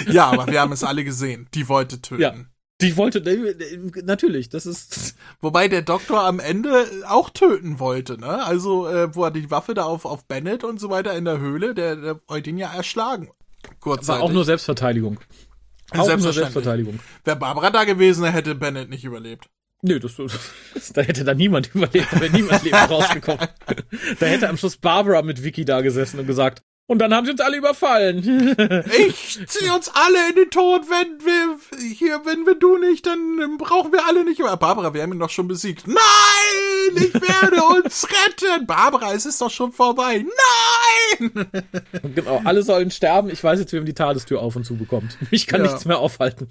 [0.13, 1.49] ja, aber wir haben es alle gesehen.
[1.55, 2.21] Die wollte töten.
[2.21, 2.35] Ja.
[2.83, 3.23] Die wollte,
[4.05, 5.15] natürlich, das ist.
[5.41, 8.45] Wobei der Doktor am Ende auch töten wollte, ne?
[8.45, 11.39] Also, äh, wo er die Waffe da auf, auf Bennett und so weiter in der
[11.39, 13.31] Höhle, der, der wollte ihn ja erschlagen.
[13.81, 14.21] Kurzzeitig.
[14.21, 15.19] War auch nur Selbstverteidigung.
[15.93, 17.01] Auch nur Selbstverteidigung.
[17.25, 19.49] Wäre Barbara da gewesen, hätte Bennett nicht überlebt.
[19.83, 23.49] Nö, das, das, da hätte da niemand überlebt, da wäre niemand leben rausgekommen.
[24.21, 27.31] da hätte am Schluss Barbara mit Vicky da gesessen und gesagt, und dann haben sie
[27.31, 28.19] uns alle überfallen.
[29.09, 31.57] ich zieh uns alle in den Tod, wenn wir
[31.95, 34.57] hier, wenn wir du nicht, dann brauchen wir alle nicht mehr.
[34.57, 35.87] Barbara, wir haben ihn doch schon besiegt.
[35.87, 38.67] Nein, ich werde uns retten.
[38.67, 40.25] Barbara, es ist doch schon vorbei.
[40.25, 41.31] Nein!
[42.15, 43.31] Genau, alle sollen sterben.
[43.31, 45.17] Ich weiß jetzt, wie man die Tagestür auf und zu bekommt.
[45.31, 45.69] Ich kann ja.
[45.69, 46.49] nichts mehr aufhalten.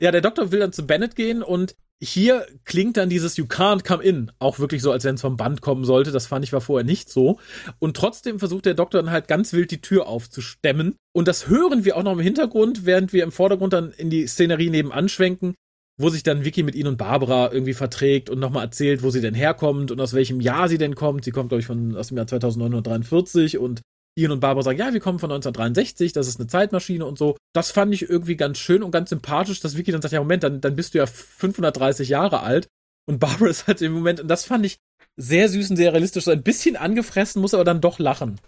[0.00, 3.86] Ja, der Doktor will dann zu Bennett gehen und hier klingt dann dieses You can't
[3.86, 6.10] come in auch wirklich so, als wenn es vom Band kommen sollte.
[6.10, 7.38] Das fand ich war vorher nicht so.
[7.78, 10.96] Und trotzdem versucht der Doktor dann halt ganz wild die Tür aufzustemmen.
[11.12, 14.26] Und das hören wir auch noch im Hintergrund, während wir im Vordergrund dann in die
[14.26, 15.54] Szenerie nebenan schwenken,
[15.96, 19.20] wo sich dann Vicky mit ihnen und Barbara irgendwie verträgt und nochmal erzählt, wo sie
[19.20, 21.24] denn herkommt und aus welchem Jahr sie denn kommt.
[21.24, 23.80] Sie kommt, glaube ich, von, aus dem Jahr 2943 und
[24.14, 27.36] Ian und Barbara sagen, ja, wir kommen von 1963, das ist eine Zeitmaschine und so.
[27.54, 30.42] Das fand ich irgendwie ganz schön und ganz sympathisch, dass Vicky dann sagt, ja, Moment,
[30.42, 32.68] dann, dann bist du ja 530 Jahre alt.
[33.06, 34.78] Und Barbara ist halt im Moment, und das fand ich
[35.16, 38.40] sehr süß und sehr realistisch, so ein bisschen angefressen, muss aber dann doch lachen.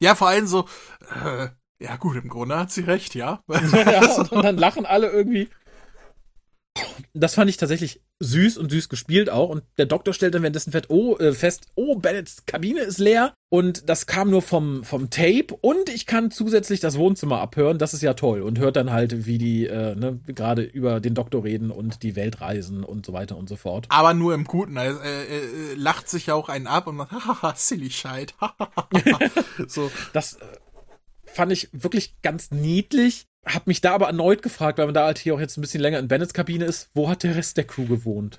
[0.00, 0.66] Ja, vor allem so,
[1.24, 1.48] äh,
[1.78, 3.42] ja gut, im Grunde hat sie recht, ja.
[3.48, 5.48] ja und dann lachen alle irgendwie.
[7.14, 9.50] Das fand ich tatsächlich süß und süß gespielt auch.
[9.50, 13.34] Und der Doktor stellt dann währenddessen fest, oh, äh, fest, oh, Bennets Kabine ist leer.
[13.50, 15.54] Und das kam nur vom, vom Tape.
[15.60, 17.76] Und ich kann zusätzlich das Wohnzimmer abhören.
[17.76, 18.40] Das ist ja toll.
[18.40, 22.16] Und hört dann halt, wie die äh, ne, gerade über den Doktor reden und die
[22.16, 23.86] Welt reisen und so weiter und so fort.
[23.90, 24.76] Aber nur im Guten.
[24.76, 28.34] Er äh, äh, lacht sich ja auch einen ab und macht, hahaha, silly Scheit.
[29.66, 29.90] so.
[30.14, 30.46] Das äh,
[31.26, 33.26] fand ich wirklich ganz niedlich.
[33.44, 35.80] Hab mich da aber erneut gefragt, weil man da halt hier auch jetzt ein bisschen
[35.80, 38.38] länger in Bennets Kabine ist, wo hat der Rest der Crew gewohnt?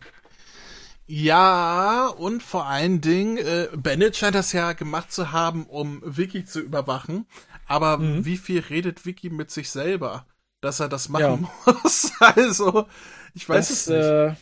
[1.06, 6.46] Ja, und vor allen Dingen, äh, Bennett scheint das ja gemacht zu haben, um Vicky
[6.46, 7.28] zu überwachen.
[7.68, 8.26] Aber mhm.
[8.26, 10.26] wie viel redet Vicky mit sich selber,
[10.62, 11.74] dass er das machen ja.
[11.84, 12.12] muss?
[12.20, 12.88] also,
[13.34, 13.98] ich weiß das, es nicht.
[13.98, 14.36] Äh,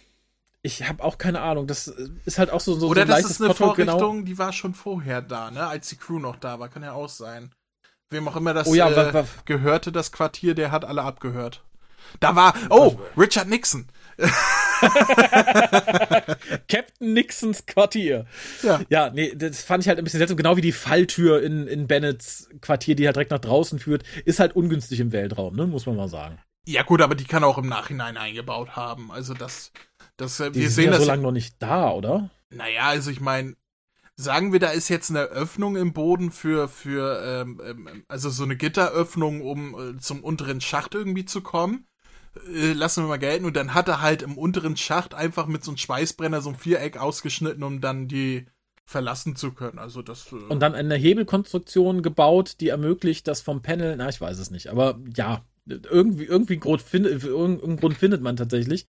[0.61, 1.65] ich habe auch keine Ahnung.
[1.65, 3.67] Das ist halt auch so so Oder so ein das ist eine genau.
[3.67, 4.25] Vorrichtung, genau.
[4.25, 5.65] die war schon vorher da, ne?
[5.65, 7.51] Als die Crew noch da war, kann ja auch sein
[8.11, 11.63] wem auch immer das oh ja, äh, was, gehörte, das Quartier, der hat alle abgehört.
[12.19, 13.87] Da war, oh, Richard Nixon.
[16.67, 18.25] Captain Nixons Quartier.
[18.61, 18.81] Ja.
[18.89, 20.37] ja, nee, das fand ich halt ein bisschen seltsam.
[20.37, 24.39] Genau wie die Falltür in, in Bennets Quartier, die halt direkt nach draußen führt, ist
[24.39, 25.65] halt ungünstig im Weltraum, ne?
[25.65, 26.39] Muss man mal sagen.
[26.67, 29.11] Ja, gut, aber die kann auch im Nachhinein eingebaut haben.
[29.11, 29.71] Also das,
[30.17, 31.01] das, äh, wir die sehen ja das.
[31.01, 32.29] so lange noch nicht da, oder?
[32.49, 33.55] Naja, also ich meine,
[34.21, 38.43] sagen wir, da ist jetzt eine Öffnung im Boden für, für ähm, ähm, also so
[38.43, 41.87] eine Gitteröffnung, um äh, zum unteren Schacht irgendwie zu kommen.
[42.47, 43.45] Äh, lassen wir mal gelten.
[43.45, 46.55] Und dann hat er halt im unteren Schacht einfach mit so einem Schweißbrenner so ein
[46.55, 48.45] Viereck ausgeschnitten, um dann die
[48.85, 49.79] verlassen zu können.
[49.79, 50.31] Also das.
[50.31, 54.51] Äh und dann eine Hebelkonstruktion gebaut, die ermöglicht, das vom Panel, na, ich weiß es
[54.51, 54.67] nicht.
[54.67, 58.85] Aber ja, irgendwie, irgendwie find, irgendeinen Grund findet man tatsächlich.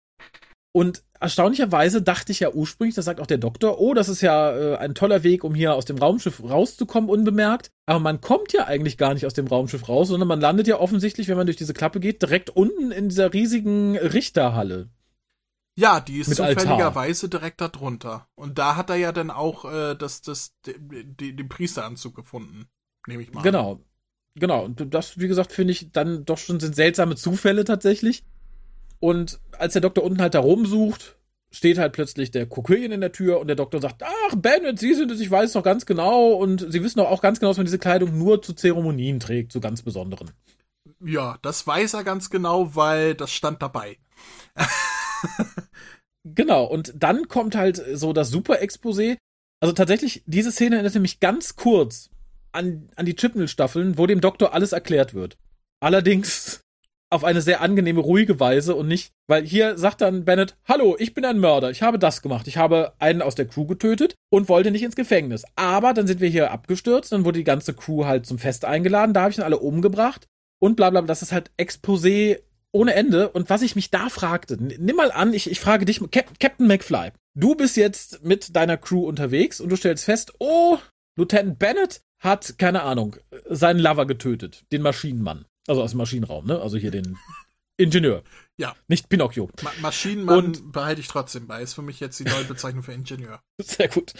[0.77, 4.51] Und erstaunlicherweise dachte ich ja ursprünglich, das sagt auch der Doktor, oh, das ist ja
[4.51, 7.71] äh, ein toller Weg, um hier aus dem Raumschiff rauszukommen, unbemerkt.
[7.87, 10.79] Aber man kommt ja eigentlich gar nicht aus dem Raumschiff raus, sondern man landet ja
[10.79, 14.91] offensichtlich, wenn man durch diese Klappe geht, direkt unten in dieser riesigen Richterhalle.
[15.75, 18.27] Ja, die ist zufälligerweise direkt da drunter.
[18.35, 22.67] Und da hat er ja dann auch äh, das, das, den Priesteranzug gefunden,
[23.07, 23.41] nehme ich mal.
[23.41, 23.81] Genau.
[24.35, 24.65] Genau.
[24.65, 28.23] Und das, wie gesagt, finde ich dann doch schon sind seltsame Zufälle tatsächlich.
[28.99, 31.17] Und als der Doktor unten halt da rumsucht,
[31.51, 34.93] steht halt plötzlich der Kokilien in der Tür und der Doktor sagt, ach, Bennett, Sie
[34.93, 37.49] sind es, ich weiß es doch ganz genau und Sie wissen doch auch ganz genau,
[37.49, 40.31] dass man diese Kleidung nur zu Zeremonien trägt, zu ganz besonderen.
[41.03, 43.97] Ja, das weiß er ganz genau, weil das stand dabei.
[46.23, 49.17] genau, und dann kommt halt so das Super-Exposé.
[49.59, 52.09] Also tatsächlich, diese Szene erinnerte mich ganz kurz
[52.51, 55.37] an, an die Chipnell-Staffeln, wo dem Doktor alles erklärt wird.
[55.79, 56.56] Allerdings
[57.09, 61.13] auf eine sehr angenehme, ruhige Weise und nicht, weil hier sagt dann Bennett, hallo, ich
[61.13, 64.49] bin ein Mörder, ich habe das gemacht, ich habe einen aus der Crew getötet und
[64.49, 65.45] wollte nicht ins Gefängnis.
[65.55, 69.13] Aber dann sind wir hier abgestürzt, dann wurde die ganze Crew halt zum Fest eingeladen,
[69.13, 70.27] da habe ich dann alle umgebracht
[70.59, 72.39] und bla bla, das ist halt Exposé
[72.71, 73.29] ohne Ende.
[73.29, 76.67] Und was ich mich da fragte, nimm mal an, ich, ich frage dich, Cap Captain
[76.67, 80.77] McFly, du bist jetzt mit deiner Crew unterwegs und du stellst fest, oh,
[81.17, 85.45] Lieutenant Bennett hat, keine Ahnung, seinen Lover getötet, den Maschinenmann.
[85.67, 86.59] Also aus dem Maschinenraum, ne?
[86.59, 87.17] Also hier den.
[87.77, 88.23] Ingenieur.
[88.59, 88.75] Ja.
[88.87, 89.51] Nicht Pinocchio.
[89.61, 91.61] Ma Maschinenmann und behalte ich trotzdem bei.
[91.61, 93.39] Ist für mich jetzt die neue Bezeichnung für Ingenieur.
[93.61, 94.13] Sehr gut.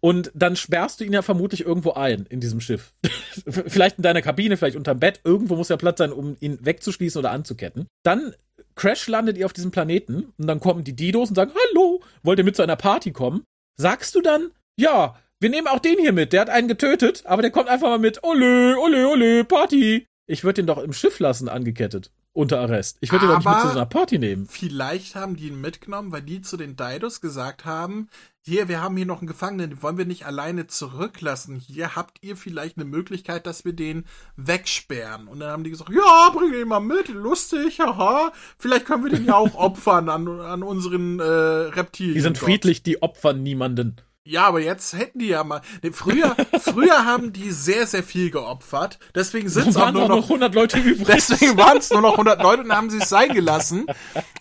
[0.00, 2.94] Und dann sperrst du ihn ja vermutlich irgendwo ein in diesem Schiff.
[3.46, 5.20] vielleicht in deiner Kabine, vielleicht unterm Bett.
[5.22, 7.88] Irgendwo muss ja Platz sein, um ihn wegzuschließen oder anzuketten.
[8.04, 8.34] Dann
[8.74, 12.38] Crash landet ihr auf diesem Planeten und dann kommen die Didos und sagen, hallo, wollt
[12.38, 13.44] ihr mit zu einer Party kommen?
[13.76, 17.42] Sagst du dann, ja, wir nehmen auch den hier mit, der hat einen getötet, aber
[17.42, 20.06] der kommt einfach mal mit, ole, ole, ole, Party.
[20.26, 22.98] Ich würde den doch im Schiff lassen, angekettet unter Arrest.
[23.00, 24.46] Ich würde ihn doch nicht mit zu so einer Party nehmen.
[24.46, 28.08] Vielleicht haben die ihn mitgenommen, weil die zu den Didos gesagt haben,
[28.40, 31.56] hier, wir haben hier noch einen Gefangenen, den wollen wir nicht alleine zurücklassen.
[31.56, 34.04] Hier habt ihr vielleicht eine Möglichkeit, dass wir den
[34.36, 35.28] wegsperren.
[35.28, 38.32] Und dann haben die gesagt, ja, bring den mal mit, lustig, haha.
[38.58, 42.14] Vielleicht können wir den ja auch opfern an, an unseren äh, Reptilien.
[42.14, 43.96] Die sind friedlich, die opfern niemanden.
[44.26, 45.60] Ja, aber jetzt hätten die ja mal.
[45.82, 48.98] Nee, früher, früher haben die sehr, sehr viel geopfert.
[49.14, 51.06] Deswegen sind es auch nur noch, noch 100 Leute übrig.
[51.06, 53.86] Deswegen waren es nur noch 100 Leute und haben sie es sein gelassen.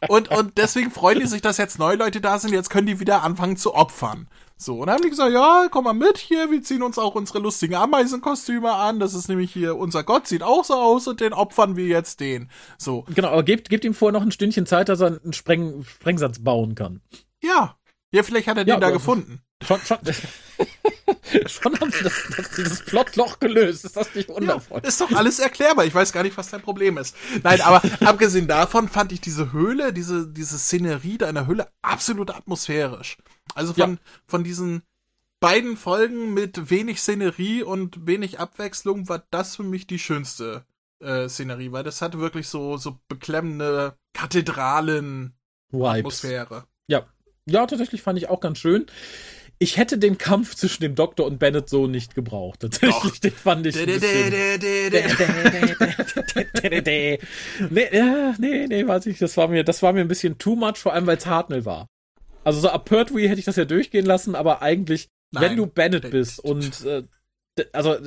[0.07, 2.53] Und, und deswegen freuen die sich, dass jetzt neue Leute da sind.
[2.53, 4.29] Jetzt können die wieder anfangen zu opfern.
[4.55, 7.15] So, und dann haben die gesagt, ja, komm mal mit hier, wir ziehen uns auch
[7.15, 8.99] unsere lustigen Ameisenkostüme an.
[8.99, 12.21] Das ist nämlich hier, unser Gott sieht auch so aus und den opfern wir jetzt
[12.21, 12.49] den.
[12.77, 13.03] So.
[13.13, 16.39] Genau, aber gebt, gebt ihm vorher noch ein Stündchen Zeit, dass er einen Spreng, Sprengsatz
[16.39, 17.01] bauen kann.
[17.43, 17.75] Ja.
[18.13, 19.41] Ja, vielleicht hat er den ja, da gefunden.
[19.65, 19.97] Schon, schon,
[21.47, 23.85] schon haben sie das, das, dieses Plotloch gelöst.
[23.85, 24.81] Ist das nicht wundervoll?
[24.83, 25.85] Ja, ist doch alles erklärbar.
[25.85, 27.15] Ich weiß gar nicht, was dein Problem ist.
[27.43, 31.69] Nein, aber abgesehen davon fand ich diese Höhle, diese, diese Szenerie da in der Höhle
[31.81, 33.17] absolut atmosphärisch.
[33.55, 33.99] Also von, ja.
[34.27, 34.83] von diesen
[35.39, 40.65] beiden Folgen mit wenig Szenerie und wenig Abwechslung war das für mich die schönste
[40.99, 46.65] äh, Szenerie, weil das hatte wirklich so, so beklemmende Kathedralen-Atmosphäre.
[46.87, 47.05] Ja.
[47.45, 48.85] Ja, tatsächlich fand ich auch ganz schön
[49.59, 52.61] ich hätte den Kampf zwischen dem Doktor und Bennett so nicht gebraucht.
[52.61, 53.75] Tatsächlich, den fand ich.
[56.89, 57.19] nee,
[58.37, 60.93] nee, nee, weiß ich, das war mir, das war mir ein bisschen too much, vor
[60.93, 61.87] allem weil es Hartnell war.
[62.43, 65.43] Also so ab Pertwee hätte ich das ja durchgehen lassen, aber eigentlich, Nein.
[65.43, 67.03] wenn du Bennett bist und äh,
[67.71, 67.97] also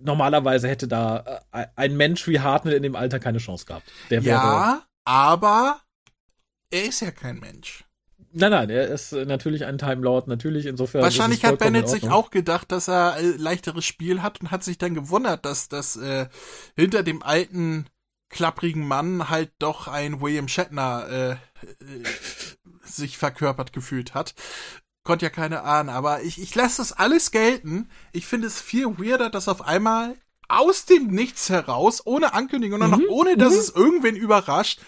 [0.00, 3.90] normalerweise hätte da äh, ein Mensch wie Hartnell in dem Alter keine Chance gehabt.
[4.10, 5.80] Der ja, aber
[6.70, 7.85] er ist ja kein Mensch.
[8.38, 11.00] Nein, nein, er ist natürlich ein Time Lord, natürlich insofern.
[11.00, 14.76] Wahrscheinlich hat Bennett sich auch gedacht, dass er äh, leichteres Spiel hat und hat sich
[14.76, 16.26] dann gewundert, dass das äh,
[16.76, 17.86] hinter dem alten
[18.28, 21.36] klapprigen Mann halt doch ein William Shatner äh, äh,
[22.82, 24.34] sich verkörpert gefühlt hat.
[25.02, 27.88] Konnte ja keine ahnen, aber ich, ich lasse das alles gelten.
[28.12, 30.14] Ich finde es viel weirder, dass auf einmal
[30.46, 33.60] aus dem Nichts heraus, ohne Ankündigung und mhm, noch ohne, dass mhm.
[33.60, 34.80] es irgendwen überrascht,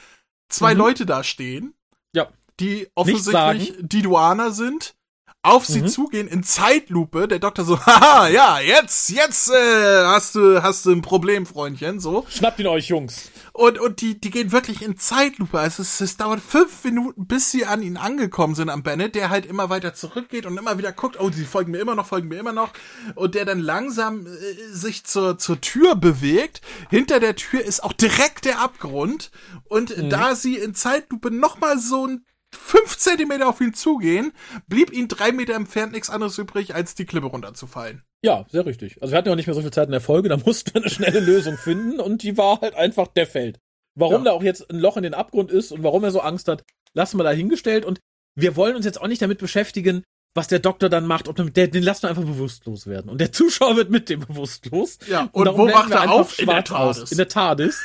[0.50, 0.80] zwei mhm.
[0.80, 1.72] Leute da stehen.
[2.12, 2.28] Ja
[2.60, 4.94] die offensichtlich Diduaner sind,
[5.42, 5.88] auf sie mhm.
[5.88, 7.28] zugehen in Zeitlupe.
[7.28, 12.00] Der Doktor so, haha, ja, jetzt, jetzt äh, hast du, hast du ein Problem, Freundchen,
[12.00, 12.26] so.
[12.28, 13.30] Schnappt ihn euch, Jungs.
[13.52, 15.58] Und, und die, die gehen wirklich in Zeitlupe.
[15.58, 19.30] Also es, es dauert fünf Minuten, bis sie an ihn angekommen sind, am Bennett, der
[19.30, 22.28] halt immer weiter zurückgeht und immer wieder guckt, oh, sie folgen mir immer noch, folgen
[22.28, 22.72] mir immer noch.
[23.14, 24.30] Und der dann langsam äh,
[24.72, 26.60] sich zur, zur Tür bewegt.
[26.90, 29.30] Hinter der Tür ist auch direkt der Abgrund.
[29.64, 30.10] Und mhm.
[30.10, 32.24] da sie in Zeitlupe nochmal so ein
[32.54, 34.32] fünf Zentimeter auf ihn zugehen,
[34.66, 38.02] blieb ihm drei Meter entfernt nichts anderes übrig, als die Klippe runterzufallen.
[38.22, 39.00] Ja, sehr richtig.
[39.00, 40.74] Also wir hatten ja auch nicht mehr so viel Zeit in der Folge, da mussten
[40.74, 43.58] wir eine schnelle Lösung finden und die war halt einfach, der fällt.
[43.94, 44.30] Warum ja.
[44.30, 46.64] da auch jetzt ein Loch in den Abgrund ist und warum er so Angst hat,
[46.94, 48.00] lassen wir da hingestellt und
[48.34, 51.66] wir wollen uns jetzt auch nicht damit beschäftigen, was der Doktor dann macht, ob der,
[51.66, 53.10] den lassen wir einfach bewusstlos werden.
[53.10, 54.98] Und der Zuschauer wird mit dem bewusstlos.
[55.08, 56.38] Ja, und, und wo macht er auf?
[56.38, 57.10] In der TARDIS.
[57.10, 57.82] In der TARDIS.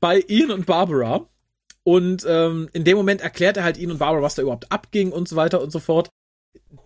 [0.00, 1.28] bei Ian und Barbara.
[1.84, 5.10] Und ähm, in dem Moment erklärt er halt ihn und Barbara, was da überhaupt abging
[5.12, 6.10] und so weiter und so fort.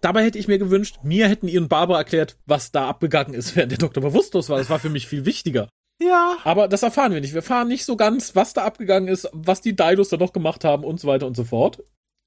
[0.01, 3.57] Dabei hätte ich mir gewünscht, mir hätten ihn und Barbara erklärt, was da abgegangen ist,
[3.57, 4.59] während der Doktor bewusstlos war.
[4.59, 5.69] Das war für mich viel wichtiger.
[6.01, 6.37] Ja.
[6.45, 7.33] Aber das erfahren wir nicht.
[7.33, 10.65] Wir erfahren nicht so ganz, was da abgegangen ist, was die Didos da noch gemacht
[10.65, 11.83] haben und so weiter und so fort.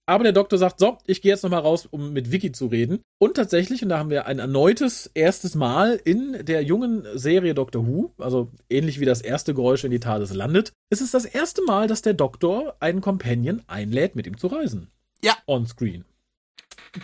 [0.09, 3.03] Aber der Doktor sagt, so, ich gehe jetzt nochmal raus, um mit Vicky zu reden.
[3.19, 7.85] Und tatsächlich, und da haben wir ein erneutes erstes Mal in der jungen Serie Doctor
[7.85, 11.61] Who, also ähnlich wie das erste Geräusch in die TARDIS landet, ist es das erste
[11.61, 14.89] Mal, dass der Doktor einen Companion einlädt, mit ihm zu reisen.
[15.23, 15.37] Ja.
[15.45, 16.05] On screen.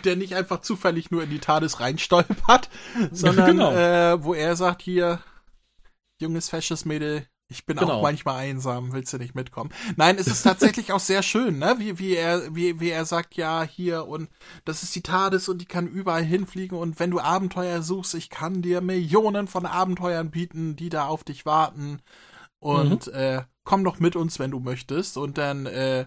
[0.04, 2.68] Der nicht einfach zufällig nur in die TARDIS reinstolpert,
[3.12, 3.70] sondern genau.
[3.70, 5.20] äh, wo er sagt, hier,
[6.20, 7.94] junges, fesches Mädel, ich bin genau.
[7.94, 9.70] auch manchmal einsam, willst du nicht mitkommen?
[9.96, 11.76] Nein, es ist tatsächlich auch sehr schön, ne?
[11.78, 14.28] Wie, wie er, wie, wie er sagt, ja, hier und
[14.64, 18.30] das ist die TARDIS und die kann überall hinfliegen und wenn du Abenteuer suchst, ich
[18.30, 22.00] kann dir Millionen von Abenteuern bieten, die da auf dich warten.
[22.58, 23.12] Und mhm.
[23.12, 25.16] äh, komm doch mit uns, wenn du möchtest.
[25.16, 26.06] Und dann äh,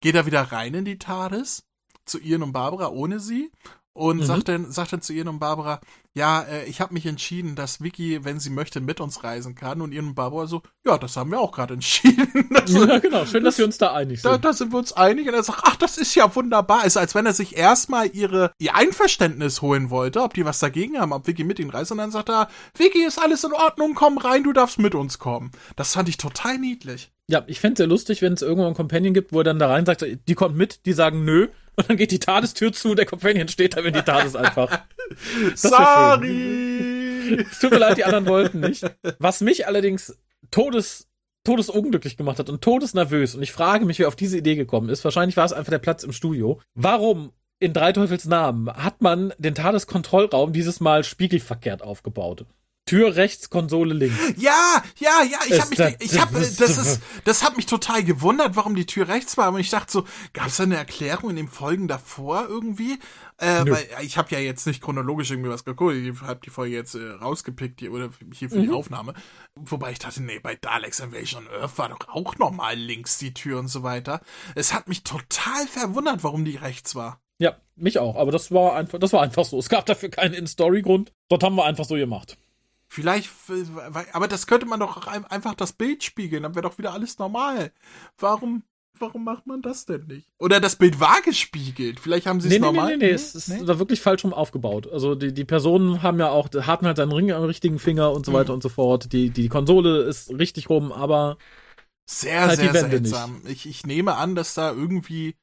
[0.00, 1.64] geht er wieder rein in die TARDIS
[2.04, 3.52] zu Ian und Barbara ohne sie.
[3.92, 4.24] Und mhm.
[4.24, 5.80] sagt, dann, sagt dann zu ihr und Barbara,
[6.14, 9.80] ja, äh, ich habe mich entschieden, dass Vicky, wenn sie möchte, mit uns reisen kann.
[9.80, 12.28] Und ihr und Barbara so, ja, das haben wir auch gerade entschieden.
[12.60, 13.24] Also, ja, genau.
[13.24, 14.30] Schön, dass wir uns da einig sind.
[14.30, 15.26] Da, da sind wir uns einig.
[15.26, 16.84] Und er sagt, ach, das ist ja wunderbar.
[16.84, 21.00] Ist, als wenn er sich erstmal ihre, ihr Einverständnis holen wollte, ob die was dagegen
[21.00, 21.90] haben, ob Vicky mit ihnen reist.
[21.90, 25.18] Und dann sagt er, Vicky, ist alles in Ordnung, komm rein, du darfst mit uns
[25.18, 25.52] kommen.
[25.76, 27.10] Das fand ich total niedlich.
[27.28, 29.58] Ja, ich fände es sehr lustig, wenn es irgendwann einen Companion gibt, wo er dann
[29.58, 31.48] da rein sagt, die kommt mit, die sagen nö.
[31.80, 34.82] Und dann geht die Tadestür zu, der Companion steht da, wenn die Tades einfach.
[35.54, 37.38] Sorry!
[37.50, 38.84] Es tut mir leid, die anderen wollten nicht.
[39.18, 40.18] Was mich allerdings
[40.50, 41.08] todes,
[41.44, 45.04] todesunglücklich gemacht hat und todesnervös, und ich frage mich, wer auf diese Idee gekommen ist,
[45.04, 46.60] wahrscheinlich war es einfach der Platz im Studio.
[46.74, 52.44] Warum in Drei Teufels Namen hat man den Tadeskontrollraum dieses Mal spiegelverkehrt aufgebaut?
[52.86, 54.18] Tür rechts, Konsole links.
[54.36, 58.56] Ja, ja, ja, ich habe mich, ich habe, das ist, das hat mich total gewundert,
[58.56, 59.52] warum die Tür rechts war.
[59.52, 62.98] Und ich dachte so, gab es da eine Erklärung in den Folgen davor irgendwie?
[63.38, 66.74] Äh, weil ich habe ja jetzt nicht chronologisch irgendwie was geguckt, ich habe die Folge
[66.74, 68.62] jetzt äh, rausgepickt hier, oder hier für mhm.
[68.62, 69.14] die Aufnahme.
[69.54, 73.32] Wobei ich dachte, nee, bei Daleks Invasion on Earth war doch auch nochmal links die
[73.32, 74.20] Tür und so weiter.
[74.56, 77.20] Es hat mich total verwundert, warum die rechts war.
[77.38, 79.58] Ja, mich auch, aber das war einfach, das war einfach so.
[79.58, 81.12] Es gab dafür keinen In-Story-Grund.
[81.28, 82.36] Dort haben wir einfach so gemacht.
[82.92, 83.30] Vielleicht,
[84.12, 87.70] aber das könnte man doch einfach das Bild spiegeln, dann wäre doch wieder alles normal.
[88.18, 88.64] Warum,
[88.98, 90.26] warum macht man das denn nicht?
[90.40, 92.00] Oder das Bild war gespiegelt.
[92.00, 92.96] Vielleicht haben sie es nee, normal.
[92.96, 93.64] Nee, nee, nee, es nee?
[93.64, 94.90] war wirklich falsch rum aufgebaut.
[94.92, 98.26] Also die, die Personen haben ja auch, hatten halt einen Ring am richtigen Finger und
[98.26, 98.54] so weiter mhm.
[98.54, 99.12] und so fort.
[99.12, 101.38] Die, die Konsole ist richtig rum, aber
[102.10, 103.42] sehr, halt sehr seltsam.
[103.46, 105.36] Ich, ich nehme an, dass da irgendwie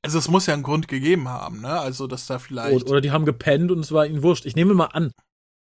[0.00, 1.80] also es muss ja einen Grund gegeben haben, ne?
[1.80, 2.88] Also dass da vielleicht.
[2.88, 4.44] Oder die haben gepennt und es war ihnen wurscht.
[4.44, 5.12] Ich nehme mal an,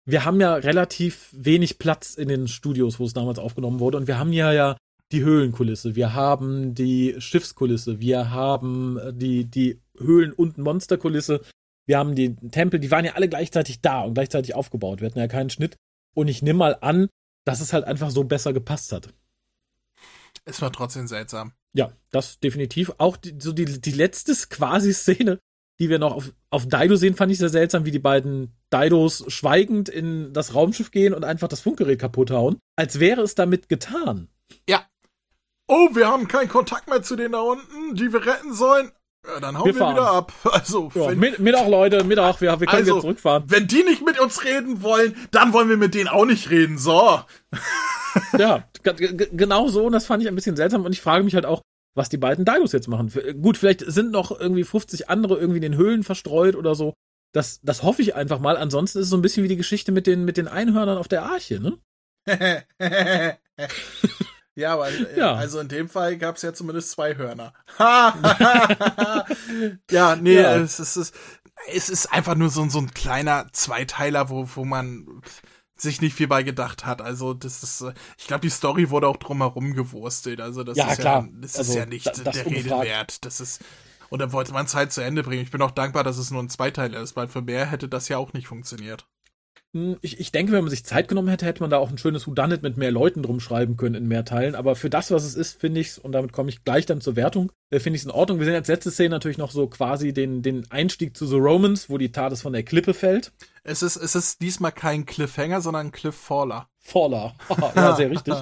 [0.05, 3.97] wir haben ja relativ wenig Platz in den Studios, wo es damals aufgenommen wurde.
[3.97, 4.77] Und wir haben ja ja
[5.11, 11.41] die Höhlenkulisse, wir haben die Schiffskulisse, wir haben äh, die, die Höhlen- und Monsterkulisse,
[11.85, 15.01] wir haben die Tempel, die waren ja alle gleichzeitig da und gleichzeitig aufgebaut.
[15.01, 15.75] Wir hatten ja keinen Schnitt.
[16.15, 17.09] Und ich nehme mal an,
[17.45, 19.13] dass es halt einfach so besser gepasst hat.
[20.45, 21.53] Es war trotzdem seltsam.
[21.73, 22.93] Ja, das definitiv.
[22.97, 25.39] Auch die, so die, die letzte quasi Szene,
[25.83, 29.25] die wir noch auf, auf Dido sehen, fand ich sehr seltsam, wie die beiden Didos
[29.27, 32.57] schweigend in das Raumschiff gehen und einfach das Funkgerät kaputt hauen.
[32.77, 34.29] Als wäre es damit getan.
[34.67, 34.85] Ja.
[35.67, 38.91] Oh, wir haben keinen Kontakt mehr zu denen da unten, die wir retten sollen.
[39.25, 40.31] Ja, dann hauen wir, wir wieder ab.
[40.51, 43.43] Also, ja, wenn, mit, Mittag, Leute, Mittag, wir, wir können also, jetzt zurückfahren.
[43.47, 46.77] Wenn die nicht mit uns reden wollen, dann wollen wir mit denen auch nicht reden.
[46.77, 47.19] So.
[48.37, 49.85] ja, genau so.
[49.85, 50.85] Und das fand ich ein bisschen seltsam.
[50.85, 51.61] Und ich frage mich halt auch,
[51.95, 53.11] was die beiden Dinos jetzt machen.
[53.41, 56.93] Gut, vielleicht sind noch irgendwie 50 andere irgendwie in den Höhlen verstreut oder so.
[57.33, 58.57] Das, das hoffe ich einfach mal.
[58.57, 61.07] Ansonsten ist es so ein bisschen wie die Geschichte mit den, mit den Einhörnern auf
[61.07, 61.77] der Arche, ne?
[64.55, 65.35] ja, aber äh, ja.
[65.35, 67.53] also in dem Fall gab es ja zumindest zwei Hörner.
[69.91, 70.55] ja, nee, ja.
[70.57, 71.13] Es, ist,
[71.67, 75.21] es ist einfach nur so, so ein kleiner Zweiteiler, wo, wo man
[75.75, 77.01] sich nicht viel bei gedacht hat.
[77.01, 80.41] Also das ist, äh, ich glaube, die Story wurde auch drumherum gewurstelt.
[80.41, 81.23] Also das ja, ist klar.
[81.23, 83.25] ja, das also, ist ja nicht da, der Rede wert.
[83.25, 83.61] Das ist
[84.09, 85.41] und dann wollte man es halt zu Ende bringen.
[85.41, 88.09] Ich bin auch dankbar, dass es nur ein Zweiteiler ist, weil für mehr hätte das
[88.09, 89.07] ja auch nicht funktioniert.
[89.73, 91.97] Hm, ich, ich denke, wenn man sich Zeit genommen hätte, hätte man da auch ein
[91.97, 94.53] schönes Whodunit mit mehr Leuten drum schreiben können in mehr Teilen.
[94.53, 97.01] Aber für das, was es ist, finde ich es, und damit komme ich gleich dann
[97.01, 98.39] zur Wertung, äh, finde ich es in Ordnung.
[98.39, 101.89] Wir sehen als letzte Szene natürlich noch so quasi den, den Einstieg zu The Romans,
[101.89, 103.31] wo die TARDIS von der Klippe fällt.
[103.63, 106.67] Es ist, es ist diesmal kein Cliffhanger, sondern ein Clifffaller.
[106.79, 107.33] Faller.
[107.75, 108.35] ja, sehr richtig.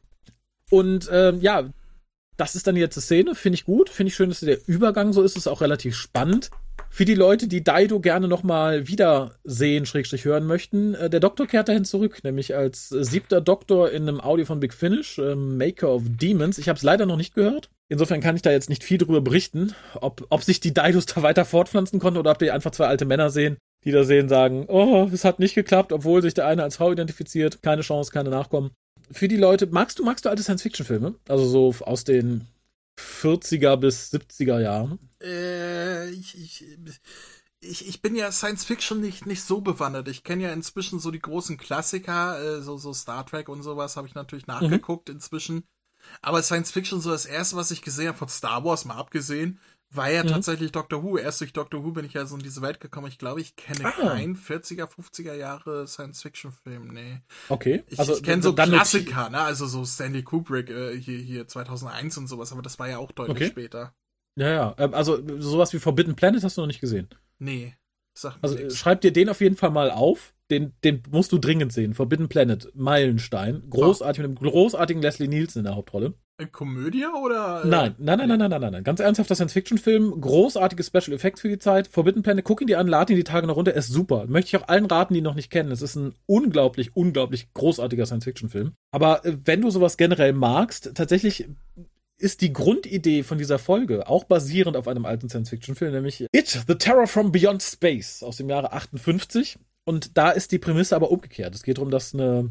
[0.70, 1.64] und ähm, ja,
[2.36, 3.88] das ist dann die letzte Szene, finde ich gut.
[3.88, 5.36] Finde ich schön, dass der Übergang so ist.
[5.36, 6.50] Ist auch relativ spannend.
[6.90, 11.68] Für die Leute, die Daido gerne nochmal wiedersehen, Schrägstrich hören möchten, äh, der Doktor kehrt
[11.68, 16.02] dahin zurück, nämlich als siebter Doktor in einem Audio von Big Finish, äh, Maker of
[16.06, 16.58] Demons.
[16.58, 17.70] Ich habe es leider noch nicht gehört.
[17.88, 21.22] Insofern kann ich da jetzt nicht viel drüber berichten, ob, ob sich die Daidos da
[21.22, 24.66] weiter fortpflanzen konnten oder ob die einfach zwei alte Männer sehen, die da sehen, sagen,
[24.68, 28.30] oh, es hat nicht geklappt, obwohl sich der eine als Frau identifiziert, keine Chance, keine
[28.30, 28.70] Nachkommen.
[29.10, 31.14] Für die Leute, magst du, magst du alte Science-Fiction-Filme?
[31.28, 32.46] Also so aus den
[32.98, 34.98] 40er bis 70er Jahren?
[35.22, 36.64] Äh, ich, ich,
[37.60, 40.08] ich, ich bin ja Science Fiction nicht, nicht so bewandert.
[40.08, 43.96] Ich kenne ja inzwischen so die großen Klassiker, äh, so, so Star Trek und sowas
[43.96, 44.54] habe ich natürlich mhm.
[44.54, 45.16] nachgeguckt mhm.
[45.16, 45.64] inzwischen.
[46.22, 49.60] Aber Science Fiction, so das erste, was ich gesehen habe, von Star Wars mal abgesehen,
[49.90, 50.28] war ja mhm.
[50.28, 51.18] tatsächlich Doctor Who.
[51.18, 53.06] Erst durch Doctor Who bin ich ja so in diese Welt gekommen.
[53.08, 53.90] Ich glaube, ich kenne ah.
[53.90, 56.88] keinen 40er, 50er Jahre Science-Fiction-Film.
[56.92, 57.22] Nee.
[57.48, 57.84] Okay.
[57.88, 59.40] Ich, also, ich kenne so Klassiker, ne?
[59.40, 63.12] Also so Stanley Kubrick äh, hier, hier 2001 und sowas, aber das war ja auch
[63.12, 63.46] deutlich okay.
[63.46, 63.94] später.
[64.36, 64.74] Ja, ja.
[64.78, 67.08] Ähm, also sowas wie Forbidden Planet hast du noch nicht gesehen.
[67.38, 67.74] Nee.
[68.42, 68.76] Also nix.
[68.76, 70.34] schreib dir den auf jeden Fall mal auf.
[70.50, 71.94] Den, den musst du dringend sehen.
[71.94, 73.64] Forbidden Planet, Meilenstein.
[73.68, 74.28] Großartig, oh.
[74.28, 76.14] mit einem großartigen Leslie Nielsen in der Hauptrolle.
[76.46, 77.64] Komödie oder?
[77.64, 77.66] Äh?
[77.66, 78.84] Nein, nein, nein, nein, nein, nein, nein.
[78.84, 81.88] Ganz ernsthafter Science-Fiction-Film, großartige Special Effects für die Zeit.
[81.88, 84.26] Forbidden Planet, guck ihn dir an, lad ihn die Tage noch runter, er ist super.
[84.28, 85.72] Möchte ich auch allen raten, die ihn noch nicht kennen.
[85.72, 88.72] Es ist ein unglaublich, unglaublich großartiger Science-Fiction-Film.
[88.92, 91.48] Aber äh, wenn du sowas generell magst, tatsächlich
[92.18, 96.74] ist die Grundidee von dieser Folge auch basierend auf einem alten Science-Fiction-Film, nämlich It, The
[96.76, 99.58] Terror from Beyond Space aus dem Jahre 58.
[99.84, 101.54] Und da ist die Prämisse aber umgekehrt.
[101.54, 102.50] Es geht darum, dass eine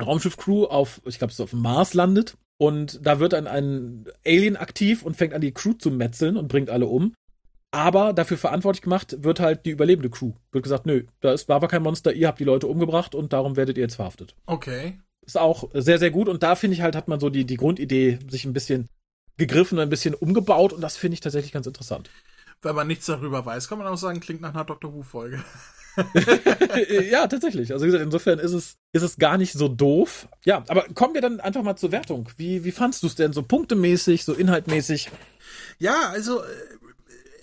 [0.00, 4.56] Raumschiff-Crew auf, ich glaube, es auf dem Mars landet und da wird dann ein Alien
[4.56, 7.14] aktiv und fängt an, die Crew zu metzeln und bringt alle um.
[7.70, 10.32] Aber dafür verantwortlich gemacht wird halt die überlebende Crew.
[10.52, 13.32] Wird gesagt, nö, da ist, war aber kein Monster, ihr habt die Leute umgebracht und
[13.32, 14.34] darum werdet ihr jetzt verhaftet.
[14.46, 14.98] Okay.
[15.26, 17.56] Ist auch sehr, sehr gut und da finde ich halt, hat man so die, die
[17.56, 18.88] Grundidee sich ein bisschen
[19.36, 22.08] gegriffen und ein bisschen umgebaut und das finde ich tatsächlich ganz interessant.
[22.62, 25.42] Wenn man nichts darüber weiß, kann man auch sagen, klingt nach einer Doctor Who-Folge.
[27.10, 27.72] ja, tatsächlich.
[27.72, 30.28] Also wie gesagt, insofern ist es, ist es gar nicht so doof.
[30.44, 32.28] Ja, aber kommen wir dann einfach mal zur Wertung.
[32.36, 35.10] Wie, wie fandst du es denn so punktemäßig, so inhaltmäßig?
[35.78, 36.46] Ja, also äh,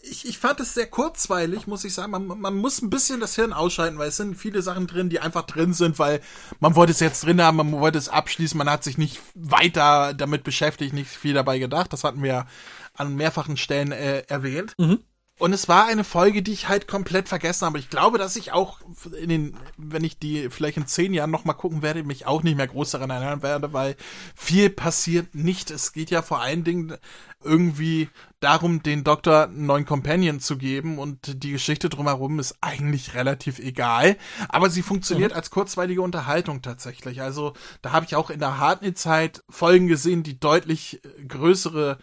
[0.04, 2.12] ich, ich fand es sehr kurzweilig, muss ich sagen.
[2.12, 5.20] Man, man muss ein bisschen das Hirn ausschalten, weil es sind viele Sachen drin, die
[5.20, 6.20] einfach drin sind, weil
[6.60, 10.14] man wollte es jetzt drin haben, man wollte es abschließen, man hat sich nicht weiter
[10.14, 11.94] damit beschäftigt, nicht viel dabei gedacht.
[11.94, 12.46] Das hatten wir
[12.94, 14.74] an mehrfachen Stellen äh, erwähnt.
[14.78, 15.00] Mhm.
[15.40, 17.80] Und es war eine Folge, die ich halt komplett vergessen habe.
[17.80, 18.80] Ich glaube, dass ich auch
[19.20, 22.56] in den, wenn ich die vielleicht in zehn Jahren nochmal gucken werde, mich auch nicht
[22.56, 23.96] mehr groß daran erinnern werde, weil
[24.36, 25.72] viel passiert nicht.
[25.72, 26.96] Es geht ja vor allen Dingen
[27.44, 28.10] irgendwie
[28.42, 33.58] darum, den Doktor einen neuen Companion zu geben und die Geschichte drumherum ist eigentlich relativ
[33.58, 34.18] egal.
[34.50, 35.38] Aber sie funktioniert mhm.
[35.38, 37.24] als kurzweilige Unterhaltung tatsächlich.
[37.24, 41.98] Also da habe ich auch in der Hartnett-Zeit Folgen gesehen, die deutlich größere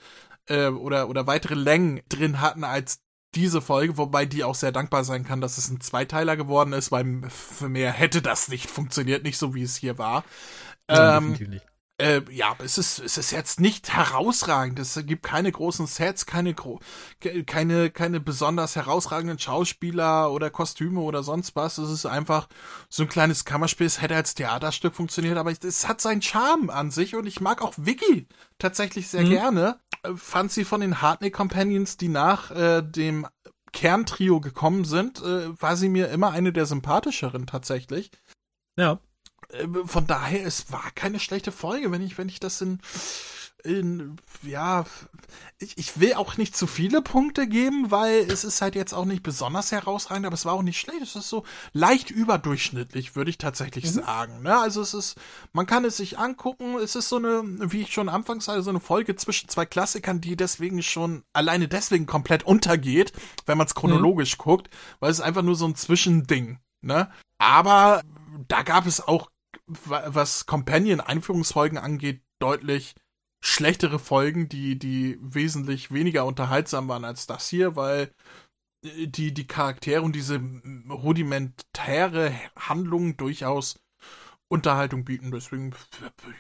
[0.47, 3.01] äh, oder, oder weitere Längen drin hatten als
[3.35, 6.91] diese Folge, wobei die auch sehr dankbar sein kann, dass es ein Zweiteiler geworden ist,
[6.91, 10.25] weil für mehr hätte das nicht funktioniert, nicht so wie es hier war.
[10.91, 11.70] Ja, ähm, nicht.
[12.01, 14.79] Äh, ja, es ist, es ist jetzt nicht herausragend.
[14.79, 16.55] Es gibt keine großen Sets, keine,
[17.47, 21.77] keine, keine besonders herausragenden Schauspieler oder Kostüme oder sonst was.
[21.77, 22.49] Es ist einfach
[22.89, 23.87] so ein kleines Kammerspiel.
[23.87, 27.61] Es hätte als Theaterstück funktioniert, aber es hat seinen Charme an sich und ich mag
[27.61, 28.27] auch Vicky
[28.59, 29.31] tatsächlich sehr mhm.
[29.31, 29.81] gerne.
[30.03, 33.27] Äh, fand sie von den Hartney Companions, die nach äh, dem
[33.73, 38.11] Kerntrio gekommen sind, äh, war sie mir immer eine der sympathischeren tatsächlich.
[38.77, 39.01] Ja.
[39.53, 42.81] Äh, von daher, es war keine schlechte Folge, wenn ich, wenn ich das in,
[43.65, 44.87] in ja,
[45.59, 49.05] ich, ich will auch nicht zu viele Punkte geben, weil es ist halt jetzt auch
[49.05, 51.03] nicht besonders herausragend, aber es war auch nicht schlecht.
[51.03, 54.03] Es ist so leicht überdurchschnittlich, würde ich tatsächlich mhm.
[54.03, 54.43] sagen.
[54.43, 54.59] Ne?
[54.59, 55.17] Also es ist,
[55.53, 56.77] man kann es sich angucken.
[56.77, 60.21] Es ist so eine, wie ich schon anfangs sagte, so eine Folge zwischen zwei Klassikern,
[60.21, 63.13] die deswegen schon alleine deswegen komplett untergeht,
[63.47, 64.43] wenn man es chronologisch mhm.
[64.43, 64.71] guckt,
[65.01, 66.59] weil es einfach nur so ein Zwischending.
[66.81, 67.11] Ne?
[67.39, 68.03] Aber
[68.49, 69.31] da gab es auch
[69.85, 72.95] was Companion-Einführungsfolgen angeht, deutlich
[73.41, 78.13] schlechtere Folgen, die, die wesentlich weniger unterhaltsam waren als das hier, weil
[78.85, 80.41] äh, die, die Charaktere und diese
[80.91, 83.81] rudimentäre Handlung durchaus
[84.49, 85.31] Unterhaltung bieten.
[85.31, 85.75] Deswegen,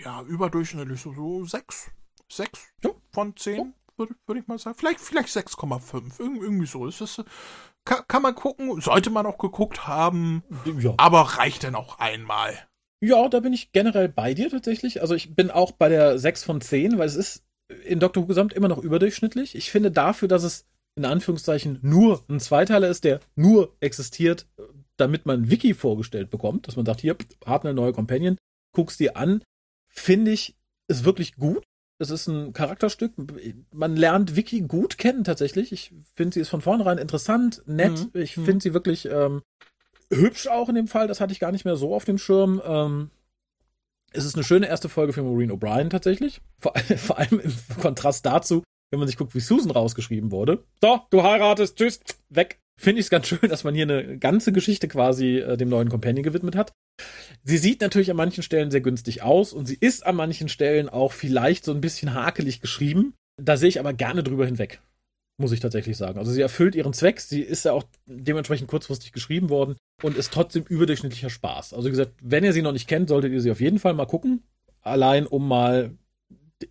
[0.04, 1.90] ja, überdurchschnittlich so, so sechs.
[2.30, 2.90] Sechs ja.
[3.12, 4.76] von zehn, würde, würde ich mal sagen.
[4.78, 6.20] Vielleicht, vielleicht 6,5.
[6.20, 6.86] Irg irgendwie so.
[6.86, 7.24] Es ist,
[7.84, 10.44] kann, kann man gucken, sollte man auch geguckt haben.
[10.78, 10.94] Ja.
[10.96, 12.69] Aber reicht denn auch einmal?
[13.00, 15.00] Ja, da bin ich generell bei dir tatsächlich.
[15.00, 17.44] Also ich bin auch bei der 6 von 10, weil es ist
[17.84, 19.54] in Doctor Who Gesamt immer noch überdurchschnittlich.
[19.54, 20.66] Ich finde dafür, dass es
[20.96, 24.46] in Anführungszeichen nur ein Zweiteiler ist, der nur existiert,
[24.96, 27.16] damit man Wiki vorgestellt bekommt, dass man sagt, hier,
[27.46, 28.36] hat eine neue Companion,
[28.72, 29.42] guck's dir an,
[29.88, 30.56] finde ich,
[30.88, 31.62] ist wirklich gut.
[31.98, 33.12] Es ist ein Charakterstück.
[33.72, 35.70] Man lernt Wiki gut kennen tatsächlich.
[35.70, 37.92] Ich finde, sie ist von vornherein interessant, nett.
[37.92, 38.20] Mhm.
[38.20, 38.60] Ich finde mhm.
[38.60, 39.42] sie wirklich ähm,
[40.12, 42.60] hübsch auch in dem Fall, das hatte ich gar nicht mehr so auf dem Schirm.
[42.64, 43.10] Ähm,
[44.12, 46.40] es ist eine schöne erste Folge für Maureen O'Brien tatsächlich.
[46.58, 50.64] Vor, vor, allem im Kontrast dazu, wenn man sich guckt, wie Susan rausgeschrieben wurde.
[50.80, 52.58] So, du heiratest, tschüss, weg.
[52.78, 55.88] Finde ich es ganz schön, dass man hier eine ganze Geschichte quasi äh, dem neuen
[55.88, 56.72] Companion gewidmet hat.
[57.44, 60.88] Sie sieht natürlich an manchen Stellen sehr günstig aus und sie ist an manchen Stellen
[60.88, 63.14] auch vielleicht so ein bisschen hakelig geschrieben.
[63.40, 64.80] Da sehe ich aber gerne drüber hinweg
[65.40, 66.18] muss ich tatsächlich sagen.
[66.18, 70.32] Also sie erfüllt ihren Zweck, sie ist ja auch dementsprechend kurzfristig geschrieben worden und ist
[70.32, 71.74] trotzdem überdurchschnittlicher Spaß.
[71.74, 73.94] Also wie gesagt, wenn ihr sie noch nicht kennt, solltet ihr sie auf jeden Fall
[73.94, 74.42] mal gucken.
[74.82, 75.96] Allein um mal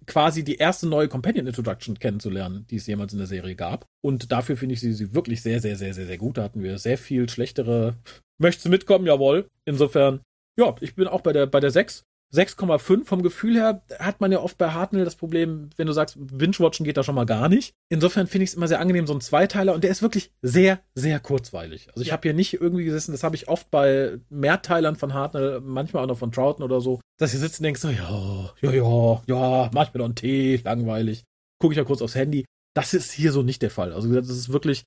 [0.06, 3.86] quasi die erste neue Companion Introduction kennenzulernen, die es jemals in der Serie gab.
[4.02, 6.38] Und dafür finde ich sie, sie wirklich sehr, sehr, sehr, sehr, sehr gut.
[6.38, 7.96] Da hatten wir sehr viel schlechtere.
[8.38, 9.06] Möchtest du mitkommen?
[9.06, 9.48] Jawohl.
[9.66, 10.22] Insofern,
[10.58, 12.04] ja, ich bin auch bei der, bei der 6.
[12.34, 16.16] 6,5 vom Gefühl her hat man ja oft bei Hartnell das Problem, wenn du sagst,
[16.20, 17.74] Binge-Watchen geht da schon mal gar nicht.
[17.90, 20.80] Insofern finde ich es immer sehr angenehm, so ein Zweiteiler und der ist wirklich sehr,
[20.94, 21.88] sehr kurzweilig.
[21.90, 22.14] Also ich ja.
[22.14, 26.08] habe hier nicht irgendwie gesessen, das habe ich oft bei Mehrteilern von Hartnell, manchmal auch
[26.08, 29.70] noch von Troughton oder so, dass ich sitze und denkst so, ja, ja, ja, ja,
[29.74, 31.24] mach ich mir doch einen Tee, langweilig.
[31.60, 32.46] Gucke ich ja kurz aufs Handy.
[32.76, 33.92] Das ist hier so nicht der Fall.
[33.92, 34.84] Also das ist wirklich,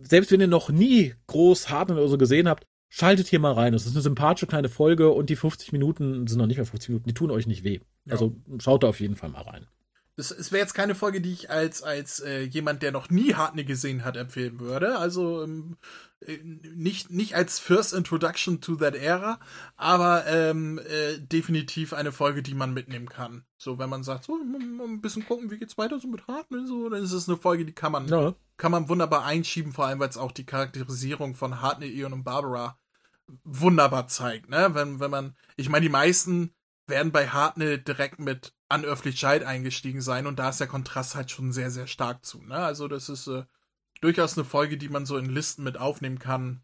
[0.00, 3.74] selbst wenn ihr noch nie groß Hartnell oder so gesehen habt, schaltet hier mal rein.
[3.74, 6.88] Es ist eine sympathische kleine Folge und die 50 Minuten sind noch nicht mehr 50
[6.90, 7.80] Minuten, die tun euch nicht weh.
[8.04, 8.12] Ja.
[8.12, 9.66] Also schaut da auf jeden Fall mal rein.
[10.18, 13.34] Es, es wäre jetzt keine Folge, die ich als, als äh, jemand, der noch nie
[13.34, 14.96] Hartnell gesehen hat, empfehlen würde.
[14.96, 15.76] Also ähm,
[16.15, 19.38] äh, nicht, nicht als First Introduction to that era,
[19.76, 23.44] aber ähm, äh, definitiv eine Folge, die man mitnehmen kann.
[23.58, 26.88] So, wenn man sagt, so, ein bisschen gucken, wie geht's weiter so mit Hartnell, so,
[26.88, 28.34] dann ist es eine Folge, die kann man, ja.
[28.56, 32.24] kann man wunderbar einschieben, vor allem, weil es auch die Charakterisierung von Hartnell, Eon und
[32.24, 32.78] Barbara
[33.44, 34.70] wunderbar zeigt, ne?
[34.72, 36.54] Wenn, wenn man, ich meine, die meisten
[36.86, 41.52] werden bei Hartnell direkt mit Unöffentlichkeit eingestiegen sein und da ist der Kontrast halt schon
[41.52, 42.56] sehr, sehr stark zu, ne?
[42.56, 43.44] Also das ist äh,
[44.00, 46.62] durchaus eine Folge, die man so in Listen mit aufnehmen kann.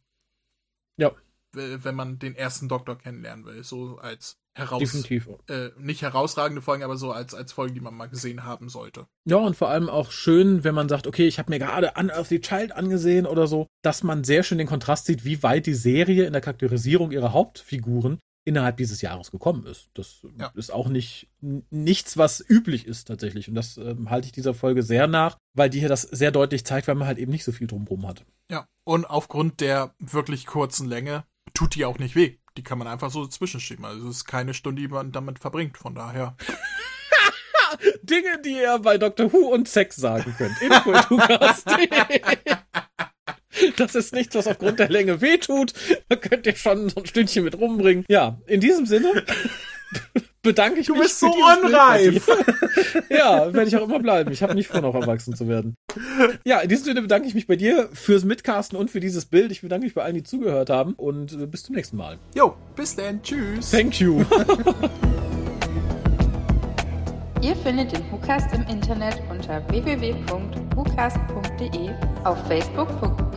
[0.97, 1.13] Ja.
[1.53, 5.05] Wenn man den ersten Doktor kennenlernen will, so als heraus.
[5.49, 9.07] Äh, nicht herausragende Folgen, aber so als, als Folgen, die man mal gesehen haben sollte.
[9.25, 12.41] Ja, und vor allem auch schön, wenn man sagt, okay, ich habe mir gerade Unearthly
[12.41, 16.25] Child angesehen oder so, dass man sehr schön den Kontrast sieht, wie weit die Serie
[16.25, 19.91] in der Charakterisierung ihrer Hauptfiguren innerhalb dieses Jahres gekommen ist.
[19.95, 20.51] Das ja.
[20.55, 23.49] ist auch nicht nichts, was üblich ist tatsächlich.
[23.49, 26.65] Und das ähm, halte ich dieser Folge sehr nach, weil die hier das sehr deutlich
[26.65, 28.25] zeigt, weil man halt eben nicht so viel drumherum hat.
[28.51, 31.25] Ja, und aufgrund der wirklich kurzen Länge
[31.55, 32.39] tut die auch nicht weh.
[32.57, 33.85] Die kann man einfach so zwischenschieben.
[33.85, 35.79] Also es ist keine Stunde, die man damit verbringt.
[35.79, 36.37] Von daher.
[38.03, 39.33] Dinge, die ihr bei Dr.
[39.33, 40.61] Who und Sex sagen könnt.
[40.61, 40.93] Info
[43.77, 45.73] Das ist nichts, was aufgrund der Länge wehtut.
[46.09, 48.05] Da könnt ihr schon so ein Stündchen mit rumbringen.
[48.09, 49.13] Ja, in diesem Sinne
[50.43, 51.03] bedanke ich du mich.
[51.03, 52.27] Du bist so unreif.
[53.11, 54.33] ja, werde ich auch immer bleiben.
[54.33, 55.75] Ich habe nicht vor, noch erwachsen zu werden.
[56.45, 59.53] Ja, in diesem Sinne bedanke ich mich bei dir fürs Mitcasten und für dieses Bild.
[59.53, 62.19] Ich bedanke mich bei allen, die zugehört haben und äh, bis zum nächsten Mal.
[62.35, 63.23] Jo, bis dann.
[63.23, 63.71] Tschüss.
[63.71, 64.25] Thank you.
[67.43, 71.91] Ihr findet den WhoCast im Internet unter www.whocast.de,
[72.23, 73.32] auf facebook.com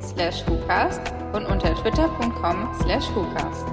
[0.00, 1.00] slash WhoCast
[1.32, 3.66] und unter twitter.com slash WhoCast.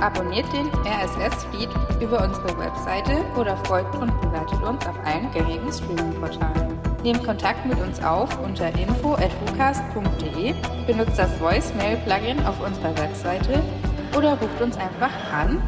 [0.00, 1.68] Abonniert den RSS-Feed
[2.00, 6.78] über unsere Webseite oder folgt und bewertet uns auf allen gängigen Streaming-Portalen.
[7.02, 10.54] Nehmt Kontakt mit uns auf unter info.whocast.de,
[10.86, 13.62] benutzt das Voicemail-Plugin auf unserer Webseite
[14.16, 15.62] oder ruft uns einfach an